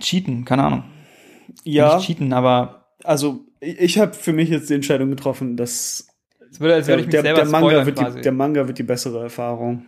Cheaten, 0.00 0.44
keine 0.44 0.64
Ahnung. 0.64 0.84
Ja, 1.64 1.96
Nicht 1.96 2.06
cheaten, 2.06 2.32
aber 2.32 2.94
also 3.04 3.46
ich, 3.60 3.98
habe 3.98 4.12
für 4.14 4.32
mich 4.32 4.48
jetzt 4.48 4.68
die 4.70 4.74
Entscheidung 4.74 5.10
getroffen, 5.10 5.56
dass 5.56 6.08
es 6.50 6.60
würde, 6.60 6.74
als 6.74 6.86
der, 6.86 6.94
würde 6.94 7.00
ich 7.02 7.06
mich 7.06 7.12
der, 7.12 7.22
selber 7.22 7.40
der, 7.42 7.50
Manga 7.50 7.66
spoilern 7.68 7.86
wird 7.86 7.98
quasi. 7.98 8.16
die, 8.16 8.22
der 8.22 8.32
Manga 8.32 8.66
wird 8.66 8.78
die 8.78 8.82
bessere 8.82 9.22
Erfahrung 9.22 9.86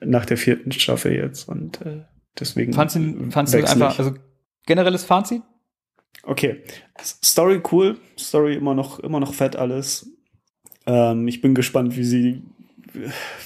nach 0.00 0.24
der 0.26 0.36
vierten 0.36 0.72
Staffel 0.72 1.12
jetzt 1.14 1.48
und 1.48 1.80
äh, 1.82 2.04
deswegen. 2.38 2.72
fandst 2.72 2.96
du, 2.96 3.30
fandst 3.30 3.54
du 3.54 3.58
einfach, 3.58 3.98
also 3.98 4.14
generelles 4.66 5.04
Fazit? 5.04 5.42
Okay. 6.22 6.62
Story 7.02 7.62
cool. 7.72 7.98
Story 8.18 8.54
immer 8.54 8.74
noch, 8.74 8.98
immer 9.00 9.20
noch 9.20 9.34
fett 9.34 9.56
alles. 9.56 10.10
Ähm, 10.88 11.28
ich 11.28 11.40
bin 11.42 11.54
gespannt, 11.54 11.96
wie 11.96 12.04
sie, 12.04 12.42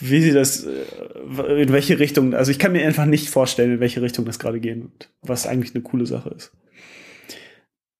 wie 0.00 0.22
sie 0.22 0.32
das, 0.32 0.64
äh, 0.64 1.62
in 1.62 1.72
welche 1.72 1.98
Richtung, 1.98 2.34
also 2.34 2.50
ich 2.52 2.58
kann 2.58 2.72
mir 2.72 2.86
einfach 2.86 3.04
nicht 3.04 3.28
vorstellen, 3.28 3.72
in 3.74 3.80
welche 3.80 4.00
Richtung 4.00 4.24
das 4.24 4.38
gerade 4.38 4.60
gehen 4.60 4.82
wird. 4.82 5.10
Was 5.22 5.46
eigentlich 5.46 5.74
eine 5.74 5.82
coole 5.82 6.06
Sache 6.06 6.30
ist. 6.30 6.52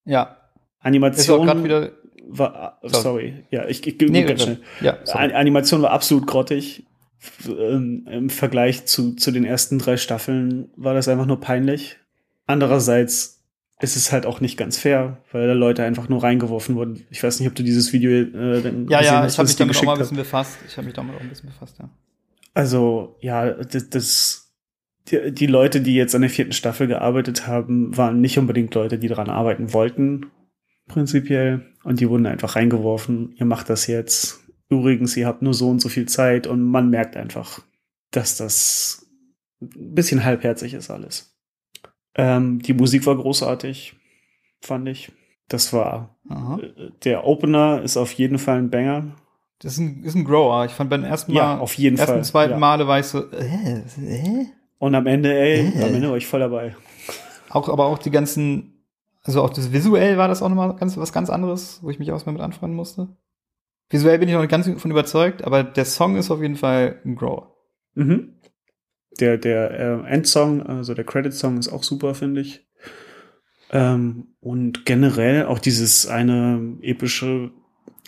Ja. 0.04 0.22
Ist 0.22 0.86
Animation 0.86 1.46
gerade 1.46 1.64
wieder. 1.64 1.92
war, 2.28 2.78
Sorry. 2.82 3.02
sorry, 3.02 3.34
ja, 3.50 3.68
ich, 3.68 3.86
ich, 3.86 4.00
ich 4.00 4.10
Nee, 4.10 4.24
ganz 4.24 4.42
schnell. 4.42 4.60
ja, 4.80 4.98
sorry. 5.04 5.32
Animation 5.32 5.82
war 5.82 5.90
absolut 5.90 6.26
grottig. 6.26 6.84
Ähm, 7.46 8.06
Im 8.10 8.30
Vergleich 8.30 8.84
zu, 8.86 9.14
zu 9.14 9.30
den 9.30 9.44
ersten 9.44 9.78
drei 9.78 9.96
Staffeln 9.96 10.70
war 10.76 10.94
das 10.94 11.06
einfach 11.08 11.26
nur 11.26 11.40
peinlich. 11.40 11.98
Andererseits 12.46 13.31
ist 13.82 13.96
es 13.96 14.12
halt 14.12 14.26
auch 14.26 14.40
nicht 14.40 14.56
ganz 14.56 14.78
fair, 14.78 15.18
weil 15.32 15.48
da 15.48 15.52
Leute 15.52 15.82
einfach 15.82 16.08
nur 16.08 16.22
reingeworfen 16.22 16.76
wurden. 16.76 17.04
Ich 17.10 17.22
weiß 17.22 17.40
nicht, 17.40 17.48
ob 17.48 17.54
du 17.54 17.62
dieses 17.62 17.92
Video 17.92 18.10
äh, 18.10 18.62
dann 18.62 18.86
Ja, 18.88 18.98
gesehen 19.00 19.14
ja, 19.14 19.22
hast, 19.22 19.32
ich 19.32 19.38
habe 19.38 19.48
mich 19.48 19.56
damit 19.56 19.76
auch 19.76 19.82
mal 19.82 19.92
ein 19.94 19.98
bisschen 19.98 20.16
befasst. 20.16 20.58
Ich 20.66 20.76
habe 20.76 20.86
mich 20.86 20.94
damit 20.94 21.16
auch 21.16 21.20
ein 21.20 21.28
bisschen 21.28 21.48
befasst, 21.48 21.78
ja. 21.78 21.90
Also, 22.54 23.16
ja, 23.20 23.50
das, 23.50 23.90
das 23.90 24.42
die, 25.08 25.32
die 25.32 25.46
Leute, 25.46 25.80
die 25.80 25.94
jetzt 25.94 26.14
an 26.14 26.20
der 26.20 26.30
vierten 26.30 26.52
Staffel 26.52 26.86
gearbeitet 26.86 27.46
haben, 27.46 27.96
waren 27.96 28.20
nicht 28.20 28.38
unbedingt 28.38 28.74
Leute, 28.74 28.98
die 28.98 29.08
daran 29.08 29.28
arbeiten 29.28 29.72
wollten, 29.72 30.26
prinzipiell. 30.86 31.66
Und 31.82 31.98
die 31.98 32.08
wurden 32.08 32.26
einfach 32.26 32.54
reingeworfen. 32.54 33.34
Ihr 33.36 33.46
macht 33.46 33.68
das 33.68 33.88
jetzt. 33.88 34.40
Übrigens, 34.68 35.16
ihr 35.16 35.26
habt 35.26 35.42
nur 35.42 35.54
so 35.54 35.68
und 35.68 35.80
so 35.80 35.88
viel 35.88 36.06
Zeit 36.06 36.46
und 36.46 36.62
man 36.62 36.88
merkt 36.88 37.16
einfach, 37.16 37.60
dass 38.12 38.36
das 38.36 39.06
ein 39.60 39.94
bisschen 39.94 40.24
halbherzig 40.24 40.74
ist 40.74 40.90
alles. 40.90 41.31
Ähm, 42.14 42.60
die 42.60 42.74
Musik 42.74 43.06
war 43.06 43.16
großartig, 43.16 43.94
fand 44.60 44.88
ich. 44.88 45.12
Das 45.48 45.72
war 45.72 46.16
Aha. 46.28 46.58
äh, 46.60 46.90
der 47.04 47.26
Opener 47.26 47.82
ist 47.82 47.96
auf 47.96 48.12
jeden 48.12 48.38
Fall 48.38 48.58
ein 48.58 48.70
Banger. 48.70 49.16
Das 49.60 49.74
ist 49.74 49.78
ein, 49.78 50.02
ist 50.04 50.14
ein 50.14 50.24
Grower. 50.24 50.64
Ich 50.64 50.72
fand 50.72 50.90
beim 50.90 51.04
ersten 51.04 51.32
Mal, 51.32 51.38
Ja, 51.40 51.58
auf 51.58 51.74
jeden 51.74 51.96
ersten, 51.96 52.14
Fall, 52.14 52.24
zweiten 52.24 52.52
ja. 52.52 52.58
Male 52.58 52.86
war 52.88 52.98
ich 52.98 53.06
so, 53.06 53.30
äh, 53.30 53.80
äh? 54.00 54.46
Und 54.78 54.94
am 54.94 55.06
Ende, 55.06 55.32
ey, 55.38 55.68
Äh. 55.68 55.84
am 55.84 55.94
Ende 55.94 56.10
war 56.10 56.16
ich 56.16 56.26
voll 56.26 56.40
dabei. 56.40 56.74
Auch, 57.48 57.68
aber 57.68 57.86
auch 57.86 57.98
die 57.98 58.10
ganzen, 58.10 58.84
also 59.22 59.42
auch 59.42 59.50
das 59.50 59.72
visuell 59.72 60.16
war 60.18 60.26
das 60.28 60.42
auch 60.42 60.48
nochmal 60.48 60.74
ganz, 60.76 60.96
was 60.96 61.12
ganz 61.12 61.30
anderes, 61.30 61.78
wo 61.82 61.90
ich 61.90 61.98
mich 61.98 62.10
auch 62.12 62.26
mal 62.26 62.32
mit 62.32 62.40
anfreunden 62.42 62.76
musste. 62.76 63.08
Visuell 63.90 64.18
bin 64.18 64.28
ich 64.28 64.34
noch 64.34 64.40
nicht 64.40 64.50
ganz 64.50 64.68
von 64.68 64.90
überzeugt, 64.90 65.44
aber 65.44 65.62
der 65.62 65.84
Song 65.84 66.16
ist 66.16 66.30
auf 66.30 66.40
jeden 66.40 66.56
Fall 66.56 67.00
ein 67.04 67.14
Grower. 67.14 67.54
Mhm. 67.94 68.34
Der, 69.20 69.38
der 69.38 69.70
äh, 69.70 70.12
Endsong, 70.12 70.62
also 70.62 70.94
der 70.94 71.04
Credit-Song 71.04 71.58
ist 71.58 71.68
auch 71.68 71.82
super, 71.82 72.14
finde 72.14 72.40
ich. 72.40 72.66
Ähm, 73.70 74.34
und 74.40 74.84
generell 74.84 75.46
auch 75.46 75.58
dieses 75.58 76.06
eine 76.06 76.76
epische 76.82 77.50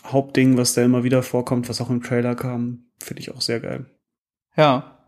Hauptding, 0.05 0.57
was 0.57 0.73
da 0.73 0.83
immer 0.83 1.03
wieder 1.03 1.23
vorkommt, 1.23 1.69
was 1.69 1.81
auch 1.81 1.89
im 1.89 2.03
Trailer 2.03 2.35
kam, 2.35 2.85
finde 3.03 3.21
ich 3.21 3.31
auch 3.31 3.41
sehr 3.41 3.59
geil. 3.59 3.85
Ja. 4.55 4.99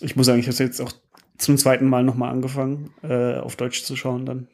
Ich 0.00 0.16
muss 0.16 0.26
sagen, 0.26 0.38
ich 0.38 0.48
habe 0.48 0.56
jetzt 0.62 0.80
auch 0.80 0.92
zum 1.38 1.58
zweiten 1.58 1.86
Mal 1.86 2.04
nochmal 2.04 2.30
angefangen, 2.30 2.90
äh, 3.02 3.38
auf 3.38 3.56
Deutsch 3.56 3.82
zu 3.84 3.96
schauen 3.96 4.24
dann. 4.24 4.48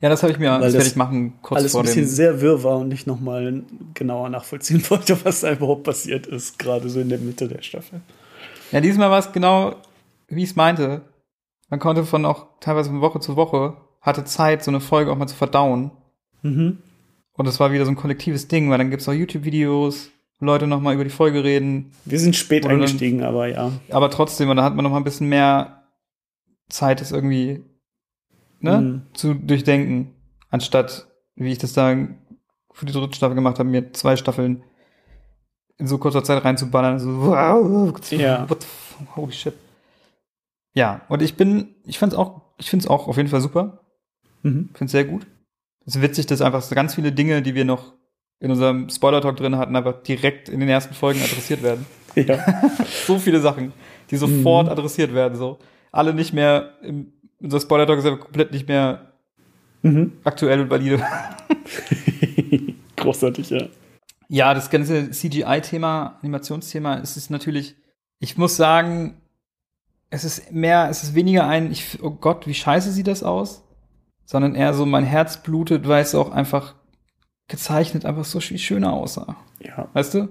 Ja, 0.00 0.08
das 0.08 0.22
habe 0.22 0.32
ich 0.32 0.38
mir, 0.38 0.50
Weil 0.50 0.60
das 0.60 0.74
werde 0.74 0.84
das 0.84 0.88
ich 0.88 0.96
machen, 0.96 1.38
kurz 1.42 1.58
Alles 1.58 1.72
vor 1.72 1.80
ein 1.80 1.86
bisschen 1.86 2.04
dem. 2.04 2.08
sehr 2.08 2.40
wirr 2.40 2.62
war 2.62 2.78
und 2.78 2.88
nicht 2.88 3.06
nochmal 3.06 3.64
genauer 3.94 4.28
nachvollziehen 4.28 4.82
wollte, 4.90 5.24
was 5.24 5.40
da 5.40 5.52
überhaupt 5.52 5.84
passiert 5.84 6.26
ist, 6.26 6.58
gerade 6.58 6.88
so 6.88 7.00
in 7.00 7.08
der 7.08 7.18
Mitte 7.18 7.48
der 7.48 7.62
Staffel. 7.62 8.00
Ja, 8.70 8.80
diesmal 8.80 9.10
war 9.10 9.18
es 9.18 9.32
genau, 9.32 9.76
wie 10.28 10.42
ich 10.42 10.50
es 10.50 10.56
meinte. 10.56 11.02
Man 11.70 11.80
konnte 11.80 12.04
von 12.04 12.24
auch 12.24 12.58
teilweise 12.60 12.90
von 12.90 13.00
Woche 13.00 13.20
zu 13.20 13.36
Woche, 13.36 13.76
hatte 14.00 14.24
Zeit, 14.24 14.62
so 14.64 14.70
eine 14.70 14.80
Folge 14.80 15.10
auch 15.12 15.16
mal 15.18 15.26
zu 15.26 15.36
verdauen. 15.36 15.90
Mhm. 16.42 16.78
Und 17.32 17.46
das 17.46 17.60
war 17.60 17.72
wieder 17.72 17.84
so 17.84 17.90
ein 17.90 17.96
kollektives 17.96 18.48
Ding, 18.48 18.70
weil 18.70 18.78
dann 18.78 18.90
gibt's 18.90 19.08
auch 19.08 19.12
YouTube-Videos 19.12 20.10
Leute 20.40 20.66
nochmal 20.68 20.94
über 20.94 21.04
die 21.04 21.10
Folge 21.10 21.42
reden. 21.42 21.90
Wir 22.04 22.18
sind 22.20 22.36
spät 22.36 22.64
Oder 22.64 22.74
dann- 22.74 22.82
eingestiegen, 22.82 23.22
aber 23.24 23.48
ja. 23.48 23.72
Aber 23.90 24.08
trotzdem, 24.10 24.48
und 24.50 24.56
da 24.56 24.62
hat 24.64 24.74
man 24.76 24.84
nochmal 24.84 25.00
ein 25.00 25.04
bisschen 25.04 25.28
mehr 25.28 25.82
Zeit, 26.68 27.00
es 27.00 27.10
irgendwie 27.12 27.64
ne, 28.60 28.80
Mhm. 28.80 29.02
zu 29.14 29.34
durchdenken, 29.34 30.14
anstatt, 30.50 31.06
wie 31.36 31.52
ich 31.52 31.58
das 31.58 31.74
sagen, 31.74 32.18
für 32.72 32.86
die 32.86 32.92
dritte 32.92 33.14
Staffel 33.16 33.34
gemacht 33.36 33.58
habe, 33.58 33.68
mir 33.68 33.92
zwei 33.92 34.16
Staffeln 34.16 34.62
in 35.76 35.86
so 35.86 35.98
kurzer 35.98 36.24
Zeit 36.24 36.44
reinzuballern. 36.44 36.98
So, 36.98 37.20
wow, 37.26 37.92
Ja. 38.10 38.48
what 38.50 38.62
the 38.62 38.66
f- 38.66 38.96
holy 39.16 39.32
shit. 39.32 39.54
Ja, 40.78 41.00
und 41.08 41.22
ich 41.22 41.34
bin, 41.34 41.74
ich 41.86 41.98
fand's 41.98 42.14
auch, 42.14 42.40
ich 42.56 42.70
find's 42.70 42.86
auch 42.86 43.08
auf 43.08 43.16
jeden 43.16 43.28
Fall 43.28 43.40
super. 43.40 43.80
Mhm. 44.44 44.68
Ich 44.70 44.78
find's 44.78 44.92
sehr 44.92 45.04
gut. 45.04 45.26
Es 45.84 45.96
ist 45.96 46.02
witzig, 46.02 46.26
dass 46.26 46.40
einfach 46.40 46.62
so 46.62 46.72
ganz 46.76 46.94
viele 46.94 47.10
Dinge, 47.10 47.42
die 47.42 47.56
wir 47.56 47.64
noch 47.64 47.94
in 48.38 48.52
unserem 48.52 48.88
Spoiler-Talk 48.88 49.36
drin 49.36 49.56
hatten, 49.56 49.74
einfach 49.74 50.04
direkt 50.04 50.48
in 50.48 50.60
den 50.60 50.68
ersten 50.68 50.94
Folgen 50.94 51.20
adressiert 51.20 51.64
werden. 51.64 51.84
Ja. 52.14 52.38
So 53.06 53.18
viele 53.18 53.40
Sachen, 53.40 53.72
die 54.12 54.16
sofort 54.16 54.68
adressiert 54.68 55.12
werden, 55.14 55.36
so. 55.36 55.58
Alle 55.90 56.14
nicht 56.14 56.32
mehr, 56.32 56.74
im, 56.82 57.12
unser 57.40 57.58
Spoiler-Talk 57.58 57.98
ist 57.98 58.04
ja 58.04 58.14
komplett 58.14 58.52
nicht 58.52 58.68
mehr 58.68 59.14
mhm. 59.82 60.12
aktuell 60.22 60.60
und 60.60 60.70
valide. 60.70 61.02
Großartig, 62.96 63.50
ja. 63.50 63.66
Ja, 64.28 64.54
das 64.54 64.70
ganze 64.70 65.10
CGI-Thema, 65.10 66.20
Animationsthema, 66.22 66.98
es 66.98 67.16
ist 67.16 67.30
natürlich, 67.30 67.74
ich 68.20 68.38
muss 68.38 68.56
sagen, 68.56 69.16
es 70.10 70.24
ist 70.24 70.52
mehr, 70.52 70.88
es 70.90 71.02
ist 71.02 71.14
weniger 71.14 71.46
ein, 71.46 71.70
ich, 71.70 72.02
oh 72.02 72.10
Gott, 72.10 72.46
wie 72.46 72.54
scheiße 72.54 72.92
sieht 72.92 73.06
das 73.06 73.22
aus, 73.22 73.64
sondern 74.24 74.54
eher 74.54 74.74
so, 74.74 74.86
mein 74.86 75.04
Herz 75.04 75.42
blutet, 75.42 75.86
weil 75.88 76.02
es 76.02 76.14
auch 76.14 76.30
einfach 76.30 76.74
gezeichnet 77.48 78.04
einfach 78.04 78.24
so 78.24 78.40
viel 78.40 78.58
schöner 78.58 78.92
aussah. 78.92 79.36
Ja. 79.60 79.88
Weißt 79.92 80.14
du? 80.14 80.28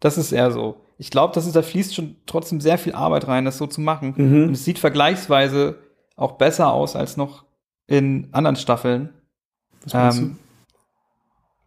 Das 0.00 0.18
ist 0.18 0.32
eher 0.32 0.50
so. 0.50 0.76
Ich 0.98 1.10
glaube, 1.10 1.34
dass 1.34 1.46
es 1.46 1.52
da 1.52 1.62
fließt 1.62 1.94
schon 1.94 2.16
trotzdem 2.26 2.60
sehr 2.60 2.78
viel 2.78 2.94
Arbeit 2.94 3.28
rein, 3.28 3.44
das 3.44 3.58
so 3.58 3.66
zu 3.66 3.80
machen. 3.80 4.14
Mhm. 4.16 4.48
Und 4.48 4.52
es 4.54 4.64
sieht 4.64 4.78
vergleichsweise 4.78 5.78
auch 6.16 6.32
besser 6.32 6.72
aus 6.72 6.96
als 6.96 7.16
noch 7.16 7.44
in 7.86 8.28
anderen 8.32 8.56
Staffeln. 8.56 9.10
Was 9.84 9.94
meinst 9.94 10.18
Ähm, 10.18 10.38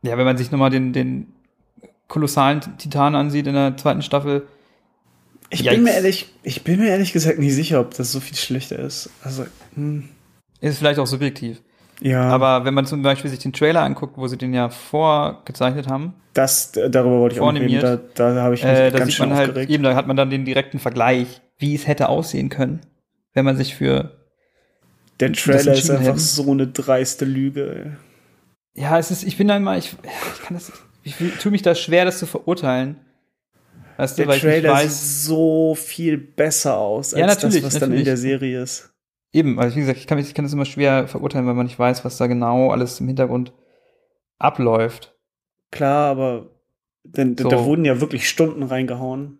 ja, 0.02 0.18
wenn 0.18 0.26
man 0.26 0.38
sich 0.38 0.52
nochmal 0.52 0.70
den, 0.70 0.94
den 0.94 1.34
kolossalen 2.08 2.62
Titan 2.78 3.16
ansieht 3.16 3.48
in 3.48 3.54
der 3.54 3.78
zweiten 3.78 4.02
Staffel. 4.02 4.48
Ich 5.50 5.62
Yikes. 5.62 5.74
bin 5.76 5.84
mir 5.84 5.94
ehrlich, 5.94 6.28
ich 6.44 6.64
bin 6.64 6.80
mir 6.80 6.90
ehrlich 6.90 7.12
gesagt 7.14 7.40
nicht 7.40 7.56
sicher, 7.56 7.80
ob 7.82 7.94
das 7.96 8.12
so 8.12 8.20
viel 8.20 8.38
schlechter 8.38 8.78
ist. 8.80 9.10
Also, 9.24 9.46
hm, 9.76 10.08
Ist 10.62 10.78
vielleicht 10.78 11.00
auch 11.00 11.08
subjektiv. 11.08 11.62
ja, 12.02 12.22
Aber 12.30 12.66
wenn 12.66 12.74
man 12.76 12.86
zum 12.86 13.02
Beispiel 13.02 13.30
sich 13.32 13.40
den 13.40 13.54
Trailer 13.54 13.82
anguckt, 13.82 14.18
wo 14.18 14.28
sie 14.28 14.38
den 14.38 14.54
ja 14.54 14.70
vorgezeichnet 14.70 15.88
haben, 15.88 16.14
das, 16.34 16.76
äh, 16.78 16.90
darüber 16.90 17.20
wollte 17.20 17.36
ich 17.36 17.42
auch 17.42 17.52
reden. 17.54 17.80
Da, 17.82 17.98
da 18.32 18.42
habe 18.44 18.54
ich 18.56 18.64
mich 18.64 18.72
äh, 18.72 18.92
ganz 18.92 19.14
schön 19.14 19.34
halt 19.34 19.50
aufgeregt. 19.50 19.72
eben, 19.72 19.84
da 19.84 19.96
hat 19.96 20.06
man 20.08 20.16
dann 20.16 20.30
den 20.30 20.46
direkten 20.46 20.78
Vergleich, 20.80 21.42
wie 21.58 21.74
es 21.76 21.88
hätte 21.88 22.10
aussehen 22.10 22.50
können, 22.50 22.82
wenn 23.34 23.44
man 23.46 23.58
sich 23.58 23.74
für 23.76 24.12
Der 25.20 25.34
Trailer 25.34 25.74
ist 25.74 25.90
einfach 25.90 26.06
hätten. 26.10 26.20
so 26.20 26.52
eine 26.52 26.68
dreiste 26.68 27.26
Lüge. 27.26 27.98
ey. 28.76 28.82
Ja, 28.84 29.00
es 29.00 29.10
ist, 29.12 29.24
ich 29.24 29.36
bin 29.38 29.48
da 29.48 29.58
immer, 29.58 29.78
ich, 29.78 29.96
ich 30.36 30.42
kann 30.44 30.56
das, 30.56 30.72
ich 31.04 31.16
tue 31.42 31.52
mich 31.52 31.64
da 31.64 31.74
schwer, 31.76 32.06
das 32.06 32.20
zu 32.20 32.28
verurteilen. 32.28 32.98
Weißt 34.00 34.18
du, 34.18 34.22
Der 34.22 34.28
weil 34.30 34.36
ich 34.38 34.42
Trailer 34.42 34.76
sieht 34.78 34.86
weiß, 34.86 35.26
so 35.26 35.76
viel 35.76 36.18
besser 36.18 36.78
aus 36.78 37.14
als 37.14 37.20
Ja, 37.20 37.28
das, 37.28 37.44
natürlich, 37.44 37.64
was 37.64 37.74
dann 37.74 37.84
in 37.84 37.90
natürlich. 37.90 38.06
der 38.06 38.18
Serie 38.18 38.62
ist. 38.64 38.94
eben, 39.34 39.60
also 39.60 39.76
wie 39.76 39.82
gesagt, 39.82 40.00
ich 40.00 40.08
kann, 40.08 40.18
ich 40.20 40.34
kann 40.34 40.46
das 40.46 40.54
immer 40.54 40.66
schwer 40.66 41.08
verurteilen, 41.08 41.46
weil 41.48 41.54
man 41.54 41.66
nicht 41.66 41.78
weiß, 41.78 42.06
was 42.06 42.18
da 42.18 42.28
genau 42.28 42.72
alles 42.72 43.00
im 43.02 43.08
Hintergrund 43.08 43.52
abläuft. 44.38 45.14
Klar, 45.72 46.12
aber 46.12 46.50
denn, 47.04 47.36
So. 47.38 47.50
da 47.50 47.64
wurden 47.66 47.84
ja 47.86 48.00
wirklich 48.02 48.30
Stunden 48.30 48.64
reingehauen, 48.64 49.40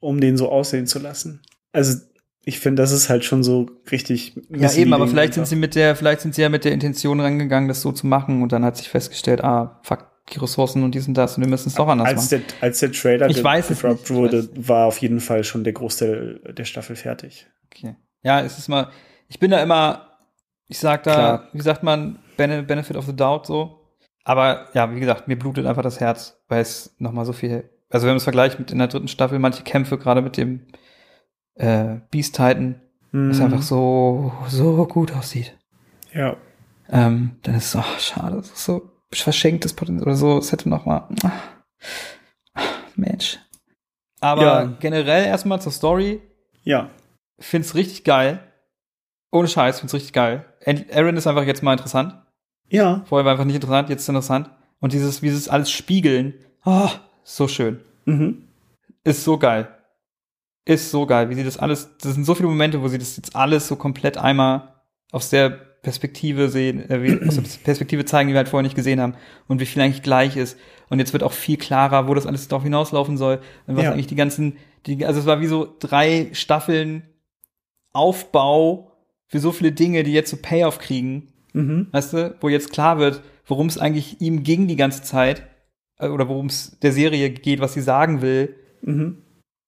um, 0.00 0.20
den 0.20 0.36
so 0.36 0.50
aussehen 0.50 0.86
zu 0.86 0.98
lassen. 0.98 1.40
Also 1.72 1.98
ich 2.44 2.58
finde, 2.60 2.82
das 2.82 2.92
ist 2.92 3.08
halt 3.08 3.24
schon 3.24 3.42
so 3.42 3.66
richtig. 3.90 4.34
Ja, 4.50 4.72
eben, 4.72 4.92
aber 4.94 5.06
vielleicht 5.06 5.34
sind 5.34 5.46
sie 5.46 5.56
mit 5.56 5.74
der, 5.74 5.96
vielleicht 5.96 6.20
sind 6.20 6.34
sie 6.34 6.42
ja 6.42 6.48
mit 6.48 6.64
der 6.64 6.72
Intention 6.72 7.20
rangegangen, 7.20 7.68
das 7.68 7.82
so 7.82 7.92
zu 7.92 8.06
machen 8.06 8.42
und 8.42 8.52
dann 8.52 8.64
hat 8.64 8.76
sich 8.76 8.88
festgestellt, 8.88 9.42
ah, 9.44 9.80
fuck, 9.82 10.09
die 10.32 10.38
Ressourcen 10.38 10.82
und 10.84 10.94
dies 10.94 11.08
und 11.08 11.14
das 11.14 11.36
und 11.36 11.42
wir 11.44 11.50
müssen 11.50 11.68
es 11.68 11.74
doch 11.74 11.88
anders 11.88 12.08
als 12.08 12.30
machen. 12.30 12.44
der, 12.60 12.62
als 12.68 12.78
der 12.80 12.92
Trailer 12.92 13.28
Ich 13.28 13.42
gedroppt 13.42 14.10
wurde, 14.10 14.48
war 14.54 14.86
auf 14.86 14.98
jeden 14.98 15.20
Fall 15.20 15.42
schon 15.44 15.64
der 15.64 15.72
Großteil 15.72 16.40
der 16.56 16.64
Staffel 16.64 16.94
fertig. 16.96 17.46
Okay. 17.66 17.96
Ja, 18.22 18.40
es 18.40 18.58
ist 18.58 18.68
mal, 18.68 18.88
ich 19.28 19.38
bin 19.40 19.50
da 19.50 19.62
immer, 19.62 20.18
ich 20.68 20.78
sag 20.78 21.02
da, 21.04 21.12
Klar. 21.14 21.48
wie 21.52 21.60
sagt 21.62 21.82
man, 21.82 22.18
Bene- 22.36 22.62
Benefit 22.62 22.96
of 22.96 23.06
the 23.06 23.16
Doubt 23.16 23.46
so. 23.46 23.76
Aber 24.24 24.68
ja, 24.74 24.94
wie 24.94 25.00
gesagt, 25.00 25.26
mir 25.28 25.38
blutet 25.38 25.66
einfach 25.66 25.82
das 25.82 25.98
Herz, 25.98 26.40
weil 26.48 26.60
es 26.60 26.94
nochmal 26.98 27.24
so 27.24 27.32
viel, 27.32 27.68
also 27.88 28.04
wenn 28.06 28.12
man 28.12 28.18
es 28.18 28.24
vergleicht 28.24 28.58
mit 28.58 28.70
in 28.70 28.78
der 28.78 28.88
dritten 28.88 29.08
Staffel, 29.08 29.38
manche 29.38 29.62
Kämpfe, 29.64 29.98
gerade 29.98 30.20
mit 30.22 30.36
dem 30.36 30.66
äh, 31.54 31.96
Beast 32.10 32.36
Titan, 32.36 32.80
Mhm. 33.12 33.30
es 33.30 33.40
einfach 33.40 33.62
so, 33.62 34.32
so 34.46 34.86
gut 34.86 35.12
aussieht. 35.12 35.58
Ja. 36.14 36.36
Ähm, 36.88 37.32
dann 37.42 37.56
ist 37.56 37.74
es, 37.74 37.76
oh, 37.80 37.98
schade, 37.98 38.36
es 38.38 38.50
ist 38.52 38.64
so 38.64 38.89
verschenktes 39.12 39.72
Potenzial 39.74 40.06
oder 40.08 40.16
so, 40.16 40.38
es 40.38 40.52
hätte 40.52 40.68
noch 40.68 40.86
mal, 40.86 41.08
ah, 41.24 42.62
Mensch. 42.96 43.38
Aber 44.20 44.42
Ja. 44.42 44.64
generell 44.80 45.24
erstmal 45.26 45.60
zur 45.60 45.72
Story, 45.72 46.20
Ja. 46.62 46.90
find's 47.40 47.74
richtig 47.74 48.04
geil. 48.04 48.40
Ohne 49.32 49.48
Scheiß, 49.48 49.80
find's 49.80 49.94
richtig 49.94 50.12
geil. 50.12 50.44
Aaron 50.92 51.16
ist 51.16 51.26
einfach 51.26 51.44
jetzt 51.44 51.62
mal 51.62 51.72
interessant. 51.72 52.14
Ja. 52.68 53.02
Vorher 53.06 53.24
war 53.24 53.32
einfach 53.32 53.44
nicht 53.44 53.54
interessant, 53.56 53.88
jetzt 53.88 54.02
ist 54.02 54.08
interessant. 54.08 54.50
Und 54.80 54.92
dieses, 54.92 55.22
wie 55.22 55.28
dieses 55.28 55.48
alles 55.48 55.70
spiegeln, 55.70 56.34
oh, 56.64 56.88
so 57.22 57.48
schön. 57.48 57.80
Mhm. 58.04 58.48
Ist 59.04 59.24
so 59.24 59.38
geil. 59.38 59.68
Ist 60.66 60.90
so 60.90 61.06
geil, 61.06 61.30
wie 61.30 61.34
sie 61.34 61.44
das 61.44 61.58
alles, 61.58 61.96
das 61.98 62.14
sind 62.14 62.24
so 62.24 62.34
viele 62.34 62.48
Momente, 62.48 62.82
wo 62.82 62.88
sie 62.88 62.98
das 62.98 63.16
jetzt 63.16 63.34
alles 63.34 63.66
so 63.66 63.76
komplett 63.76 64.18
einmal 64.18 64.74
aus 65.10 65.30
der 65.30 65.69
Perspektive 65.82 66.48
sehen, 66.50 66.88
äh, 66.90 67.26
aus 67.26 67.36
der 67.36 67.42
Perspektive 67.64 68.04
zeigen, 68.04 68.28
die 68.28 68.34
wir 68.34 68.38
halt 68.38 68.48
vorher 68.48 68.64
nicht 68.64 68.76
gesehen 68.76 69.00
haben 69.00 69.14
und 69.48 69.60
wie 69.60 69.66
viel 69.66 69.80
eigentlich 69.82 70.02
gleich 70.02 70.36
ist. 70.36 70.58
Und 70.88 70.98
jetzt 70.98 71.12
wird 71.12 71.22
auch 71.22 71.32
viel 71.32 71.56
klarer, 71.56 72.06
wo 72.08 72.14
das 72.14 72.26
alles 72.26 72.48
darauf 72.48 72.62
hinauslaufen 72.64 73.16
soll 73.16 73.40
und 73.66 73.76
was 73.76 73.84
Ja. 73.84 73.92
eigentlich 73.92 74.06
die 74.08 74.16
ganzen, 74.16 74.56
die, 74.86 75.06
also 75.06 75.20
es 75.20 75.26
war 75.26 75.40
wie 75.40 75.46
so 75.46 75.74
drei 75.78 76.28
Staffeln 76.32 77.04
Aufbau 77.92 78.92
für 79.26 79.40
so 79.40 79.52
viele 79.52 79.72
Dinge, 79.72 80.02
die 80.02 80.12
jetzt 80.12 80.30
so 80.30 80.36
Payoff 80.36 80.78
kriegen, 80.78 81.28
Mhm. 81.52 81.88
weißt 81.90 82.12
du, 82.12 82.36
wo 82.40 82.48
jetzt 82.48 82.70
klar 82.72 82.98
wird, 82.98 83.22
worum 83.46 83.66
es 83.66 83.76
eigentlich 83.78 84.20
ihm 84.20 84.44
ging 84.44 84.68
die 84.68 84.76
ganze 84.76 85.02
Zeit 85.02 85.42
äh, 85.98 86.06
oder 86.08 86.28
worum 86.28 86.46
es 86.46 86.78
der 86.80 86.92
Serie 86.92 87.30
geht, 87.30 87.60
was 87.60 87.74
sie 87.74 87.80
sagen 87.80 88.22
will. 88.22 88.54
Mhm. 88.82 89.18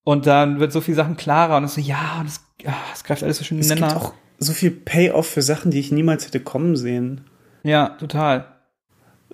Und 0.05 0.27
dann 0.27 0.61
wird 0.61 0.73
so 0.73 0.81
viel 0.81 0.95
Sachen 0.95 1.17
klarer 1.17 1.57
und 1.57 1.65
es 1.65 1.75
so, 1.75 1.81
ja, 1.81 2.19
und 2.21 2.27
es, 2.29 2.41
ja, 2.63 2.75
es 2.93 3.03
greift 3.05 3.23
alles 3.25 3.39
so 3.39 3.45
schön 3.45 3.59
Es 3.59 3.69
gibt 3.69 3.79
ineinander. 3.79 4.01
auch 4.05 4.15
so 4.43 4.53
viel 4.53 4.71
Payoff 4.71 5.27
für 5.27 5.43
Sachen, 5.43 5.71
die 5.71 5.81
ich 5.81 5.93
niemals 5.93 6.27
hätte 6.27 6.41
kommen 6.41 6.77
sehen. 6.77 7.23
Ja, 7.63 7.91
total. 8.01 8.45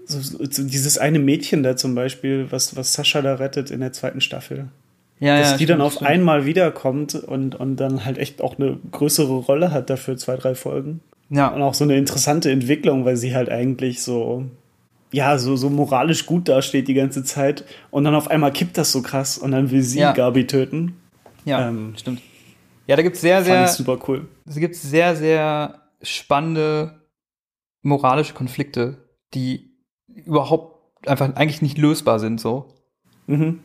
So, 0.05 0.21
so, 0.21 0.39
dieses 0.65 0.97
eine 0.99 1.19
Mädchen 1.19 1.63
da 1.63 1.77
zum 1.77 1.95
Beispiel, 1.95 2.47
was, 2.51 2.77
was 2.77 2.93
Sascha 2.95 3.21
da 3.21 3.35
rettet 3.35 3.71
in 3.71 3.81
der 3.81 3.93
zweiten 3.93 4.21
Staffel. 4.21 4.69
Ja, 5.21 5.39
dass 5.39 5.51
ja, 5.51 5.57
die 5.57 5.65
stimmt, 5.65 5.71
dann 5.81 5.87
auf 5.87 5.95
stimmt. 5.95 6.11
einmal 6.11 6.47
wiederkommt 6.47 7.15
und, 7.15 7.55
und 7.57 7.77
dann 7.77 8.05
halt 8.05 8.19
echt 8.19 8.41
auch 8.41 8.59
eine 8.59 8.79
größere 8.93 9.35
Rolle 9.35 9.73
hat 9.73 9.91
dafür 9.91 10.17
zwei, 10.17 10.37
drei 10.37 10.55
Folgen. 10.55 11.01
Und 11.29 11.37
Ja, 11.37 11.55
auch 11.55 11.75
so 11.75 11.85
eine 11.85 11.97
interessante 11.97 12.51
Entwicklung, 12.51 13.05
weil 13.05 13.17
sie 13.17 13.35
halt 13.35 13.51
eigentlich 13.51 14.03
so, 14.03 14.45
ja, 15.13 15.37
so, 15.39 15.57
so 15.57 15.69
moralisch 15.71 16.25
gut 16.25 16.49
dasteht 16.49 16.89
die 16.89 16.95
ganze 16.95 17.25
Zeit. 17.25 17.65
Und 17.91 18.05
dann 18.05 18.15
auf 18.15 18.31
einmal 18.31 18.53
kippt 18.53 18.79
das 18.79 18.93
so 18.93 19.03
krass 19.03 19.37
und 19.39 19.51
dann 19.51 19.71
will 19.71 19.83
sie 19.83 19.99
Ja. 20.01 20.13
Gabi 20.13 20.47
töten. 20.47 20.95
ja, 21.45 21.69
ähm, 21.69 21.95
stimmt. 21.99 22.21
Ja, 22.89 22.97
da 22.97 23.03
gibt's 23.03 23.21
sehr, 23.21 23.37
Fand 23.37 23.47
sehr, 23.47 23.65
ich 23.67 23.71
super 23.71 23.99
cool. 24.09 24.29
es 24.47 24.57
gibt 24.57 24.75
sehr, 24.75 25.15
sehr 25.15 25.83
spannende 26.03 27.07
moralische 27.83 28.35
Konflikte, 28.35 29.09
die 29.35 29.77
überhaupt 30.09 31.07
einfach 31.07 31.35
eigentlich 31.37 31.63
nicht 31.63 31.79
lösbar 31.79 32.19
sind, 32.19 32.41
so. 32.41 32.75
Mhm. 33.27 33.61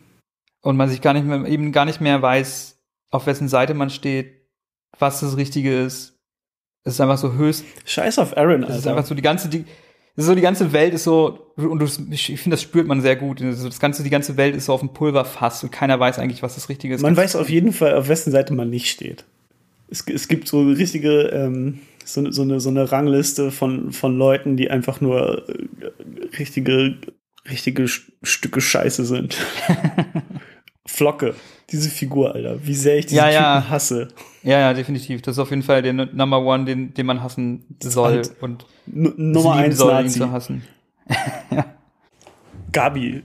Und 0.61 0.77
man 0.77 0.89
sich 0.89 1.01
gar 1.01 1.13
nicht 1.13 1.25
mehr, 1.25 1.45
eben 1.45 1.71
gar 1.71 1.85
nicht 1.85 2.01
mehr 2.01 2.21
weiß, 2.21 2.81
auf 3.11 3.25
wessen 3.25 3.47
Seite 3.47 3.73
man 3.73 3.89
steht, 3.89 4.47
was 4.99 5.21
das 5.21 5.37
Richtige 5.37 5.73
ist. 5.79 6.19
Es 6.83 6.95
ist 6.95 7.01
einfach 7.01 7.17
so 7.17 7.33
höchst 7.33 7.65
Scheiß 7.85 8.19
auf 8.19 8.35
Aaron, 8.35 8.63
Es 8.63 8.69
ist 8.69 8.75
Alter. 8.75 8.91
einfach 8.91 9.05
so 9.05 9.15
die 9.15 9.21
ganze, 9.21 9.47
die, 9.47 9.59
es 9.59 9.65
so 10.15 10.35
die 10.35 10.41
ganze 10.41 10.73
Welt 10.73 10.93
ist 10.93 11.05
so, 11.05 11.51
und 11.55 11.79
du, 11.79 11.85
ich 12.11 12.25
finde, 12.25 12.51
das 12.51 12.61
spürt 12.61 12.87
man 12.87 13.01
sehr 13.01 13.15
gut. 13.15 13.41
Also 13.41 13.67
das 13.67 13.79
ganze, 13.79 14.03
die 14.03 14.09
ganze 14.11 14.37
Welt 14.37 14.55
ist 14.55 14.65
so 14.65 14.73
auf 14.73 14.81
dem 14.81 14.93
Pulverfass 14.93 15.63
und 15.63 15.71
keiner 15.71 15.99
weiß 15.99 16.19
eigentlich, 16.19 16.43
was 16.43 16.55
das 16.55 16.69
Richtige 16.69 16.93
ist. 16.93 17.01
Man 17.01 17.17
weiß 17.17 17.35
auf 17.35 17.49
jeden 17.49 17.73
Fall, 17.73 17.95
auf 17.95 18.07
wessen 18.09 18.31
Seite 18.31 18.53
man 18.53 18.69
nicht 18.69 18.89
steht. 18.89 19.25
Es, 19.89 20.05
es 20.07 20.27
gibt 20.27 20.47
so 20.47 20.61
richtige, 20.61 21.29
ähm, 21.29 21.79
so, 22.05 22.29
so, 22.31 22.43
eine, 22.43 22.59
so 22.59 22.69
eine 22.69 22.91
Rangliste 22.91 23.49
von, 23.51 23.91
von 23.91 24.17
Leuten, 24.17 24.55
die 24.55 24.69
einfach 24.69 25.01
nur 25.01 25.49
äh, 25.49 25.65
richtige, 26.37 26.97
richtige 27.49 27.87
Stücke 27.87 28.61
Scheiße 28.61 29.05
sind. 29.05 29.37
Flocke, 30.85 31.33
diese 31.69 31.89
Figur, 31.89 32.35
Alter. 32.35 32.65
Wie 32.65 32.75
sehr 32.75 32.97
ich 32.97 33.05
diesen 33.05 33.17
Ja, 33.17 33.29
ja. 33.29 33.55
Typen 33.61 33.69
hasse. 33.71 34.07
Ja, 34.43 34.59
ja, 34.59 34.73
definitiv. 34.73 35.21
Das 35.21 35.35
ist 35.35 35.39
auf 35.39 35.49
jeden 35.49 35.63
Fall 35.63 35.81
der 35.81 35.93
Number 35.93 36.39
One, 36.41 36.65
den, 36.65 36.93
den 36.93 37.05
man 37.05 37.23
hassen 37.23 37.63
soll 37.81 38.15
halt 38.15 38.35
und 38.41 38.65
Nummer 38.85 39.53
eins 39.53 39.77
soll, 39.77 39.91
ihn 39.93 40.03
Nazi. 40.03 40.19
zu 40.19 40.31
hassen. 40.31 40.63
Gabi. 42.71 43.23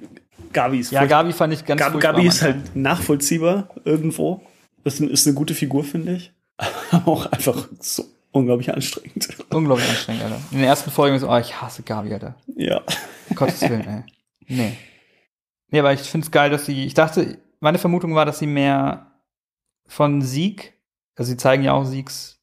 Gabi 0.53 0.79
ist 0.81 0.93
Ja. 0.93 1.05
Gabi 1.07 1.33
fand 1.33 1.53
ich 1.53 1.65
ganz 1.65 1.79
Gabi, 1.81 1.93
furchtbar 1.93 2.13
Gabi 2.15 2.27
ist 2.27 2.43
halt 2.43 2.77
nachvollziehbar 2.77 3.69
irgendwo. 3.85 4.43
Das 4.85 5.01
ist 5.01 5.27
eine 5.27 5.35
gute 5.35 5.55
Figur, 5.55 5.85
finde 5.85 6.15
ich. 6.15 6.33
Aber 6.91 7.09
auch 7.13 7.27
einfach 7.27 7.69
so 7.81 8.05
unglaublich 8.33 8.73
anstrengend. 8.73 9.29
unglaublich 9.51 9.89
anstrengend, 9.89 10.23
Alter. 10.25 10.41
In 10.53 10.59
der 10.59 10.69
ersten 10.69 10.91
Folge 10.91 11.19
so, 11.19 11.29
oh, 11.31 11.37
ich 11.39 11.61
hasse 11.61 11.83
Gabi, 11.83 12.13
Alter. 12.13 12.37
Ja. 12.57 12.83
Gottes 13.35 13.61
Willen, 13.63 13.87
ey. 13.87 14.03
Nee. 14.47 14.73
Nee, 15.71 15.81
aber 15.81 15.93
ich 15.93 16.01
finde 16.01 16.25
es 16.25 16.31
geil, 16.31 16.49
dass 16.49 16.65
sie, 16.65 16.85
ich 16.87 16.95
dachte, 16.95 17.37
meine 17.61 17.79
Vermutung 17.79 18.15
war, 18.15 18.25
dass 18.25 18.39
sie 18.39 18.47
mehr 18.47 19.13
von 19.87 20.23
Sieg, 20.23 20.75
also 21.17 21.31
sie 21.31 21.37
zeigen 21.37 21.63
ja 21.63 21.73
auch 21.73 21.85
Siegs 21.85 22.41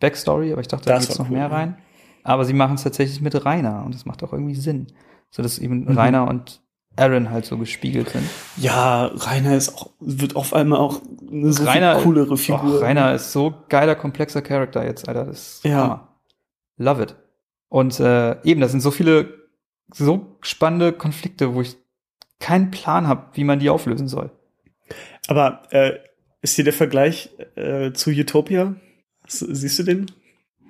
Backstory, 0.00 0.52
aber 0.52 0.60
ich 0.60 0.68
dachte, 0.68 0.86
da 0.86 0.94
Das 0.94 1.06
geht's 1.06 1.18
war 1.18 1.24
noch 1.24 1.30
cool, 1.30 1.38
mehr 1.38 1.50
rein. 1.50 1.78
Aber 2.22 2.44
sie 2.44 2.52
machen 2.52 2.74
es 2.74 2.82
tatsächlich 2.82 3.20
mit 3.20 3.44
Rainer 3.44 3.82
und 3.84 3.94
das 3.94 4.04
macht 4.06 4.22
auch 4.22 4.32
irgendwie 4.32 4.54
Sinn. 4.54 4.88
So 5.30 5.42
dass 5.42 5.58
eben 5.58 5.84
Mhm. 5.84 5.96
Rainer 5.98 6.28
und 6.28 6.60
Aaron 6.96 7.30
halt 7.30 7.46
so 7.46 7.56
gespiegelt 7.58 8.08
sind. 8.10 8.24
Ja, 8.56 9.06
Rainer 9.06 9.56
ist 9.56 9.74
auch, 9.74 9.90
wird 10.00 10.36
auf 10.36 10.52
einmal 10.52 10.78
auch 10.80 11.00
eine 11.30 11.52
so 11.52 11.64
Rainer, 11.64 11.96
coolere 12.02 12.36
Figur. 12.36 12.76
Och, 12.76 12.82
Rainer 12.82 13.14
ist 13.14 13.32
so 13.32 13.54
geiler, 13.68 13.94
komplexer 13.94 14.42
Charakter 14.42 14.84
jetzt, 14.84 15.08
Alter. 15.08 15.26
Das 15.26 15.38
ist 15.56 15.64
Ja. 15.64 15.76
Hammer. 15.82 16.08
Love 16.76 17.02
it. 17.04 17.16
Und 17.68 18.00
äh, 18.00 18.42
eben, 18.42 18.60
das 18.60 18.72
sind 18.72 18.80
so 18.80 18.90
viele, 18.90 19.32
so 19.92 20.38
spannende 20.40 20.92
Konflikte, 20.92 21.54
wo 21.54 21.60
ich 21.60 21.76
keinen 22.40 22.70
Plan 22.70 23.06
habe, 23.06 23.26
wie 23.34 23.44
man 23.44 23.58
die 23.58 23.70
auflösen 23.70 24.08
soll. 24.08 24.30
Aber 25.28 25.62
äh, 25.70 25.98
ist 26.42 26.56
hier 26.56 26.64
der 26.64 26.72
Vergleich 26.72 27.30
äh, 27.54 27.92
zu 27.92 28.10
Utopia? 28.10 28.74
Siehst 29.26 29.78
du 29.78 29.82
den? 29.84 30.10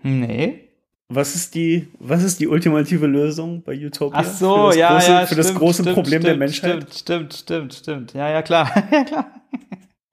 Nee. 0.02 0.68
Was 1.08 1.34
ist 1.34 1.54
die, 1.54 1.88
was 1.98 2.22
ist 2.22 2.38
die 2.38 2.48
ultimative 2.48 3.06
Lösung 3.06 3.62
bei 3.62 3.72
Utopia? 3.74 4.18
Ach 4.20 4.24
so, 4.26 4.54
für 4.54 4.66
das 4.66 4.76
ja, 4.76 4.92
große, 4.92 5.10
ja. 5.10 5.26
Für 5.26 5.34
das 5.36 5.46
stimmt, 5.46 5.58
große 5.60 5.82
stimmt, 5.82 5.94
Problem 5.94 6.20
stimmt, 6.20 6.26
der 6.26 6.36
Menschheit. 6.36 6.94
Stimmt, 6.94 6.94
stimmt, 6.94 7.34
stimmt, 7.34 7.74
stimmt. 7.74 8.12
Ja, 8.12 8.28
ja, 8.28 8.42
klar. 8.42 8.70
ja, 8.92 9.04
klar. 9.04 9.42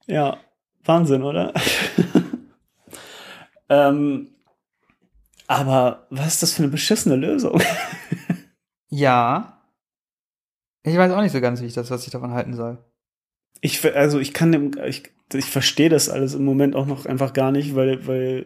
Ja, 0.08 0.38
Wahnsinn, 0.86 1.24
oder? 1.24 1.52
ähm, 3.70 4.30
aber 5.48 6.06
was 6.12 6.28
ist 6.28 6.44
das 6.44 6.54
für 6.54 6.64
eine 6.64 6.72
beschissene 6.72 7.16
Lösung? 7.16 7.62
Ja. 8.90 9.62
Ich 10.84 10.96
weiß 10.96 11.12
auch 11.12 11.22
nicht 11.22 11.34
so 11.34 11.42
ganz, 11.42 11.62
wie 11.62 11.66
ich 11.66 11.74
das, 11.74 11.90
was 11.92 12.06
ich 12.06 12.12
davon 12.12 12.32
halten 12.32 12.54
soll. 12.54 12.78
Ich, 13.66 13.84
also 13.96 14.20
ich 14.20 14.32
kann 14.32 14.52
dem, 14.52 14.72
ich, 14.86 15.04
ich 15.34 15.46
verstehe 15.46 15.90
das 15.90 16.08
alles 16.08 16.36
im 16.36 16.46
Moment 16.46 16.76
auch 16.76 16.86
noch 16.86 17.08
einfach 17.08 17.34
gar 17.34 17.52
nicht, 17.52 17.76
weil, 17.76 18.06
weil 18.06 18.46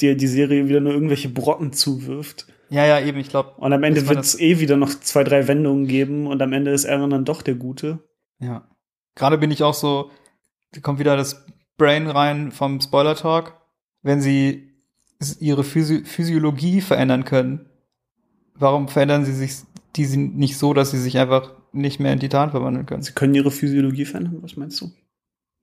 dir 0.00 0.16
die 0.16 0.26
Serie 0.26 0.68
wieder 0.68 0.80
nur 0.80 0.92
irgendwelche 0.92 1.28
Brocken 1.28 1.72
zuwirft. 1.72 2.48
Ja, 2.68 2.84
ja, 2.84 3.00
eben, 3.00 3.18
ich 3.18 3.28
glaube. 3.28 3.52
Und 3.58 3.72
am 3.72 3.84
Ende 3.84 4.08
wird 4.08 4.18
es 4.18 4.40
eh 4.40 4.58
wieder 4.58 4.76
noch 4.76 4.90
zwei, 4.98 5.22
drei 5.22 5.46
Wendungen 5.46 5.86
geben 5.86 6.26
und 6.26 6.42
am 6.42 6.52
Ende 6.52 6.72
ist 6.72 6.84
Aaron 6.84 7.10
dann 7.10 7.24
doch 7.24 7.42
der 7.42 7.54
Gute. 7.54 8.00
Ja. 8.40 8.68
Gerade 9.14 9.38
bin 9.38 9.52
ich 9.52 9.62
auch 9.62 9.72
so, 9.72 10.10
da 10.72 10.80
kommt 10.80 10.98
wieder 10.98 11.16
das 11.16 11.46
Brain 11.78 12.08
rein 12.08 12.50
vom 12.50 12.80
Spoiler 12.80 13.14
Talk. 13.14 13.54
Wenn 14.02 14.20
sie 14.20 14.72
ihre 15.38 15.62
Physi 15.62 16.04
Physiologie 16.04 16.80
verändern 16.80 17.24
können, 17.24 17.66
warum 18.56 18.88
verändern 18.88 19.24
sie 19.24 19.32
sich 19.32 19.52
die 19.94 20.04
sind 20.04 20.36
nicht 20.36 20.58
so, 20.58 20.74
dass 20.74 20.90
sie 20.90 20.98
sich 20.98 21.18
einfach 21.18 21.52
nicht 21.76 22.00
mehr 22.00 22.12
in 22.12 22.20
Titan 22.20 22.50
verwandeln 22.50 22.86
können? 22.86 23.02
Sie 23.02 23.12
können 23.12 23.34
ihre 23.34 23.50
Physiologie 23.50 24.04
verändern, 24.04 24.38
was 24.40 24.56
meinst 24.56 24.80
du? 24.80 24.90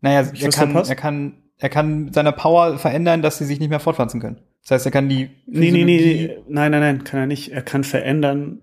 Naja, 0.02 0.30
Ich 0.34 0.44
er 0.44 0.50
kann, 0.52 0.76
er 0.76 0.96
kann, 0.96 1.34
er 1.58 1.70
kann 1.70 2.12
seine 2.14 2.32
Power 2.32 2.78
verändern, 2.78 3.22
dass 3.22 3.38
sie 3.38 3.46
sich 3.46 3.60
nicht 3.60 3.70
mehr 3.70 3.80
fortpflanzen 3.80 4.20
können. 4.20 4.40
Das 4.64 4.72
heißt, 4.72 4.86
er 4.86 4.92
kann 4.92 5.10
die 5.10 5.30
Nee, 5.46 5.72
nee, 5.72 5.84
nee, 5.84 5.98
Physiologie- 6.00 6.28
nee, 6.28 6.44
nein, 6.50 6.72
nein, 6.72 6.82
nein, 6.82 7.04
kann 7.04 7.20
er 7.22 7.26
nicht. 7.28 7.52
Er 7.52 7.62
kann 7.62 7.84
verändern, 7.84 8.62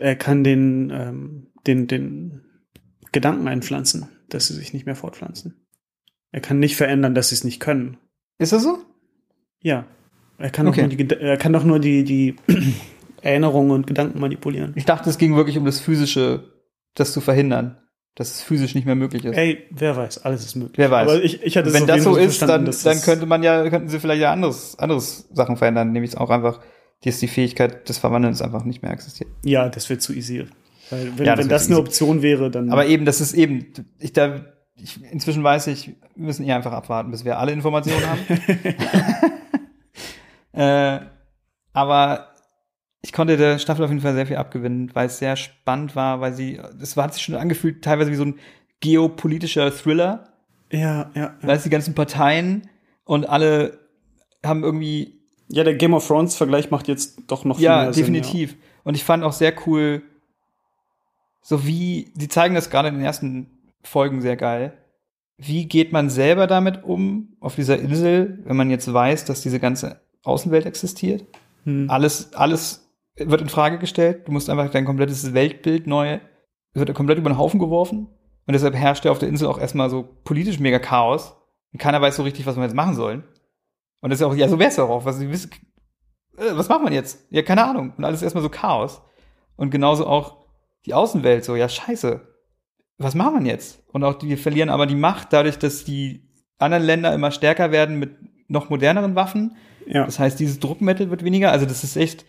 er 0.00 0.16
kann 0.16 0.44
den, 0.44 0.90
ähm, 0.94 1.46
den, 1.66 1.86
den 1.86 2.42
Gedanken 3.12 3.48
einpflanzen, 3.48 4.08
dass 4.28 4.48
sie 4.48 4.54
sich 4.54 4.72
nicht 4.72 4.86
mehr 4.86 4.96
fortpflanzen. 4.96 5.66
Er 6.32 6.40
kann 6.40 6.58
nicht 6.60 6.76
verändern, 6.76 7.14
dass 7.14 7.30
sie 7.30 7.34
es 7.34 7.44
nicht 7.44 7.60
können. 7.60 7.96
Ist 8.38 8.52
das 8.52 8.62
so? 8.62 8.78
Ja. 9.62 9.86
Er 10.38 10.50
kann, 10.50 10.66
Okay. 10.68 10.82
doch, 10.82 10.96
nur 10.96 10.96
die, 10.96 11.14
er 11.16 11.36
kann 11.36 11.52
doch 11.52 11.64
nur 11.64 11.78
die, 11.80 12.04
die 12.04 12.36
Erinnerungen 13.22 13.72
und 13.72 13.86
Gedanken 13.86 14.20
manipulieren. 14.20 14.72
Ich 14.76 14.86
dachte, 14.86 15.10
es 15.10 15.18
ging 15.18 15.36
wirklich 15.36 15.58
um 15.58 15.64
das 15.66 15.80
Physische, 15.80 16.44
das 16.94 17.12
zu 17.12 17.20
verhindern, 17.20 17.78
dass 18.14 18.30
es 18.30 18.42
physisch 18.42 18.74
nicht 18.74 18.84
mehr 18.84 18.96
möglich 18.96 19.24
ist. 19.24 19.36
Ey, 19.36 19.66
wer 19.70 19.96
weiß, 19.96 20.24
alles 20.24 20.44
ist 20.44 20.56
möglich. 20.56 20.78
Wer 20.78 20.90
weiß. 20.90 21.10
Aber 21.10 21.22
ich, 21.22 21.42
ich 21.42 21.56
hatte 21.56 21.72
Wenn 21.72 21.86
das 21.86 22.02
so 22.02 22.16
ist, 22.16 22.42
dann, 22.42 22.64
dann 22.66 23.00
könnte 23.02 23.26
man 23.26 23.42
ja, 23.42 23.68
könnten 23.70 23.88
sie 23.88 24.00
vielleicht 24.00 24.20
ja 24.20 24.32
anderes, 24.32 24.78
anderes 24.78 25.28
Sachen 25.32 25.56
verändern, 25.56 25.92
nämlich 25.92 26.16
auch 26.18 26.30
einfach, 26.30 26.60
dass 27.02 27.18
die 27.18 27.28
Fähigkeit 27.28 27.88
des 27.88 27.98
Verwandelns 27.98 28.42
einfach 28.42 28.64
nicht 28.64 28.82
mehr 28.82 28.92
existiert. 28.92 29.30
Ja, 29.44 29.68
das 29.68 29.88
wird 29.88 30.02
zu 30.02 30.12
easy. 30.12 30.46
Weil 30.90 31.16
wenn, 31.16 31.26
Ja, 31.26 31.36
das 31.36 31.44
wenn 31.44 31.48
das 31.48 31.66
eine 31.66 31.76
easy. 31.76 31.82
Option 31.82 32.22
wäre, 32.22 32.50
dann. 32.50 32.70
Aber 32.70 32.86
eben, 32.86 33.04
das 33.04 33.20
ist 33.20 33.32
eben, 33.32 33.72
ich 33.98 34.12
da, 34.12 34.44
ich, 34.76 35.02
inzwischen 35.10 35.42
weiß 35.42 35.68
ich, 35.68 35.88
wir 36.16 36.26
müssen 36.26 36.44
eher 36.44 36.56
einfach 36.56 36.72
abwarten, 36.72 37.10
bis 37.12 37.24
wir 37.24 37.38
alle 37.38 37.52
Informationen 37.52 38.04
haben. 38.06 38.20
äh, 40.52 41.00
aber 41.72 42.29
ich 43.02 43.12
konnte 43.12 43.36
der 43.36 43.58
Staffel 43.58 43.84
auf 43.84 43.90
jeden 43.90 44.02
Fall 44.02 44.14
sehr 44.14 44.26
viel 44.26 44.36
abgewinnen, 44.36 44.90
weil 44.94 45.06
es 45.06 45.18
sehr 45.18 45.36
spannend 45.36 45.96
war, 45.96 46.20
weil 46.20 46.34
sie, 46.34 46.60
es 46.80 46.96
hat 46.96 47.14
sich 47.14 47.22
schon 47.22 47.34
angefühlt, 47.34 47.82
teilweise 47.82 48.10
wie 48.10 48.16
so 48.16 48.24
ein 48.24 48.38
geopolitischer 48.80 49.74
Thriller. 49.74 50.28
ja, 50.70 51.10
ja. 51.14 51.22
ja. 51.22 51.34
Weil 51.42 51.56
es 51.56 51.62
die 51.62 51.70
ganzen 51.70 51.94
Parteien 51.94 52.68
und 53.04 53.28
alle 53.28 53.78
haben 54.44 54.62
irgendwie 54.62 55.20
Ja, 55.48 55.64
der 55.64 55.74
Game 55.74 55.94
of 55.94 56.06
Thrones 56.06 56.36
Vergleich 56.36 56.70
macht 56.70 56.88
jetzt 56.88 57.22
doch 57.26 57.44
noch 57.44 57.56
viel 57.56 57.64
Ja, 57.64 57.82
mehr 57.82 57.92
Sinn, 57.92 58.04
definitiv. 58.04 58.56
Und 58.84 58.94
ich 58.94 59.04
fand 59.04 59.24
auch 59.24 59.32
sehr 59.32 59.54
cool, 59.66 60.02
so 61.42 61.66
wie, 61.66 62.12
die 62.14 62.28
zeigen 62.28 62.54
das 62.54 62.70
gerade 62.70 62.88
in 62.88 62.94
den 62.94 63.04
ersten 63.04 63.46
Folgen 63.82 64.20
sehr 64.20 64.36
geil. 64.36 64.74
Wie 65.38 65.66
geht 65.66 65.90
man 65.90 66.10
selber 66.10 66.46
damit 66.46 66.84
um, 66.84 67.36
auf 67.40 67.54
dieser 67.54 67.78
Insel, 67.78 68.40
wenn 68.44 68.56
man 68.56 68.68
jetzt 68.68 68.92
weiß, 68.92 69.24
dass 69.24 69.40
diese 69.40 69.58
ganze 69.58 70.00
Außenwelt 70.22 70.66
existiert? 70.66 71.24
Hm. 71.64 71.88
Alles, 71.88 72.34
alles 72.34 72.89
wird 73.28 73.40
in 73.40 73.48
Frage 73.48 73.78
gestellt. 73.78 74.26
Du 74.26 74.32
musst 74.32 74.48
einfach 74.48 74.70
dein 74.70 74.84
komplettes 74.84 75.34
Weltbild 75.34 75.86
neu, 75.86 76.20
wird 76.72 76.94
komplett 76.94 77.18
über 77.18 77.30
den 77.30 77.38
Haufen 77.38 77.60
geworfen. 77.60 78.08
Und 78.46 78.52
deshalb 78.52 78.74
herrscht 78.74 79.04
ja 79.04 79.10
auf 79.10 79.18
der 79.18 79.28
Insel 79.28 79.48
auch 79.48 79.58
erstmal 79.58 79.90
so 79.90 80.08
politisch 80.24 80.58
mega 80.58 80.78
Chaos. 80.78 81.36
Und 81.72 81.78
keiner 81.78 82.00
weiß 82.00 82.16
so 82.16 82.22
richtig, 82.22 82.46
was 82.46 82.56
wir 82.56 82.64
jetzt 82.64 82.74
machen 82.74 82.94
sollen. 82.94 83.24
Und 84.00 84.10
das 84.10 84.18
ist 84.18 84.22
ja 84.22 84.26
auch, 84.26 84.34
ja, 84.34 84.48
so 84.48 84.58
wär's 84.58 84.76
ja 84.76 84.84
auch. 84.84 85.04
Was, 85.04 85.20
äh, 85.20 85.28
was 86.36 86.68
macht 86.68 86.82
man 86.82 86.92
jetzt? 86.92 87.26
Ja, 87.30 87.42
keine 87.42 87.64
Ahnung. 87.64 87.92
Und 87.96 88.04
alles 88.04 88.22
erstmal 88.22 88.42
so 88.42 88.48
Chaos. 88.48 89.02
Und 89.56 89.70
genauso 89.70 90.06
auch 90.06 90.46
die 90.86 90.94
Außenwelt 90.94 91.44
so, 91.44 91.54
ja, 91.54 91.68
scheiße. 91.68 92.26
Was 92.98 93.14
macht 93.14 93.34
man 93.34 93.46
jetzt? 93.46 93.82
Und 93.92 94.04
auch 94.04 94.14
die, 94.14 94.28
wir 94.28 94.38
verlieren 94.38 94.70
aber 94.70 94.86
die 94.86 94.94
Macht 94.94 95.32
dadurch, 95.32 95.58
dass 95.58 95.84
die 95.84 96.28
anderen 96.58 96.82
Länder 96.82 97.14
immer 97.14 97.30
stärker 97.30 97.72
werden 97.72 97.98
mit 97.98 98.16
noch 98.48 98.68
moderneren 98.68 99.14
Waffen. 99.14 99.56
Ja. 99.86 100.04
Das 100.04 100.18
heißt, 100.18 100.40
dieses 100.40 100.60
Druckmittel 100.60 101.10
wird 101.10 101.24
weniger. 101.24 101.52
Also, 101.52 101.66
das 101.66 101.84
ist 101.84 101.96
echt 101.96 102.24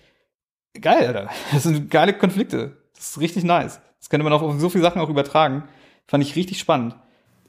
geil, 0.79 1.07
Alter. 1.07 1.29
Das 1.51 1.63
sind 1.63 1.89
geile 1.91 2.13
Konflikte. 2.13 2.77
Das 2.95 3.11
ist 3.11 3.19
richtig 3.19 3.43
nice. 3.43 3.79
Das 3.99 4.09
könnte 4.09 4.23
man 4.23 4.33
auch 4.33 4.41
auf 4.41 4.59
so 4.59 4.69
viele 4.69 4.83
Sachen 4.83 5.01
auch 5.01 5.09
übertragen. 5.09 5.63
Fand 6.07 6.23
ich 6.23 6.35
richtig 6.35 6.59
spannend. 6.59 6.95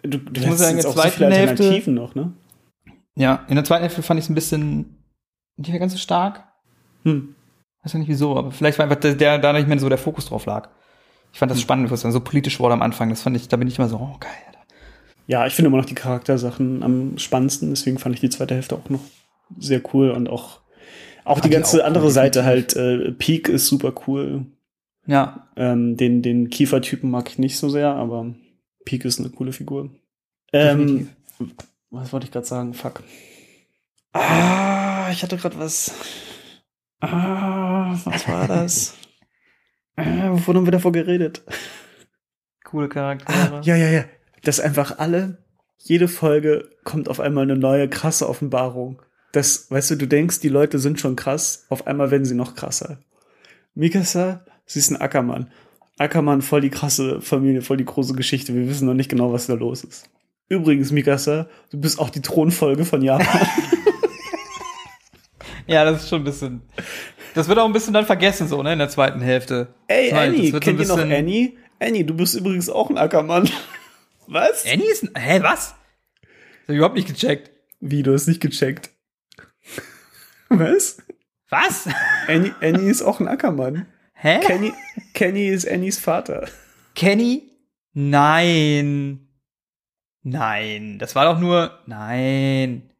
Du, 0.02 0.18
du 0.18 0.40
Ich 0.40 0.46
muss 0.46 0.58
sagen, 0.58 0.76
in 0.78 0.82
der 0.82 0.90
so 0.90 0.92
zweiten 0.92 1.30
Hälfte- 1.32 1.62
Alternativen 1.64 1.94
noch, 1.94 2.14
ne? 2.14 2.32
Ja, 3.14 3.44
in 3.48 3.54
der 3.56 3.64
zweiten 3.64 3.82
Hälfte 3.82 4.02
fand 4.02 4.18
ich 4.18 4.24
es 4.24 4.30
ein 4.30 4.34
bisschen 4.34 5.02
nicht 5.56 5.70
mehr 5.70 5.78
ganz 5.78 5.92
so 5.92 5.98
stark. 5.98 6.44
Hm. 7.04 7.34
Weiß 7.82 7.92
ja 7.92 7.98
nicht 7.98 8.08
wieso, 8.08 8.36
aber 8.36 8.50
vielleicht 8.52 8.78
war 8.78 8.84
einfach 8.84 9.00
der, 9.00 9.14
der 9.14 9.38
da 9.38 9.52
nicht 9.52 9.68
mehr 9.68 9.78
so 9.78 9.88
der 9.88 9.98
Fokus 9.98 10.26
drauf 10.26 10.46
lag. 10.46 10.70
Ich 11.32 11.38
fand 11.38 11.50
das 11.50 11.60
spannend, 11.60 11.90
was 11.90 12.02
dann 12.02 12.12
so 12.12 12.20
politisch 12.20 12.60
wurde 12.60 12.74
am 12.74 12.82
Anfang. 12.82 13.08
Das 13.10 13.22
fand 13.22 13.36
ich, 13.36 13.48
da 13.48 13.56
bin 13.56 13.68
ich 13.68 13.78
immer 13.78 13.88
so, 13.88 13.96
oh 13.96 14.16
geil. 14.18 14.30
Alter. 14.46 14.58
Ja, 15.26 15.46
ich 15.46 15.54
finde 15.54 15.68
immer 15.68 15.78
noch 15.78 15.84
die 15.86 15.94
Charaktersachen 15.94 16.82
am 16.82 17.18
spannendsten, 17.18 17.70
deswegen 17.70 17.98
fand 17.98 18.14
ich 18.14 18.20
die 18.20 18.30
zweite 18.30 18.54
Hälfte 18.54 18.76
auch 18.76 18.88
noch 18.88 19.00
sehr 19.58 19.80
cool 19.92 20.10
und 20.10 20.28
auch, 20.28 20.60
auch 21.24 21.40
die 21.40 21.50
ganze 21.50 21.82
auch 21.82 21.86
andere 21.86 22.10
Seite 22.10 22.44
halt, 22.44 22.74
äh, 22.76 23.12
Peak 23.12 23.48
ist 23.48 23.66
super 23.66 23.92
cool. 24.06 24.46
Ja, 25.06 25.48
Ähm, 25.56 25.96
den, 25.96 26.22
den 26.22 26.48
Kiefertypen 26.50 27.10
mag 27.10 27.28
ich 27.28 27.38
nicht 27.38 27.58
so 27.58 27.68
sehr, 27.68 27.88
aber 27.94 28.34
Peak 28.84 29.04
ist 29.04 29.18
eine 29.20 29.30
coole 29.30 29.52
Figur. 29.52 29.90
Ähm, 30.52 31.08
definitiv. 31.38 31.56
was 31.90 32.12
wollte 32.12 32.26
ich 32.26 32.32
gerade 32.32 32.46
sagen? 32.46 32.72
Fuck. 32.74 33.02
Ah, 34.12 35.08
ich 35.10 35.22
hatte 35.22 35.36
gerade 35.36 35.58
was. 35.58 35.92
Ah, 37.00 37.96
was 38.04 38.28
war 38.28 38.46
das? 38.48 38.94
äh, 39.96 40.30
wovon 40.30 40.56
haben 40.56 40.66
wir 40.66 40.72
davor 40.72 40.92
geredet? 40.92 41.42
Coole 42.64 42.88
Charaktere. 42.88 43.58
Ah, 43.58 43.60
ja, 43.64 43.76
ja, 43.76 43.88
ja. 43.90 44.04
Dass 44.44 44.60
einfach 44.60 44.98
alle, 44.98 45.38
jede 45.78 46.08
Folge 46.08 46.70
kommt 46.84 47.08
auf 47.08 47.20
einmal 47.20 47.44
eine 47.44 47.56
neue 47.56 47.88
krasse 47.88 48.28
Offenbarung. 48.28 49.02
Das, 49.32 49.70
weißt 49.70 49.92
du, 49.92 49.96
du 49.96 50.06
denkst, 50.06 50.40
die 50.40 50.48
Leute 50.48 50.78
sind 50.78 51.00
schon 51.00 51.16
krass, 51.16 51.66
auf 51.68 51.86
einmal 51.86 52.10
werden 52.10 52.24
sie 52.24 52.34
noch 52.34 52.54
krasser. 52.54 52.98
Mikasa, 53.74 54.44
sie 54.66 54.78
ist 54.78 54.90
ein 54.90 55.00
Ackermann. 55.00 55.50
Ackermann, 55.98 56.42
voll 56.42 56.60
die 56.60 56.70
krasse 56.70 57.20
Familie, 57.20 57.62
voll 57.62 57.78
die 57.78 57.84
große 57.84 58.14
Geschichte. 58.14 58.54
Wir 58.54 58.68
wissen 58.68 58.86
noch 58.86 58.94
nicht 58.94 59.08
genau, 59.08 59.32
was 59.32 59.46
da 59.46 59.54
los 59.54 59.84
ist. 59.84 60.08
Übrigens, 60.48 60.90
Mikasa, 60.90 61.48
du 61.70 61.80
bist 61.80 61.98
auch 61.98 62.10
die 62.10 62.20
Thronfolge 62.20 62.84
von 62.84 63.02
Japan. 63.02 63.46
Ja, 65.66 65.84
das 65.84 66.02
ist 66.02 66.08
schon 66.08 66.22
ein 66.22 66.24
bisschen. 66.24 66.62
Das 67.34 67.48
wird 67.48 67.58
auch 67.58 67.64
ein 67.64 67.72
bisschen 67.72 67.94
dann 67.94 68.04
vergessen, 68.04 68.48
so, 68.48 68.62
ne, 68.62 68.72
in 68.72 68.78
der 68.78 68.88
zweiten 68.88 69.20
Hälfte. 69.20 69.68
Ey, 69.86 70.10
Das 70.10 70.18
das 70.18 70.28
Annie, 70.28 70.60
kennt 70.60 70.80
ihr 70.80 70.86
noch 70.86 70.98
Annie? 70.98 71.52
Annie, 71.78 72.04
du 72.04 72.14
bist 72.14 72.34
übrigens 72.34 72.68
auch 72.68 72.90
ein 72.90 72.98
Ackermann. 72.98 73.48
Was? 74.26 74.64
Annie 74.70 74.90
ist 74.90 75.02
ein, 75.02 75.10
hä, 75.20 75.40
was? 75.42 75.70
Das 75.70 75.72
hab 75.72 76.68
ich 76.68 76.76
überhaupt 76.76 76.94
nicht 76.94 77.08
gecheckt. 77.08 77.50
Wie, 77.80 78.02
du 78.02 78.14
hast 78.14 78.28
nicht 78.28 78.40
gecheckt. 78.40 78.90
Was? 80.48 80.98
Was? 81.48 81.88
Annie, 82.28 82.54
Annie 82.60 82.90
ist 82.90 83.02
auch 83.02 83.20
ein 83.20 83.28
Ackermann. 83.28 83.86
Hä? 84.14 84.40
Kenny, 84.40 84.72
Kenny 85.14 85.48
ist 85.48 85.68
Annies 85.70 85.98
Vater. 85.98 86.46
Kenny? 86.94 87.50
Nein. 87.92 89.28
Nein, 90.22 90.98
das 90.98 91.14
war 91.14 91.24
doch 91.24 91.40
nur, 91.40 91.78
nein. 91.86 92.90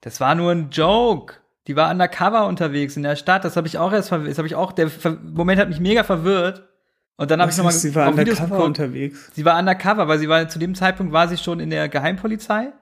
Das 0.00 0.20
war 0.20 0.34
nur 0.34 0.52
ein 0.52 0.70
Joke. 0.70 1.34
Die 1.68 1.76
war 1.76 1.90
undercover 1.90 2.46
unterwegs 2.46 2.96
in 2.96 3.04
der 3.04 3.16
Stadt. 3.16 3.44
Das 3.44 3.56
habe 3.56 3.68
ich 3.68 3.78
auch 3.78 3.92
erst, 3.92 4.12
verw- 4.12 4.26
das 4.26 4.36
habe 4.38 4.48
ich 4.48 4.54
auch, 4.56 4.72
der 4.72 4.90
Moment 5.22 5.60
hat 5.60 5.68
mich 5.68 5.80
mega 5.80 6.02
verwirrt. 6.02 6.68
Und 7.16 7.30
dann 7.30 7.40
habe 7.40 7.50
ich 7.52 7.56
nochmal 7.56 7.72
sie 7.72 7.94
war 7.94 8.16
Videos 8.16 8.40
undercover 8.40 8.64
unterwegs. 8.64 9.30
Sie 9.34 9.44
war 9.44 9.58
undercover, 9.58 10.08
weil 10.08 10.18
sie 10.18 10.28
war 10.28 10.48
zu 10.48 10.58
dem 10.58 10.74
Zeitpunkt 10.74 11.12
war 11.12 11.28
sie 11.28 11.36
schon 11.38 11.60
in 11.60 11.70
der 11.70 11.88
Geheimpolizei 11.88 12.72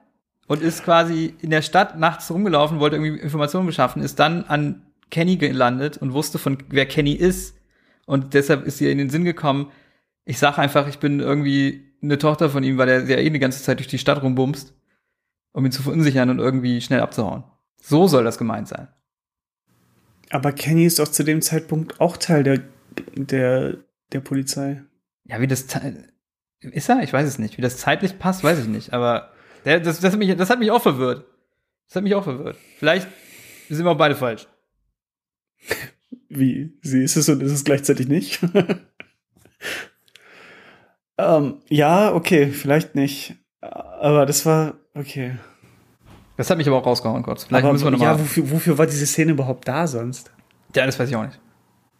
und 0.47 0.61
ist 0.61 0.83
quasi 0.83 1.33
in 1.41 1.49
der 1.49 1.61
Stadt 1.61 1.97
nachts 1.97 2.29
rumgelaufen, 2.31 2.79
wollte 2.79 2.97
irgendwie 2.97 3.21
Informationen 3.21 3.67
beschaffen, 3.67 4.01
ist 4.01 4.19
dann 4.19 4.43
an 4.45 4.85
Kenny 5.09 5.37
gelandet 5.37 5.97
und 5.97 6.13
wusste 6.13 6.39
von 6.39 6.57
wer 6.69 6.85
Kenny 6.85 7.13
ist 7.13 7.57
und 8.05 8.33
deshalb 8.33 8.65
ist 8.65 8.81
ihr 8.81 8.91
in 8.91 8.97
den 8.97 9.09
Sinn 9.09 9.23
gekommen, 9.23 9.71
ich 10.25 10.39
sag 10.39 10.57
einfach, 10.57 10.87
ich 10.87 10.99
bin 10.99 11.19
irgendwie 11.19 11.91
eine 12.01 12.17
Tochter 12.17 12.49
von 12.49 12.63
ihm, 12.63 12.77
weil 12.77 12.89
er 12.89 13.03
ja 13.05 13.17
eh 13.17 13.29
die 13.29 13.39
ganze 13.39 13.61
Zeit 13.61 13.79
durch 13.79 13.87
die 13.87 13.97
Stadt 13.97 14.21
rumbumst, 14.21 14.73
um 15.51 15.65
ihn 15.65 15.71
zu 15.71 15.83
verunsichern 15.83 16.29
und 16.29 16.39
irgendwie 16.39 16.81
schnell 16.81 17.01
abzuhauen. 17.01 17.43
So 17.81 18.07
soll 18.07 18.23
das 18.23 18.37
gemeint 18.37 18.67
sein. 18.67 18.87
Aber 20.29 20.53
Kenny 20.53 20.85
ist 20.85 20.99
doch 20.99 21.07
zu 21.07 21.23
dem 21.23 21.41
Zeitpunkt 21.41 21.99
auch 21.99 22.17
Teil 22.17 22.43
der, 22.43 22.61
der, 23.15 23.77
der 24.13 24.19
Polizei. 24.21 24.81
Ja, 25.25 25.41
wie 25.41 25.47
das 25.47 25.65
ist 26.61 26.89
er? 26.89 27.03
Ich 27.03 27.11
weiß 27.11 27.27
es 27.27 27.39
nicht. 27.39 27.57
Wie 27.57 27.61
das 27.61 27.77
zeitlich 27.77 28.17
passt, 28.17 28.43
weiß 28.43 28.59
ich 28.59 28.67
nicht. 28.67 28.93
Aber 28.93 29.31
das, 29.63 29.99
das, 29.99 30.13
hat 30.13 30.19
mich, 30.19 30.35
das 30.35 30.49
hat 30.49 30.59
mich 30.59 30.71
auch 30.71 30.81
verwirrt. 30.81 31.25
Das 31.87 31.97
hat 31.97 32.03
mich 32.03 32.15
auch 32.15 32.23
verwirrt. 32.23 32.57
Vielleicht 32.77 33.07
sind 33.69 33.85
wir 33.85 33.91
auch 33.91 33.97
beide 33.97 34.15
falsch. 34.15 34.47
Wie? 36.29 36.73
Sie 36.81 37.03
ist 37.03 37.17
es 37.17 37.29
und 37.29 37.43
ist 37.43 37.51
es 37.51 37.63
gleichzeitig 37.63 38.07
nicht? 38.07 38.39
ähm, 41.17 41.55
ja, 41.69 42.13
okay, 42.13 42.47
vielleicht 42.47 42.95
nicht. 42.95 43.35
Aber 43.59 44.25
das 44.25 44.45
war, 44.45 44.75
okay. 44.95 45.35
Das 46.37 46.49
hat 46.49 46.57
mich 46.57 46.67
aber 46.67 46.77
auch 46.77 46.85
rausgehauen 46.85 47.23
kurz. 47.23 47.43
Vielleicht 47.43 47.63
aber 47.63 47.73
müssen 47.73 47.85
wir 47.85 47.91
ja, 47.91 47.97
nochmal. 47.97 48.19
wofür, 48.19 48.49
wofür 48.49 48.77
war 48.77 48.87
diese 48.87 49.05
Szene 49.05 49.33
überhaupt 49.33 49.67
da 49.67 49.87
sonst? 49.87 50.31
Ja, 50.75 50.85
das 50.85 50.97
weiß 50.97 51.09
ich 51.09 51.15
auch 51.15 51.25
nicht. 51.25 51.39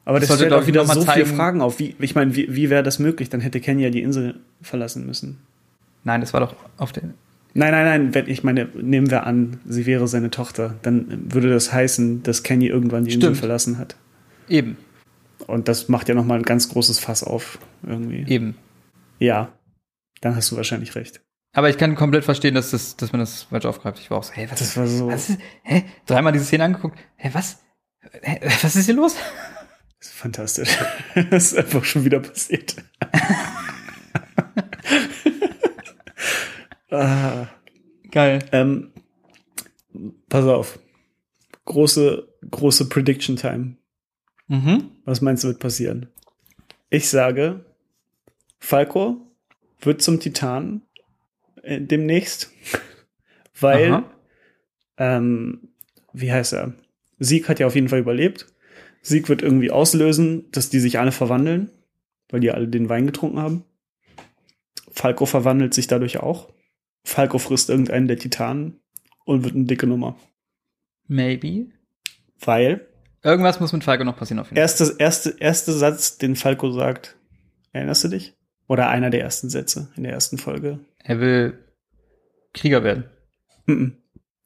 Aber 0.06 0.20
Das 0.20 0.30
das, 0.30 0.38
stellt 0.38 0.54
auch 0.54 0.66
wieder 0.66 0.86
so 0.86 1.02
viele 1.02 1.26
Fragen 1.26 1.62
auf. 1.62 1.80
Wie, 1.80 1.96
ich 2.00 2.16
meine, 2.16 2.36
wie, 2.36 2.56
wie 2.56 2.70
wäre 2.70 2.84
das 2.84 2.98
möglich? 2.98 3.30
Dann 3.30 3.42
hätte 3.42 3.60
Kenny 3.60 3.84
ja 3.84 3.90
die 3.90 4.02
Insel 4.02 4.40
verlassen 4.62 5.06
müssen. 5.06 5.42
Nein, 6.04 6.22
das 6.22 6.34
war 6.34 6.40
doch 6.40 6.56
auf 6.78 6.92
der. 6.92 7.04
Nein, 7.54 7.72
nein, 7.72 7.86
nein, 7.86 8.14
wenn, 8.14 8.28
ich 8.30 8.44
meine, 8.44 8.70
nehmen 8.76 9.12
wir 9.12 9.26
an, 9.26 9.60
sie 9.66 9.86
wäre 9.86 10.08
seine 10.08 10.30
Tochter, 10.30 10.76
dann 10.84 11.34
würde 11.34 11.50
das 11.50 11.74
heißen, 11.74 12.24
dass 12.24 12.44
Kenny 12.44 12.68
irgendwann 12.68 13.04
die 13.06 13.12
Insel 13.14 13.28
Stimmt. 13.30 13.38
verlassen 13.40 13.78
hat. 13.78 13.98
Eben, 14.48 14.78
Und 15.48 15.68
das 15.68 15.90
macht 15.90 16.08
ja 16.10 16.16
nochmal 16.16 16.38
ein 16.38 16.44
ganz 16.44 16.70
großes 16.70 17.00
Fass 17.00 17.24
auf, 17.24 17.60
irgendwie. 17.84 18.26
eben. 18.32 18.56
Ja, 19.20 19.52
dann 20.22 20.36
hast 20.36 20.50
du 20.52 20.56
wahrscheinlich 20.56 20.96
recht. 20.96 21.22
Aber 21.54 21.70
ich 21.70 21.78
kann 21.78 21.96
komplett 21.96 22.24
verstehen, 22.24 22.56
dass, 22.56 22.72
das, 22.72 22.96
dass 22.96 23.12
man 23.12 23.20
das 23.20 23.44
falsch 23.44 23.66
aufgreift. 23.66 24.00
Ich 24.00 24.10
war 24.10 24.20
auch 24.20 24.24
so, 24.24 24.32
hä, 24.34 24.48
was, 24.50 24.60
Das 24.60 24.78
war 24.78 24.88
so. 24.88 25.08
was 25.10 25.30
ist, 25.32 25.40
hä? 25.64 25.84
Dreimal 26.06 26.32
diese 26.32 26.46
Szene 26.46 26.64
angeguckt. 26.64 26.98
Hä, 27.18 27.30
was? 27.34 27.60
Hä, 28.22 28.40
was 28.62 28.76
ist 28.78 28.86
hier 28.86 28.96
los? 28.96 29.16
Das 30.00 30.08
ist 30.08 30.16
fantastisch. 30.16 30.70
Das 31.30 31.52
ist 31.52 31.58
einfach 31.58 31.84
schon 31.84 32.06
wieder 32.06 32.20
passiert. 32.22 32.76
ah, 36.92 37.48
Geil. 38.12 38.40
ähm, 38.52 38.92
pass 40.30 40.46
auf. 40.46 40.80
Große, 41.66 42.28
große 42.50 42.90
Prediction 42.90 43.36
Time. 43.36 43.78
Mhm. 44.48 44.92
Was 45.06 45.22
meinst 45.22 45.44
du, 45.44 45.48
wird 45.48 45.60
passieren? 45.60 46.08
Ich 46.90 47.10
sage, 47.10 47.66
Falco 48.60 49.32
wird 49.80 50.02
zum 50.02 50.20
Titan 50.20 50.82
äh, 51.64 51.80
demnächst, 51.80 52.52
weil, 53.60 54.04
ähm, 54.98 55.70
wie 56.14 56.32
heißt 56.32 56.54
er? 56.54 56.74
Sieg 57.18 57.48
hat 57.48 57.60
ja 57.60 57.68
auf 57.68 57.76
jeden 57.76 57.88
Fall 57.88 58.00
überlebt. 58.00 58.48
Sieg 59.02 59.30
wird 59.30 59.42
irgendwie 59.42 59.72
auslösen, 59.72 60.52
dass 60.52 60.70
die 60.70 60.80
sich 60.80 61.00
alle 61.00 61.12
verwandeln, 61.12 61.72
weil 62.30 62.42
die 62.42 62.52
alle 62.52 62.68
den 62.68 62.90
Wein 62.90 63.06
getrunken 63.06 63.40
haben. 63.40 63.64
Falco 64.92 65.26
verwandelt 65.26 65.74
sich 65.74 65.88
dadurch 65.88 66.20
auch. 66.20 66.52
Falco 67.04 67.38
frisst 67.38 67.70
irgendeinen 67.70 68.08
der 68.08 68.18
Titanen 68.18 68.80
und 69.26 69.44
wird 69.44 69.56
eine 69.56 69.66
dicke 69.66 69.88
Nummer. 69.88 70.18
Maybe. 71.08 71.68
Weil 72.40 72.88
Irgendwas 73.24 73.60
muss 73.60 73.74
mit 73.74 73.84
Falco 73.84 74.04
noch 74.04 74.18
passieren 74.18 74.40
auf 74.40 74.48
jeden 74.48 74.56
Fall. 74.56 74.62
Erste, 74.62 74.96
erste, 74.98 75.36
erste 75.40 75.74
Satz, 75.74 76.18
den 76.18 76.36
Falco 76.36 76.72
sagt. 76.72 77.18
Erinnerst 77.72 78.04
du 78.04 78.08
dich? 78.08 78.34
Oder 78.68 78.90
einer 78.90 79.10
der 79.10 79.22
ersten 79.22 79.50
Sätze 79.50 79.92
in 79.96 80.04
der 80.04 80.14
ersten 80.14 80.38
Folge. 80.38 80.80
Er 81.04 81.20
will 81.20 81.66
Krieger 82.54 82.84
werden. 82.84 83.06
Mhm. 83.66 83.98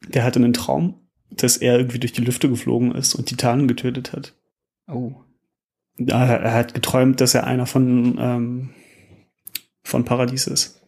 Der 0.07 0.23
hatte 0.23 0.39
einen 0.39 0.53
Traum, 0.53 0.99
dass 1.31 1.57
er 1.57 1.77
irgendwie 1.77 1.99
durch 1.99 2.11
die 2.11 2.23
Lüfte 2.23 2.49
geflogen 2.49 2.93
ist 2.93 3.15
und 3.15 3.27
Titanen 3.27 3.67
getötet 3.67 4.13
hat. 4.13 4.33
Oh. 4.87 5.13
Er 5.97 6.53
hat 6.53 6.73
geträumt, 6.73 7.21
dass 7.21 7.33
er 7.33 7.45
einer 7.45 7.65
von, 7.65 8.17
ähm, 8.19 8.69
von 9.83 10.03
Paradies 10.03 10.47
ist. 10.47 10.81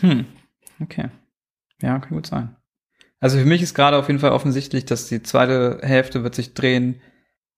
Hm. 0.00 0.26
Okay. 0.82 1.08
Ja, 1.80 1.98
kann 1.98 2.10
gut 2.16 2.26
sein. 2.26 2.56
Also 3.20 3.38
für 3.38 3.44
mich 3.44 3.62
ist 3.62 3.74
gerade 3.74 3.96
auf 3.96 4.08
jeden 4.08 4.20
Fall 4.20 4.32
offensichtlich, 4.32 4.84
dass 4.84 5.06
die 5.06 5.22
zweite 5.22 5.78
Hälfte 5.82 6.24
wird 6.24 6.34
sich 6.34 6.54
drehen, 6.54 7.00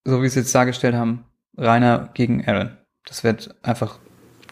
so 0.05 0.23
wie 0.23 0.29
sie 0.29 0.41
es 0.41 0.47
jetzt 0.47 0.55
dargestellt 0.55 0.95
haben, 0.95 1.25
Rainer 1.57 2.11
gegen 2.15 2.47
Aaron. 2.47 2.77
Das 3.07 3.25
wird 3.25 3.55
einfach 3.63 3.99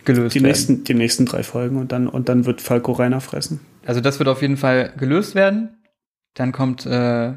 gelöst 0.04 0.34
Die 0.34 0.40
werden. 0.40 0.48
nächsten, 0.48 0.84
die 0.84 0.94
nächsten 0.94 1.26
drei 1.26 1.42
Folgen 1.42 1.76
und 1.76 1.92
dann, 1.92 2.08
und 2.08 2.28
dann 2.28 2.46
wird 2.46 2.60
Falco 2.60 2.92
Rainer 2.92 3.20
fressen. 3.20 3.60
Also 3.84 4.00
das 4.00 4.18
wird 4.18 4.28
auf 4.28 4.42
jeden 4.42 4.56
Fall 4.56 4.92
gelöst 4.96 5.34
werden. 5.34 5.82
Dann 6.34 6.52
kommt 6.52 6.86
äh, 6.86 7.34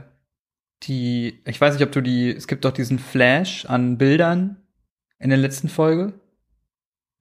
die, 0.83 1.41
ich 1.45 1.59
weiß 1.59 1.73
nicht, 1.73 1.83
ob 1.83 1.91
du 1.91 2.01
die, 2.01 2.33
es 2.33 2.47
gibt 2.47 2.65
doch 2.65 2.71
diesen 2.71 2.99
Flash 2.99 3.65
an 3.65 3.97
Bildern 3.97 4.57
in 5.19 5.29
der 5.29 5.39
letzten 5.39 5.69
Folge, 5.69 6.13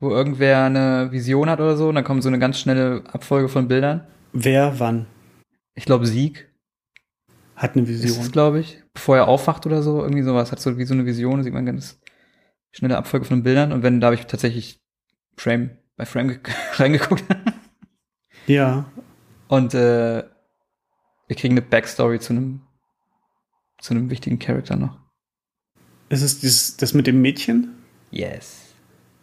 wo 0.05 0.11
irgendwer 0.11 0.65
eine 0.65 1.11
Vision 1.11 1.51
hat 1.51 1.59
oder 1.61 1.77
so, 1.77 1.89
und 1.89 1.97
dann 1.97 2.05
kommt 2.05 2.23
so 2.23 2.29
eine 2.29 2.39
ganz 2.39 2.59
schnelle 2.59 3.03
Abfolge 3.13 3.49
von 3.49 3.67
Bildern. 3.67 4.07
Wer 4.33 4.79
wann 4.79 5.07
Ich 5.75 5.85
glaube 5.87 6.07
Sieg 6.07 6.49
hat 7.57 7.77
eine 7.77 7.83
ist 7.89 8.03
Vision? 8.03 8.31
glaube 8.33 8.61
ich, 8.61 8.83
bevor 8.93 9.17
er 9.17 9.29
aufwacht 9.29 9.65
oder 9.67 9.83
so, 9.83 10.03
irgendwie 10.03 10.23
sowas, 10.23 10.53
hat 10.53 10.61
so 10.61 10.77
wie 10.79 10.85
so 10.85 10.95
eine 10.95 11.07
Vision, 11.07 11.43
sieht 11.43 11.53
man 11.55 11.67
ganz 11.67 12.01
schnelle 12.73 12.97
Abfolge 12.97 13.25
von 13.27 13.43
Bildern 13.43 13.73
und 13.73 13.83
wenn, 13.83 14.01
da 14.01 14.07
habe 14.09 14.17
ich 14.17 14.27
tatsächlich 14.27 14.81
Frame 15.37 15.71
bei 15.97 16.05
Frame 16.07 16.29
ge- 16.29 16.41
reingeguckt. 16.75 17.25
Ja. 18.47 18.87
Und 19.49 19.75
äh, 19.75 20.25
wir 21.29 21.37
kriegen 21.37 21.55
eine 21.55 21.63
Backstory 21.63 22.19
zu 22.21 22.33
einem 22.33 22.61
zu 23.81 23.95
einem 23.95 24.11
wichtigen 24.11 24.39
Charakter 24.39 24.77
noch. 24.77 24.99
Ist 26.09 26.23
es 26.23 26.41
dieses, 26.41 26.77
das 26.77 26.95
mit 26.95 27.07
dem 27.07 27.21
Mädchen? 27.21 27.75
Yes. 28.11 28.64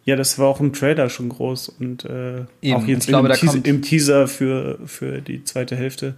Ja, 0.04 0.16
das 0.16 0.38
war 0.38 0.48
auch 0.48 0.60
im 0.60 0.72
Trailer 0.72 1.08
schon 1.08 1.28
groß 1.28 1.68
und 1.68 2.04
äh, 2.04 2.44
Eben, 2.60 2.76
auch 2.76 2.86
jetzt 2.86 3.06
glaube, 3.06 3.28
im, 3.28 3.34
Teaser, 3.34 3.64
im 3.64 3.82
Teaser 3.82 4.28
für, 4.28 4.78
für 4.86 5.20
die 5.20 5.44
zweite 5.44 5.76
Hälfte. 5.76 6.14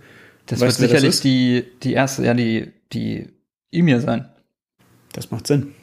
Das 0.46 0.60
Weißt 0.60 0.80
wird 0.80 0.90
das 0.92 1.00
sicherlich 1.00 1.14
ist? 1.16 1.24
die 1.24 1.64
die 1.82 1.92
erste, 1.92 2.24
ja 2.24 2.34
die 2.34 2.72
die 2.92 3.28
Ymir 3.72 4.00
sein. 4.00 4.28
Das 5.12 5.30
macht 5.30 5.46
Sinn. 5.46 5.74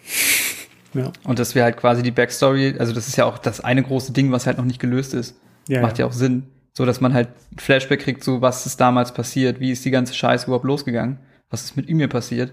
ja. 0.94 1.12
Und 1.24 1.40
dass 1.40 1.54
wir 1.54 1.64
halt 1.64 1.78
quasi 1.78 2.02
die 2.02 2.12
Backstory, 2.12 2.76
also 2.80 2.94
das 2.94 3.08
ist 3.08 3.18
ja 3.18 3.26
auch 3.26 3.38
das 3.38 3.62
eine 3.62 3.84
große 3.84 4.14
Ding, 4.14 4.32
was 4.32 4.48
halt 4.48 4.58
noch 4.58 4.66
nicht 4.66 4.80
gelöst 4.80 5.14
ist. 5.14 5.36
Ja, 5.68 5.82
Macht 5.82 6.00
ja 6.00 6.06
auch 6.08 6.12
Sinn, 6.12 6.48
so 6.74 6.86
dass 6.86 7.02
man 7.02 7.14
halt 7.14 7.30
Flashback 7.58 8.02
kriegt, 8.02 8.24
so 8.24 8.42
was 8.42 8.66
ist 8.66 8.82
damals 8.82 9.14
passiert, 9.14 9.60
wie 9.60 9.72
ist 9.72 9.86
die 9.86 9.92
ganze 9.92 10.16
Scheiße 10.16 10.48
überhaupt 10.48 10.66
losgegangen, 10.66 11.20
was 11.50 11.64
ist 11.64 11.78
mit 11.78 11.88
Ymir 11.88 12.08
passiert. 12.08 12.52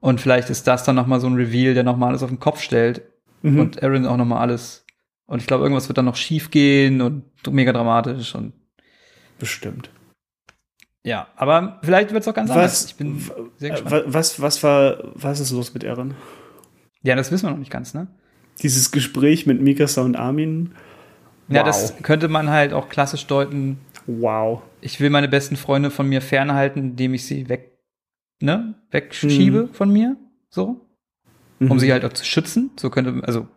Und 0.00 0.20
vielleicht 0.20 0.50
ist 0.50 0.66
das 0.66 0.84
dann 0.84 0.96
noch 0.96 1.06
mal 1.06 1.20
so 1.20 1.28
ein 1.28 1.34
Reveal, 1.34 1.72
der 1.72 1.84
noch 1.84 1.96
mal 1.96 2.08
alles 2.08 2.22
auf 2.22 2.28
den 2.30 2.40
Kopf 2.40 2.60
stellt 2.60 3.02
Mhm. 3.44 3.60
und 3.60 3.82
Aaron 3.82 4.06
auch 4.06 4.16
noch 4.16 4.24
mal 4.24 4.40
alles. 4.40 4.84
Und 5.26 5.40
ich 5.40 5.46
glaube, 5.46 5.64
irgendwas 5.64 5.88
wird 5.88 5.98
dann 5.98 6.04
noch 6.04 6.16
schief 6.16 6.50
gehen 6.50 7.00
und 7.00 7.24
mega 7.50 7.72
dramatisch 7.72 8.34
und 8.34 8.52
Bestimmt. 9.38 9.90
ja, 11.04 11.28
aber 11.36 11.80
vielleicht 11.82 12.12
wird 12.12 12.22
es 12.22 12.28
auch 12.28 12.34
ganz 12.34 12.50
anders. 12.50 12.84
Was, 12.84 12.86
Ich 12.86 12.96
bin 12.96 13.18
sehr 13.58 13.68
äh, 13.70 13.72
gespannt. 13.72 13.92
wa- 13.92 14.02
was, 14.06 14.40
was 14.40 14.62
war, 14.62 14.98
was 15.14 15.40
ist 15.40 15.50
los 15.50 15.74
mit 15.74 15.84
Eren? 15.84 16.14
Ja, 17.02 17.14
das 17.16 17.30
wissen 17.32 17.46
wir 17.46 17.50
noch 17.50 17.58
nicht 17.58 17.70
ganz, 17.70 17.94
ne? 17.94 18.06
Dieses 18.62 18.90
Gespräch 18.92 19.46
mit 19.46 19.60
Mikasa 19.60 20.02
und 20.02 20.16
Armin. 20.16 20.74
Ja, 21.48 21.60
Wow. 21.60 21.66
das 21.66 21.96
könnte 22.02 22.28
man 22.28 22.48
halt 22.50 22.72
auch 22.72 22.88
klassisch 22.88 23.26
deuten. 23.26 23.78
Wow. 24.06 24.62
Ich 24.80 25.00
will 25.00 25.10
meine 25.10 25.28
besten 25.28 25.56
Freunde 25.56 25.90
von 25.90 26.08
mir 26.08 26.20
fernhalten, 26.22 26.78
indem 26.80 27.12
ich 27.14 27.26
sie 27.26 27.48
weg, 27.48 27.78
ne, 28.40 28.74
wegschiebe 28.90 29.68
von 29.72 29.90
mir, 29.90 30.16
so, 30.48 30.86
um 31.70 31.76
Mhm. 31.76 31.80
sie 31.80 31.92
halt 31.92 32.04
auch 32.04 32.12
zu 32.12 32.24
schützen. 32.24 32.70
So 32.76 32.90
könnte, 32.90 33.22
also 33.26 33.48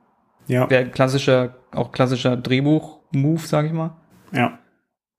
Ja, 0.48 0.70
Wäre 0.70 0.90
klassischer, 0.90 1.58
auch 1.72 1.92
klassischer 1.92 2.38
Drehbuch-Move, 2.38 3.42
sag 3.46 3.66
ich 3.66 3.74
mal. 3.74 3.98
ja. 4.32 4.60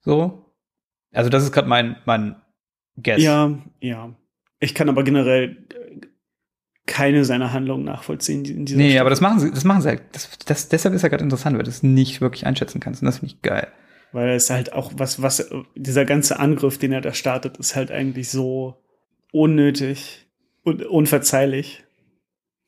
So. 0.01 0.45
Also 1.11 1.29
das 1.29 1.43
ist 1.43 1.51
gerade 1.51 1.67
mein, 1.67 1.97
mein 2.05 2.35
Guess. 3.01 3.21
Ja, 3.21 3.57
ja. 3.81 4.13
Ich 4.59 4.73
kann 4.75 4.89
aber 4.89 5.03
generell 5.03 5.65
äh, 5.73 6.07
keine 6.85 7.25
seiner 7.25 7.51
Handlungen 7.53 7.83
nachvollziehen 7.85 8.45
in 8.45 8.65
dieser 8.65 8.77
Nee, 8.77 8.89
Staffel. 8.91 9.01
aber 9.01 9.09
das 9.09 9.21
machen 9.21 9.39
sie, 9.39 9.51
das 9.51 9.63
machen 9.63 9.81
sie 9.81 9.89
halt. 9.89 10.01
Das, 10.11 10.29
das, 10.45 10.69
deshalb 10.69 10.93
ist 10.95 11.01
ja 11.03 11.09
gerade 11.09 11.23
interessant, 11.23 11.55
weil 11.57 11.63
du 11.63 11.69
es 11.69 11.83
nicht 11.83 12.21
wirklich 12.21 12.45
einschätzen 12.45 12.79
kannst. 12.79 13.01
Und 13.01 13.05
das 13.07 13.19
finde 13.19 13.33
ich 13.35 13.41
geil. 13.41 13.67
Weil 14.11 14.29
es 14.31 14.49
halt 14.49 14.73
auch 14.73 14.91
was, 14.95 15.21
was, 15.21 15.49
dieser 15.75 16.05
ganze 16.05 16.39
Angriff, 16.39 16.77
den 16.79 16.91
er 16.91 17.01
da 17.01 17.13
startet, 17.13 17.57
ist 17.57 17.75
halt 17.75 17.91
eigentlich 17.91 18.29
so 18.29 18.81
unnötig 19.31 20.27
und 20.63 20.83
unverzeihlich. 20.85 21.83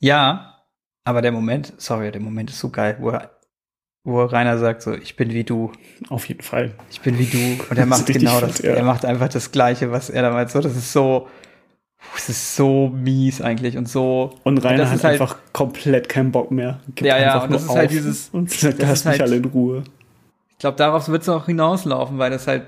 Ja, 0.01 0.57
aber 1.03 1.21
der 1.21 1.31
Moment, 1.31 1.73
sorry, 1.77 2.11
der 2.11 2.21
Moment 2.21 2.49
ist 2.49 2.59
so 2.59 2.69
geil, 2.69 2.97
wo 2.99 3.11
er, 3.11 3.31
wo 4.03 4.23
Rainer 4.23 4.57
sagt 4.57 4.81
so, 4.81 4.93
ich 4.93 5.15
bin 5.15 5.29
wie 5.31 5.43
du, 5.43 5.71
Auf 6.09 6.27
jeden 6.27 6.41
Fall. 6.41 6.73
ich 6.89 7.01
bin 7.01 7.17
wie 7.19 7.25
du. 7.25 7.37
Und 7.63 7.71
Das 7.71 7.77
er 7.77 7.85
macht 7.85 8.05
genau 8.07 8.39
fett, 8.39 8.49
das. 8.49 8.59
ja. 8.59 8.71
Er 8.73 8.83
macht 8.83 9.05
einfach 9.05 9.29
das 9.29 9.51
Gleiche, 9.51 9.91
was 9.91 10.09
er 10.09 10.23
damals 10.23 10.53
so, 10.53 10.59
das 10.59 10.75
ist 10.75 10.91
so, 10.91 11.27
das 12.15 12.29
ist 12.29 12.55
so 12.55 12.89
mies 12.89 13.41
eigentlich 13.41 13.77
und 13.77 13.87
so. 13.87 14.33
Und 14.43 14.57
Rainer 14.57 14.79
das 14.79 14.89
hat 14.89 14.95
ist 14.97 15.03
halt- 15.03 15.21
einfach 15.21 15.37
komplett 15.53 16.09
keinen 16.09 16.31
Bock 16.31 16.49
mehr. 16.51 16.79
Gibt 16.95 17.01
Ja, 17.01 17.19
ja, 17.19 17.43
und 17.43 17.51
das 17.53 17.63
ist 17.63 17.69
halt 17.69 17.91
dieses- 17.91 18.29
Und 18.29 18.49
sagt, 18.51 18.81
das 18.81 18.91
ist 18.91 19.05
mich 19.05 19.11
halt- 19.11 19.21
alle 19.21 19.35
in 19.35 19.45
Ruhe. 19.45 19.83
Ich 20.49 20.57
glaube, 20.57 20.77
darauf 20.77 21.07
wird 21.07 21.21
es 21.21 21.29
auch 21.29 21.45
hinauslaufen, 21.45 22.17
weil 22.17 22.31
das 22.31 22.47
halt, 22.47 22.63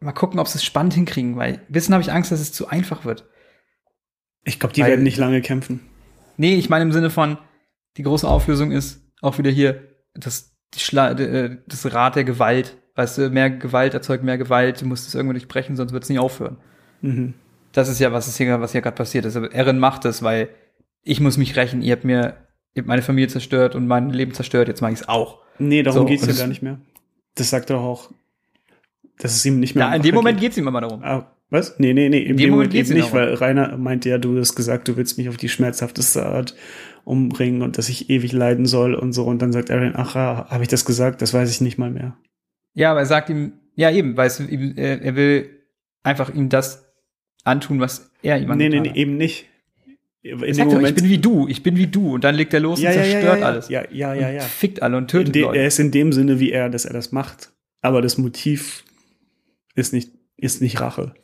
mal 0.00 0.12
gucken, 0.12 0.38
ob 0.38 0.48
sie 0.48 0.56
es 0.58 0.64
spannend 0.64 0.94
hinkriegen, 0.94 1.36
weil 1.36 1.60
bisschen 1.68 1.94
habe 1.94 2.02
ich 2.02 2.12
Angst, 2.12 2.30
dass 2.30 2.40
es 2.40 2.52
zu 2.52 2.68
einfach 2.68 3.04
wird. 3.06 3.24
Ich 4.44 4.60
glaube, 4.60 4.74
die 4.74 4.82
Weil- 4.82 4.90
werden 4.90 5.02
nicht 5.02 5.16
lange 5.18 5.40
kämpfen. 5.40 5.80
Nee, 6.38 6.54
ich 6.54 6.70
meine 6.70 6.84
im 6.84 6.92
Sinne 6.92 7.10
von, 7.10 7.36
die 7.98 8.02
große 8.04 8.26
Auflösung 8.26 8.70
ist 8.70 9.02
auch 9.20 9.36
wieder 9.36 9.50
hier, 9.50 9.82
das, 10.14 10.56
die 10.74 10.78
Schla 10.80 11.10
äh, 11.12 11.58
das 11.66 11.92
Rad 11.92 12.16
der 12.16 12.24
Gewalt. 12.24 12.76
Weißt 12.94 13.18
du, 13.18 13.28
mehr 13.30 13.50
Gewalt 13.50 13.92
erzeugt 13.94 14.24
mehr 14.24 14.38
Gewalt, 14.38 14.80
du 14.80 14.86
musst 14.86 15.06
es 15.06 15.14
irgendwo 15.14 15.32
durchbrechen, 15.32 15.76
sonst 15.76 15.92
wird 15.92 16.02
es 16.04 16.08
nie 16.08 16.18
aufhören. 16.18 16.56
Mhm. 17.02 17.34
Das 17.72 17.88
ist 17.88 18.00
ja, 18.00 18.12
was 18.12 18.26
ist 18.26 18.38
hier, 18.38 18.60
was 18.60 18.72
hier 18.72 18.80
gerade 18.80 18.96
passiert 18.96 19.24
ist. 19.24 19.36
Aber 19.36 19.52
Erin 19.52 19.78
macht 19.78 20.04
es, 20.04 20.22
weil 20.22 20.48
ich 21.02 21.20
muss 21.20 21.36
mich 21.36 21.54
rächen. 21.56 21.82
Ihr 21.82 21.92
habt 21.92 22.04
mir, 22.04 22.36
ihr 22.74 22.80
habt 22.80 22.88
meine 22.88 23.02
Familie 23.02 23.28
zerstört 23.28 23.74
und 23.76 23.86
mein 23.86 24.10
Leben 24.10 24.32
zerstört, 24.32 24.68
jetzt 24.68 24.80
mache 24.80 24.92
ich 24.94 25.00
es 25.00 25.08
auch. 25.08 25.42
Nee, 25.58 25.82
darum 25.82 26.00
So, 26.00 26.04
geht's 26.06 26.26
ja 26.26 26.32
gar 26.32 26.46
nicht 26.46 26.62
mehr. 26.62 26.80
Das 27.34 27.50
sagt 27.50 27.70
er 27.70 27.76
doch 27.76 27.84
auch, 27.84 28.10
dass 29.18 29.34
es 29.34 29.44
ihm 29.44 29.60
nicht 29.60 29.74
mehr 29.76 29.86
Ja, 29.88 29.94
in 29.94 30.02
dem 30.02 30.14
Moment 30.14 30.38
geht. 30.38 30.46
geht's 30.48 30.56
ihm 30.56 30.66
immer 30.66 30.80
darum. 30.80 31.02
Ah, 31.04 31.30
was? 31.50 31.78
Nee, 31.78 31.94
nee, 31.94 32.08
nee, 32.08 32.18
in, 32.22 32.36
dem, 32.36 32.50
Moment 32.50 32.72
Moment 32.72 32.88
ihm 32.90 32.94
nicht, 32.96 33.12
darum. 33.12 33.18
weil 33.28 33.34
Rainer 33.34 33.76
meinte 33.78 34.08
ja, 34.08 34.18
du 34.18 34.38
hast 34.38 34.54
gesagt, 34.54 34.88
du 34.88 34.96
willst 34.96 35.16
mich 35.18 35.28
auf 35.28 35.36
die 35.36 35.48
schmerzhafteste 35.48 36.26
Art 36.26 36.54
umbringen 37.04 37.62
und 37.62 37.78
dass 37.78 37.88
ich 37.88 38.10
ewig 38.10 38.32
leiden 38.32 38.66
soll 38.66 38.94
und 38.94 39.12
so. 39.12 39.24
Und 39.24 39.40
dann 39.40 39.52
sagt 39.52 39.70
Aaron, 39.70 39.94
ach, 39.96 40.14
habe 40.14 40.62
ich 40.62 40.68
das 40.68 40.84
gesagt? 40.84 41.22
Das 41.22 41.32
weiß 41.32 41.50
ich 41.50 41.60
nicht 41.62 41.78
mal 41.78 41.90
mehr. 41.90 42.16
Ja, 42.74 42.90
aber 42.90 43.00
er 43.00 43.06
sagt 43.06 43.30
ihm, 43.30 43.52
ja 43.76 43.90
eben, 43.90 44.16
weil 44.16 44.26
es, 44.26 44.40
ihm- 44.40 44.74
er, 44.76 45.16
will 45.16 45.48
einfach 46.02 46.34
ihm 46.34 46.48
das 46.50 46.84
antun, 47.44 47.80
was 47.80 48.12
er 48.22 48.38
ihm 48.38 48.48
Nee, 48.56 48.68
nee, 48.68 48.80
nee, 48.80 48.90
hat. 48.90 48.96
eben 48.96 49.16
nicht. 49.16 49.46
In 50.20 50.38
dem 50.40 50.52
sagt 50.52 50.66
doch, 50.66 50.72
ich 50.72 50.74
Moment. 50.74 50.96
bin 50.96 51.08
wie 51.08 51.18
du, 51.18 51.48
ich 51.48 51.62
bin 51.62 51.76
wie 51.76 51.86
du. 51.86 52.14
Und 52.14 52.24
dann 52.24 52.34
legt 52.34 52.52
er 52.52 52.60
los 52.60 52.80
ja, 52.80 52.90
und 52.90 52.96
ja, 52.96 53.02
ja, 53.04 53.10
zerstört 53.10 53.40
ja, 53.40 53.46
alles. 53.46 53.68
Ja, 53.68 53.84
ja, 53.90 54.14
ja, 54.14 54.30
ja. 54.30 54.40
Fickt 54.42 54.82
alle 54.82 54.96
und 54.98 55.08
tötet 55.08 55.34
Leute. 55.36 55.58
er 55.58 55.66
ist 55.66 55.78
in 55.78 55.90
dem 55.92 56.12
Sinne 56.12 56.40
wie 56.40 56.50
er, 56.50 56.68
dass 56.68 56.84
er 56.84 56.92
das 56.92 57.12
macht. 57.12 57.52
Aber 57.80 58.02
das 58.02 58.18
Motiv 58.18 58.84
ist 59.74 59.92
nicht, 59.94 60.10
ist 60.36 60.60
nicht 60.60 60.80
Rache, 60.80 61.14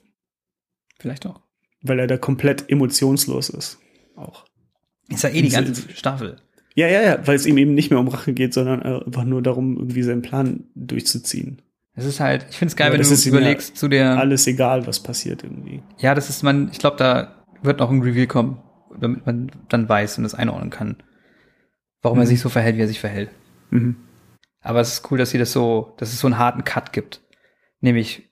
Vielleicht 0.99 1.27
auch. 1.27 1.41
weil 1.83 1.99
er 1.99 2.07
da 2.07 2.17
komplett 2.17 2.71
emotionslos 2.71 3.51
ist. 3.51 3.79
Auch. 4.17 4.45
Ist 5.09 5.23
ja 5.25 5.31
eh 5.31 5.43
die 5.43 5.49
ganze 5.51 5.91
Staffel. 5.93 6.37
Ja, 6.75 6.89
ja, 6.89 7.03
ja, 7.03 7.27
weil 7.27 7.37
es 7.37 7.45
ihm 7.47 7.59
eben 7.59 7.75
nicht 7.75 7.91
mehr 7.91 8.01
um 8.01 8.09
Rache 8.09 8.33
geht, 8.33 8.55
sondern 8.55 8.83
einfach 8.83 9.25
nur 9.25 9.43
darum, 9.43 9.77
irgendwie 9.77 10.03
seinen 10.03 10.23
Plan 10.23 10.65
durchzuziehen. 10.75 11.61
Es 11.95 12.05
ist 12.07 12.21
halt, 12.21 12.47
ich 12.51 12.57
finde 12.57 12.71
es 12.71 12.77
geil, 12.77 12.89
Aber 12.89 12.99
wenn 12.99 13.07
du 13.07 13.15
ja 13.15 13.29
überlegst 13.29 13.77
zu 13.77 13.89
der. 13.89 14.19
Alles 14.19 14.47
egal, 14.47 14.87
was 14.87 15.01
passiert 15.03 15.45
irgendwie. 15.45 15.83
Ja, 15.99 16.15
das 16.15 16.31
ist 16.31 16.43
man, 16.43 16.69
ich 16.73 16.79
glaube, 16.79 16.97
da 16.97 17.45
wird 17.63 17.79
noch 17.81 17.91
ein 17.91 18.03
Reveal 18.03 18.27
kommen, 18.27 18.61
damit 18.99 19.27
man 19.27 19.51
dann 19.69 19.89
weiß 19.89 20.17
und 20.19 20.25
das 20.25 20.35
einordnen 20.35 20.71
kann, 20.71 21.03
warum 22.03 22.19
er 22.19 22.25
Mhm. 22.25 22.29
sich 22.29 22.41
so 22.41 22.49
verhält, 22.49 22.77
wie 22.77 22.83
er 22.83 22.89
sich 22.89 23.01
verhält. 23.01 23.31
Mhm. 23.71 23.97
Aber 24.61 24.81
es 24.81 24.95
ist 24.95 25.11
cool, 25.11 25.19
dass 25.19 25.31
sie 25.31 25.39
das 25.39 25.53
so, 25.53 25.95
dass 25.99 26.13
es 26.13 26.19
so 26.19 26.27
einen 26.27 26.39
harten 26.39 26.65
Cut 26.65 26.93
gibt. 26.93 27.21
Nämlich 27.81 28.31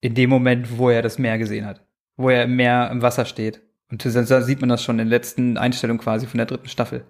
in 0.00 0.14
dem 0.14 0.30
Moment, 0.30 0.78
wo 0.78 0.88
er 0.88 1.02
das 1.02 1.18
Meer 1.18 1.36
gesehen 1.38 1.66
hat. 1.66 1.85
Wo 2.16 2.30
er 2.30 2.44
im 2.44 2.56
Meer 2.56 2.90
im 2.90 3.02
Wasser 3.02 3.24
steht. 3.24 3.60
Und 3.90 4.04
da 4.04 4.42
sieht 4.42 4.60
man 4.60 4.68
das 4.68 4.82
schon 4.82 4.98
in 4.98 5.08
der 5.08 5.18
letzten 5.18 5.58
Einstellung 5.58 5.98
quasi 5.98 6.26
von 6.26 6.38
der 6.38 6.46
dritten 6.46 6.68
Staffel. 6.68 7.04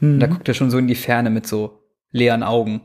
Und 0.00 0.16
Mhm. 0.16 0.20
da 0.20 0.26
guckt 0.26 0.48
er 0.48 0.54
schon 0.54 0.70
so 0.70 0.78
in 0.78 0.88
die 0.88 0.94
Ferne 0.94 1.30
mit 1.30 1.46
so 1.46 1.78
leeren 2.10 2.42
Augen 2.42 2.80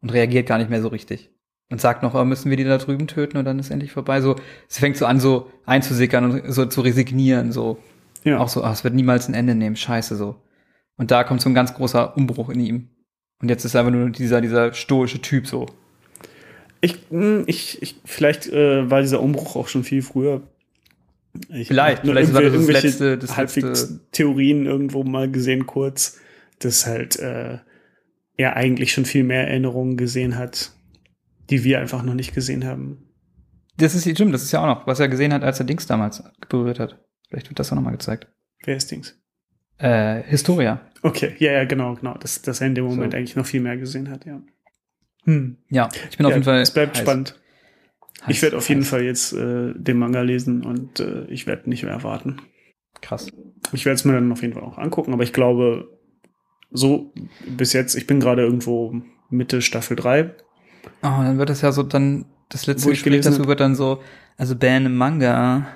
und 0.00 0.12
reagiert 0.12 0.46
gar 0.46 0.58
nicht 0.58 0.70
mehr 0.70 0.82
so 0.82 0.88
richtig. 0.88 1.30
Und 1.70 1.80
sagt 1.80 2.02
noch, 2.02 2.14
oh, 2.14 2.24
müssen 2.24 2.50
wir 2.50 2.56
die 2.56 2.64
da 2.64 2.76
drüben 2.78 3.06
töten 3.06 3.38
und 3.38 3.44
dann 3.46 3.58
ist 3.58 3.70
endlich 3.70 3.92
vorbei. 3.92 4.20
So, 4.20 4.36
es 4.68 4.78
fängt 4.78 4.96
so 4.98 5.06
an, 5.06 5.20
so 5.20 5.50
einzusickern 5.64 6.30
und 6.30 6.52
so 6.52 6.66
zu 6.66 6.82
resignieren, 6.82 7.50
so. 7.50 7.78
ja. 8.24 8.38
Auch 8.38 8.48
so, 8.48 8.62
ah, 8.62 8.72
es 8.72 8.84
wird 8.84 8.94
niemals 8.94 9.28
ein 9.28 9.34
Ende 9.34 9.54
nehmen, 9.54 9.76
scheiße 9.76 10.16
so. 10.16 10.36
Und 10.98 11.10
da 11.10 11.24
kommt 11.24 11.40
so 11.40 11.48
ein 11.48 11.54
ganz 11.54 11.72
großer 11.72 12.14
Umbruch 12.16 12.50
in 12.50 12.60
ihm. 12.60 12.88
Und 13.40 13.48
jetzt 13.48 13.64
ist 13.64 13.74
er 13.74 13.80
einfach 13.80 13.92
nur 13.92 14.10
dieser, 14.10 14.40
dieser 14.42 14.72
stoische 14.74 15.20
Typ 15.22 15.46
so. 15.46 15.66
Ich, 16.82 16.98
mh, 17.10 17.44
ich, 17.46 17.80
ich, 17.80 17.96
vielleicht 18.04 18.48
äh, 18.48 18.90
war 18.90 19.00
dieser 19.00 19.20
Umbruch 19.22 19.56
auch 19.56 19.68
schon 19.68 19.82
viel 19.84 20.02
früher. 20.02 20.42
Ich 21.48 21.68
Vielleicht, 21.68 22.02
vielleicht 22.02 22.34
war 22.34 22.42
das 22.42 22.66
letzte- 22.66 23.16
das 23.18 23.36
halbwegs 23.36 23.66
letzte- 23.66 24.00
Theorien 24.12 24.66
irgendwo 24.66 25.02
mal 25.02 25.30
gesehen 25.30 25.66
kurz, 25.66 26.20
dass 26.58 26.86
halt 26.86 27.18
äh, 27.18 27.58
er 28.36 28.56
eigentlich 28.56 28.92
schon 28.92 29.04
viel 29.06 29.24
mehr 29.24 29.48
Erinnerungen 29.48 29.96
gesehen 29.96 30.36
hat, 30.36 30.72
die 31.50 31.64
wir 31.64 31.80
einfach 31.80 32.02
noch 32.02 32.14
nicht 32.14 32.34
gesehen 32.34 32.64
haben. 32.64 33.08
Das 33.78 33.94
ist 33.94 34.08
stimmt, 34.08 34.34
das 34.34 34.42
ist 34.42 34.52
ja 34.52 34.60
auch 34.62 34.66
noch, 34.66 34.86
was 34.86 35.00
er 35.00 35.08
gesehen 35.08 35.32
hat, 35.32 35.42
als 35.42 35.58
er 35.58 35.64
Dings 35.64 35.86
damals 35.86 36.22
berührt 36.48 36.78
hat. 36.78 36.98
Vielleicht 37.28 37.48
wird 37.48 37.58
das 37.58 37.72
auch 37.72 37.76
nochmal 37.76 37.92
gezeigt. 37.92 38.26
Wer 38.64 38.76
ist 38.76 38.90
Dings? 38.90 39.18
Äh, 39.78 40.22
Historia. 40.24 40.82
Okay, 41.02 41.34
ja, 41.38 41.52
ja, 41.52 41.64
genau, 41.64 41.94
genau. 41.94 42.14
Dass, 42.18 42.42
dass 42.42 42.60
er 42.60 42.66
in 42.66 42.74
dem 42.74 42.84
Moment 42.84 43.12
So. 43.12 43.16
eigentlich 43.18 43.36
noch 43.36 43.46
viel 43.46 43.60
mehr 43.62 43.76
gesehen 43.78 44.10
hat, 44.10 44.26
ja. 44.26 44.40
Hm. 45.24 45.56
Ja, 45.70 45.88
ich 46.10 46.16
bin 46.16 46.26
auf 46.26 46.30
ja, 46.30 46.36
jeden 46.36 46.44
Fall. 46.44 46.60
Es 46.60 46.72
bleibt 46.72 46.96
heiß. 46.96 47.02
spannend. 47.02 47.40
Ich 48.28 48.40
werde 48.42 48.56
auf 48.56 48.68
jeden. 48.68 48.82
Fall 48.82 49.02
jetzt 49.02 49.32
äh, 49.32 49.72
den 49.74 49.98
Manga 49.98 50.20
lesen 50.20 50.64
und 50.64 51.00
äh, 51.00 51.24
ich 51.26 51.46
werde 51.46 51.68
nicht 51.68 51.82
mehr 51.82 52.02
warten. 52.02 52.36
Krass. 53.00 53.26
Ich 53.72 53.84
werde 53.84 53.96
es 53.96 54.04
mir 54.04 54.12
dann 54.12 54.30
auf 54.30 54.42
jeden 54.42 54.54
Fall 54.54 54.62
auch 54.62 54.78
angucken, 54.78 55.12
aber 55.12 55.24
ich 55.24 55.32
glaube, 55.32 55.88
so 56.70 57.12
bis 57.46 57.72
jetzt, 57.72 57.94
ich 57.96 58.06
bin 58.06 58.20
gerade 58.20 58.42
irgendwo 58.42 58.94
Mitte 59.28 59.60
Staffel 59.60 59.96
3. 59.96 60.34
Oh, 60.84 60.90
dann 61.02 61.38
wird 61.38 61.50
das 61.50 61.62
ja 61.62 61.72
so 61.72 61.82
dann, 61.82 62.26
das 62.48 62.66
letzte 62.66 62.90
Gespräch 62.90 63.04
gelesen 63.04 63.32
dazu 63.32 63.48
wird 63.48 63.60
dann 63.60 63.74
so, 63.74 64.02
also 64.36 64.54
Ben 64.56 64.86
im 64.86 64.96
Manga, 64.96 65.66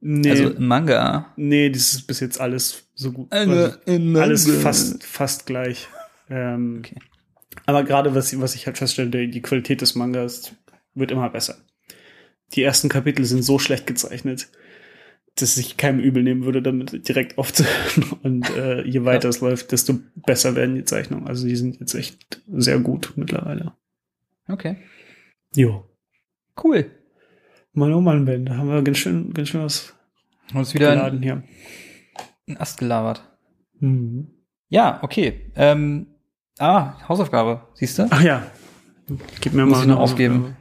Nee, 0.00 0.30
also 0.30 0.50
im 0.50 0.66
Manga. 0.66 1.32
nee, 1.36 1.70
das 1.70 1.92
ist 1.94 2.06
bis 2.06 2.20
jetzt 2.20 2.40
alles 2.40 2.88
so 2.94 3.12
gut. 3.12 3.32
Also 3.32 3.72
alles 4.18 4.50
fast, 4.62 5.02
fast 5.04 5.46
gleich. 5.46 5.88
Ähm, 6.30 6.78
Okay. 6.80 6.96
Aber 7.66 7.82
gerade 7.82 8.14
was, 8.14 8.38
was 8.40 8.54
ich 8.54 8.66
halt 8.66 8.78
feststelle, 8.78 9.28
die 9.28 9.42
Qualität 9.42 9.80
des 9.80 9.94
Mangas 9.94 10.54
wird 10.94 11.10
immer 11.10 11.28
besser. 11.28 11.56
Die 12.54 12.62
ersten 12.62 12.88
Kapitel 12.88 13.24
sind 13.24 13.42
so 13.42 13.58
schlecht 13.58 13.86
gezeichnet, 13.86 14.48
dass 15.36 15.56
ich 15.56 15.76
keinem 15.76 16.00
übel 16.00 16.22
nehmen 16.22 16.44
würde, 16.44 16.62
damit 16.62 17.08
direkt 17.08 17.38
aufzuhören. 17.38 18.18
Und 18.22 18.50
äh, 18.56 18.82
je 18.82 19.04
weiter 19.04 19.28
es 19.28 19.40
läuft, 19.40 19.72
desto 19.72 19.98
besser 20.16 20.54
werden 20.56 20.74
die 20.74 20.84
Zeichnungen. 20.84 21.28
Also 21.28 21.46
die 21.46 21.56
sind 21.56 21.78
jetzt 21.80 21.94
echt 21.94 22.42
sehr 22.48 22.78
gut 22.80 23.12
mittlerweile. 23.16 23.74
Okay. 24.48 24.76
Jo. 25.54 25.84
Cool. 26.62 26.90
Mann, 27.72 27.92
oh 27.92 28.00
Mann, 28.00 28.24
Ben, 28.24 28.46
da 28.46 28.56
haben 28.56 28.68
wir 28.68 28.82
ganz 28.82 28.98
schön, 28.98 29.32
ganz 29.32 29.48
schön 29.48 29.62
was 29.62 29.94
Und 30.52 30.62
ist 30.62 30.74
wieder 30.74 30.90
geladen 30.92 31.22
hier. 31.22 31.44
ein 32.48 32.56
Ast 32.56 32.78
gelabert. 32.78 33.22
Mhm. 33.78 34.28
Ja, 34.68 34.98
okay. 35.02 35.52
Ähm, 35.54 36.06
ah, 36.58 37.08
Hausaufgabe, 37.08 37.68
siehst 37.74 37.98
du? 37.98 38.06
Ach 38.10 38.22
ja. 38.22 38.46
Gib 39.40 39.52
mir 39.54 39.64
Muss 39.64 39.78
mal 39.78 39.82
ich 39.82 39.88
noch 39.88 40.00
aufgeben. 40.00 40.56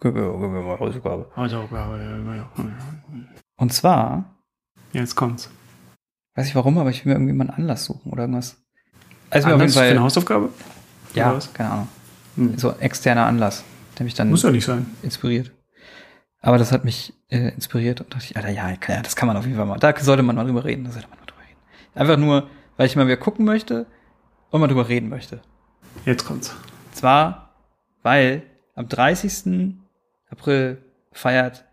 Gib 0.00 0.14
mir, 0.14 0.30
gib 0.30 0.40
mir 0.50 0.62
mal 0.62 0.78
Hausaufgabe. 0.78 1.30
Hausaufgabe. 1.36 1.98
Ja, 1.98 2.16
ja, 2.16 2.36
ja. 2.36 2.50
Und 3.56 3.72
zwar, 3.72 4.24
Jetzt 4.92 5.14
kommt's. 5.14 5.50
weiß 6.34 6.48
ich 6.48 6.54
warum, 6.54 6.78
aber 6.78 6.90
ich 6.90 7.04
will 7.04 7.12
mir 7.12 7.18
irgendwie 7.18 7.34
mal 7.34 7.44
einen 7.48 7.54
Anlass 7.62 7.84
suchen 7.84 8.10
oder 8.12 8.22
irgendwas. 8.22 8.56
Also 9.28 9.48
mir 9.48 9.54
auf 9.54 9.60
jeden 9.60 9.70
Anlass 9.70 9.74
für 9.74 9.82
eine 9.90 10.00
Hausaufgabe? 10.02 10.48
ja, 11.14 11.38
keine 11.52 11.70
Ahnung. 11.70 11.88
Hm. 12.36 12.58
So 12.58 12.72
externer 12.80 13.26
Anlass, 13.26 13.64
der 13.98 14.04
mich 14.04 14.14
dann 14.14 14.30
Muss 14.30 14.42
ja 14.42 14.50
nicht 14.50 14.64
sein. 14.64 14.86
inspiriert. 15.02 15.52
Aber 16.40 16.56
das 16.56 16.72
hat 16.72 16.84
mich 16.84 17.12
äh, 17.28 17.50
inspiriert 17.50 18.00
und 18.00 18.14
dachte 18.14 18.24
ich, 18.24 18.36
Alter, 18.36 18.48
ja, 18.48 18.70
ja, 18.70 19.02
das 19.02 19.14
kann 19.16 19.26
man 19.26 19.36
auf 19.36 19.44
jeden 19.44 19.56
Fall 19.56 19.66
mal. 19.66 19.78
Da 19.78 19.94
sollte 19.98 20.22
man 20.22 20.36
mal 20.36 20.44
drüber 20.46 20.64
reden. 20.64 20.84
Da 20.84 20.90
sollte 20.92 21.08
man 21.08 21.18
mal 21.18 21.26
drüber 21.26 21.42
reden. 21.42 21.58
Einfach 21.94 22.16
nur, 22.16 22.48
weil 22.78 22.86
ich 22.86 22.96
mal 22.96 23.06
wieder 23.06 23.18
gucken 23.18 23.44
möchte 23.44 23.86
und 24.50 24.60
mal 24.60 24.66
drüber 24.68 24.88
reden 24.88 25.10
möchte. 25.10 25.42
Jetzt 26.06 26.24
kommt's. 26.24 26.54
Zwar, 26.92 27.50
weil 28.02 28.42
am 28.74 28.88
30. 28.88 29.74
April 30.30 30.78
feiert 31.12 31.64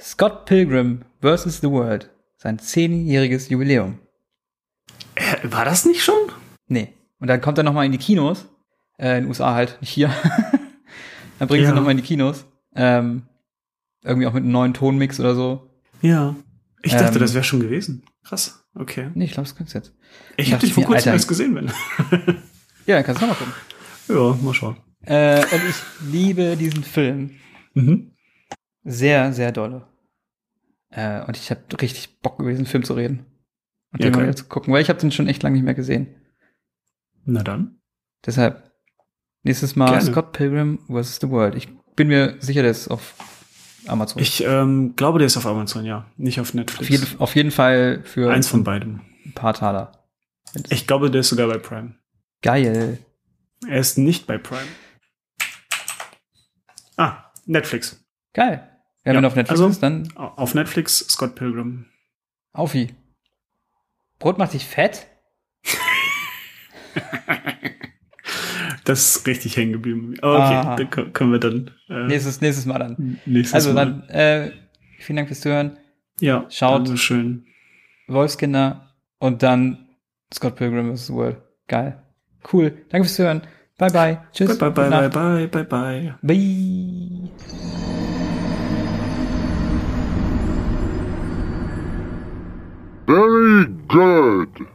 Scott 0.00 0.44
Pilgrim 0.46 1.02
vs. 1.22 1.60
The 1.60 1.70
World 1.70 2.10
sein 2.36 2.58
zehnjähriges 2.58 3.48
Jubiläum. 3.48 3.98
Äh, 5.16 5.36
war 5.50 5.64
das 5.64 5.84
nicht 5.84 6.02
schon? 6.04 6.14
Nee, 6.68 6.92
Und 7.18 7.28
dann 7.28 7.40
kommt 7.40 7.58
er 7.58 7.64
nochmal 7.64 7.86
in 7.86 7.92
die 7.92 7.98
Kinos. 7.98 8.46
Äh, 8.98 9.16
in 9.18 9.24
den 9.24 9.28
USA 9.28 9.54
halt, 9.54 9.78
nicht 9.80 9.90
hier. 9.90 10.08
dann 11.38 11.48
bringen 11.48 11.64
Ja. 11.64 11.70
sie 11.70 11.74
nochmal 11.76 11.92
in 11.92 11.96
die 11.96 12.02
Kinos. 12.04 12.44
Ähm, 12.76 13.22
irgendwie 14.04 14.26
auch 14.28 14.32
mit 14.32 14.42
einem 14.44 14.52
neuen 14.52 14.74
Tonmix 14.74 15.18
oder 15.18 15.34
so. 15.34 15.70
Ja. 16.02 16.36
Ich 16.82 16.92
dachte, 16.92 17.14
Ähm, 17.14 17.20
das 17.20 17.34
wäre 17.34 17.42
schon 17.44 17.60
gewesen. 17.60 18.04
Krass. 18.24 18.64
Okay. 18.74 19.10
Nee, 19.14 19.24
ich 19.24 19.32
glaube, 19.32 19.48
das 19.48 19.56
kannst 19.56 19.74
du 19.74 19.78
jetzt. 19.78 19.92
Ich 20.36 20.52
habe 20.52 20.60
dich 20.60 20.72
vor 20.74 20.84
kurzem 20.84 21.12
erst 21.12 21.26
gesehen, 21.28 21.54
wenn. 21.56 21.72
Ja, 22.86 22.94
dann 22.96 23.04
kannst 23.04 23.20
du 23.20 23.26
nochmal 23.26 23.44
gucken. 23.46 23.54
ja, 24.08 24.44
mal 24.44 24.54
schauen. 24.54 24.76
Äh, 25.02 25.40
und 25.40 25.60
ich 25.68 25.76
liebe 26.10 26.56
diesen 26.56 26.82
Film 26.84 27.32
Mhm. 27.82 28.12
sehr, 28.84 29.32
sehr 29.32 29.52
dolle. 29.52 29.86
Äh, 30.90 31.22
und 31.24 31.36
ich 31.36 31.50
habe 31.50 31.60
richtig 31.80 32.20
Bock, 32.20 32.40
über 32.40 32.50
diesen 32.50 32.66
Film 32.66 32.82
zu 32.84 32.94
reden. 32.94 33.26
Und 33.92 34.00
Ja, 34.02 34.10
den 34.10 34.14
mal 34.16 34.22
wieder 34.24 34.36
zu 34.36 34.46
gucken, 34.46 34.72
weil 34.72 34.82
ich 34.82 34.88
habe 34.88 34.98
den 35.00 35.12
schon 35.12 35.28
echt 35.28 35.42
lange 35.42 35.54
nicht 35.56 35.64
mehr 35.64 35.74
gesehen. 35.74 36.14
Na 37.24 37.42
dann. 37.42 37.80
Deshalb, 38.24 38.70
nächstes 39.42 39.76
Mal 39.76 39.90
Gerne. 39.90 40.10
Scott 40.10 40.32
Pilgrim 40.32 40.78
vs. 40.88 41.18
The 41.20 41.28
World. 41.30 41.54
Ich 41.54 41.68
bin 41.94 42.08
mir 42.08 42.36
sicher, 42.40 42.62
der 42.62 42.70
ist 42.70 42.88
auf 42.88 43.14
Amazon. 43.86 44.20
Ich 44.22 44.42
ähm, 44.44 44.94
glaube, 44.96 45.18
der 45.18 45.26
ist 45.26 45.36
auf 45.36 45.46
Amazon, 45.46 45.84
ja. 45.84 46.10
Nicht 46.16 46.40
auf 46.40 46.54
Netflix. 46.54 46.80
auf, 46.80 46.90
jeden, 46.90 47.20
auf 47.20 47.36
jeden 47.36 47.50
Fall 47.50 48.02
für 48.04 48.30
Eins 48.32 48.48
von 48.48 48.64
beidem. 48.64 49.00
ein 49.24 49.32
paar 49.34 49.54
Taler. 49.54 49.92
Ich 50.70 50.86
glaube, 50.86 51.10
der 51.10 51.20
ist 51.20 51.28
sogar 51.28 51.48
bei 51.48 51.58
Prime. 51.58 51.94
Geil. 52.42 52.98
Er 53.66 53.78
ist 53.80 53.98
nicht 53.98 54.26
bei 54.26 54.38
Prime. 54.38 54.68
Ah, 56.96 57.27
Netflix. 57.48 58.04
Geil. 58.34 58.68
Ja, 59.04 59.12
Ja, 59.12 59.18
wenn 59.18 59.24
auf 59.24 59.34
Netflix 59.34 59.60
also- 59.60 59.70
ist, 59.70 59.82
dann 59.82 60.08
Au- 60.16 60.28
Auf 60.36 60.54
Netflix 60.54 60.98
Scott 61.08 61.34
Pilgrim. 61.34 61.86
Aufi. 62.52 62.94
Brot 64.18 64.38
macht 64.38 64.52
dich 64.54 64.64
fett? 64.66 65.06
Das 68.84 69.16
ist 69.16 69.26
richtig 69.26 69.56
hängen 69.56 69.72
geblieben. 69.72 70.14
Okay, 70.22 70.26
Ah. 70.26 70.76
dann 70.76 70.88
kö- 70.88 71.10
können 71.12 71.32
wir 71.32 71.38
dann 71.38 71.70
äh, 71.88 72.06
Nächstes, 72.06 72.40
nächstes 72.40 72.64
Mal 72.64 72.78
dann. 72.78 73.20
nächstes 73.26 73.54
Also 73.54 73.72
Mal. 73.74 73.84
dann, 73.84 74.08
äh, 74.08 74.52
vielen 74.98 75.16
Dank 75.16 75.28
fürs 75.28 75.40
Zuhören. 75.40 75.78
ja, 76.20 76.46
schaut. 76.50 76.98
schön. 76.98 77.46
Wolfskinder 78.06 78.94
und 79.18 79.42
dann 79.42 79.88
Scott 80.32 80.56
Pilgrim 80.56 80.94
vs. 80.96 81.08
The 81.08 81.12
World. 81.12 81.36
Geil. 81.66 82.02
Cool. 82.50 82.70
Danke 82.88 83.04
fürs 83.06 83.16
Zuhören. 83.16 83.42
Bye 83.78 83.90
bye. 83.90 84.18
Tschüss. 84.32 84.58
Bye, 84.58 84.70
bye, 84.70 84.88
Gute 84.88 84.90
bye, 84.90 85.08
bye, 85.08 85.46
bye, 85.46 85.62
bye. 85.62 86.14
Bye. 86.22 87.30
Very 93.06 93.66
good. 93.88 94.66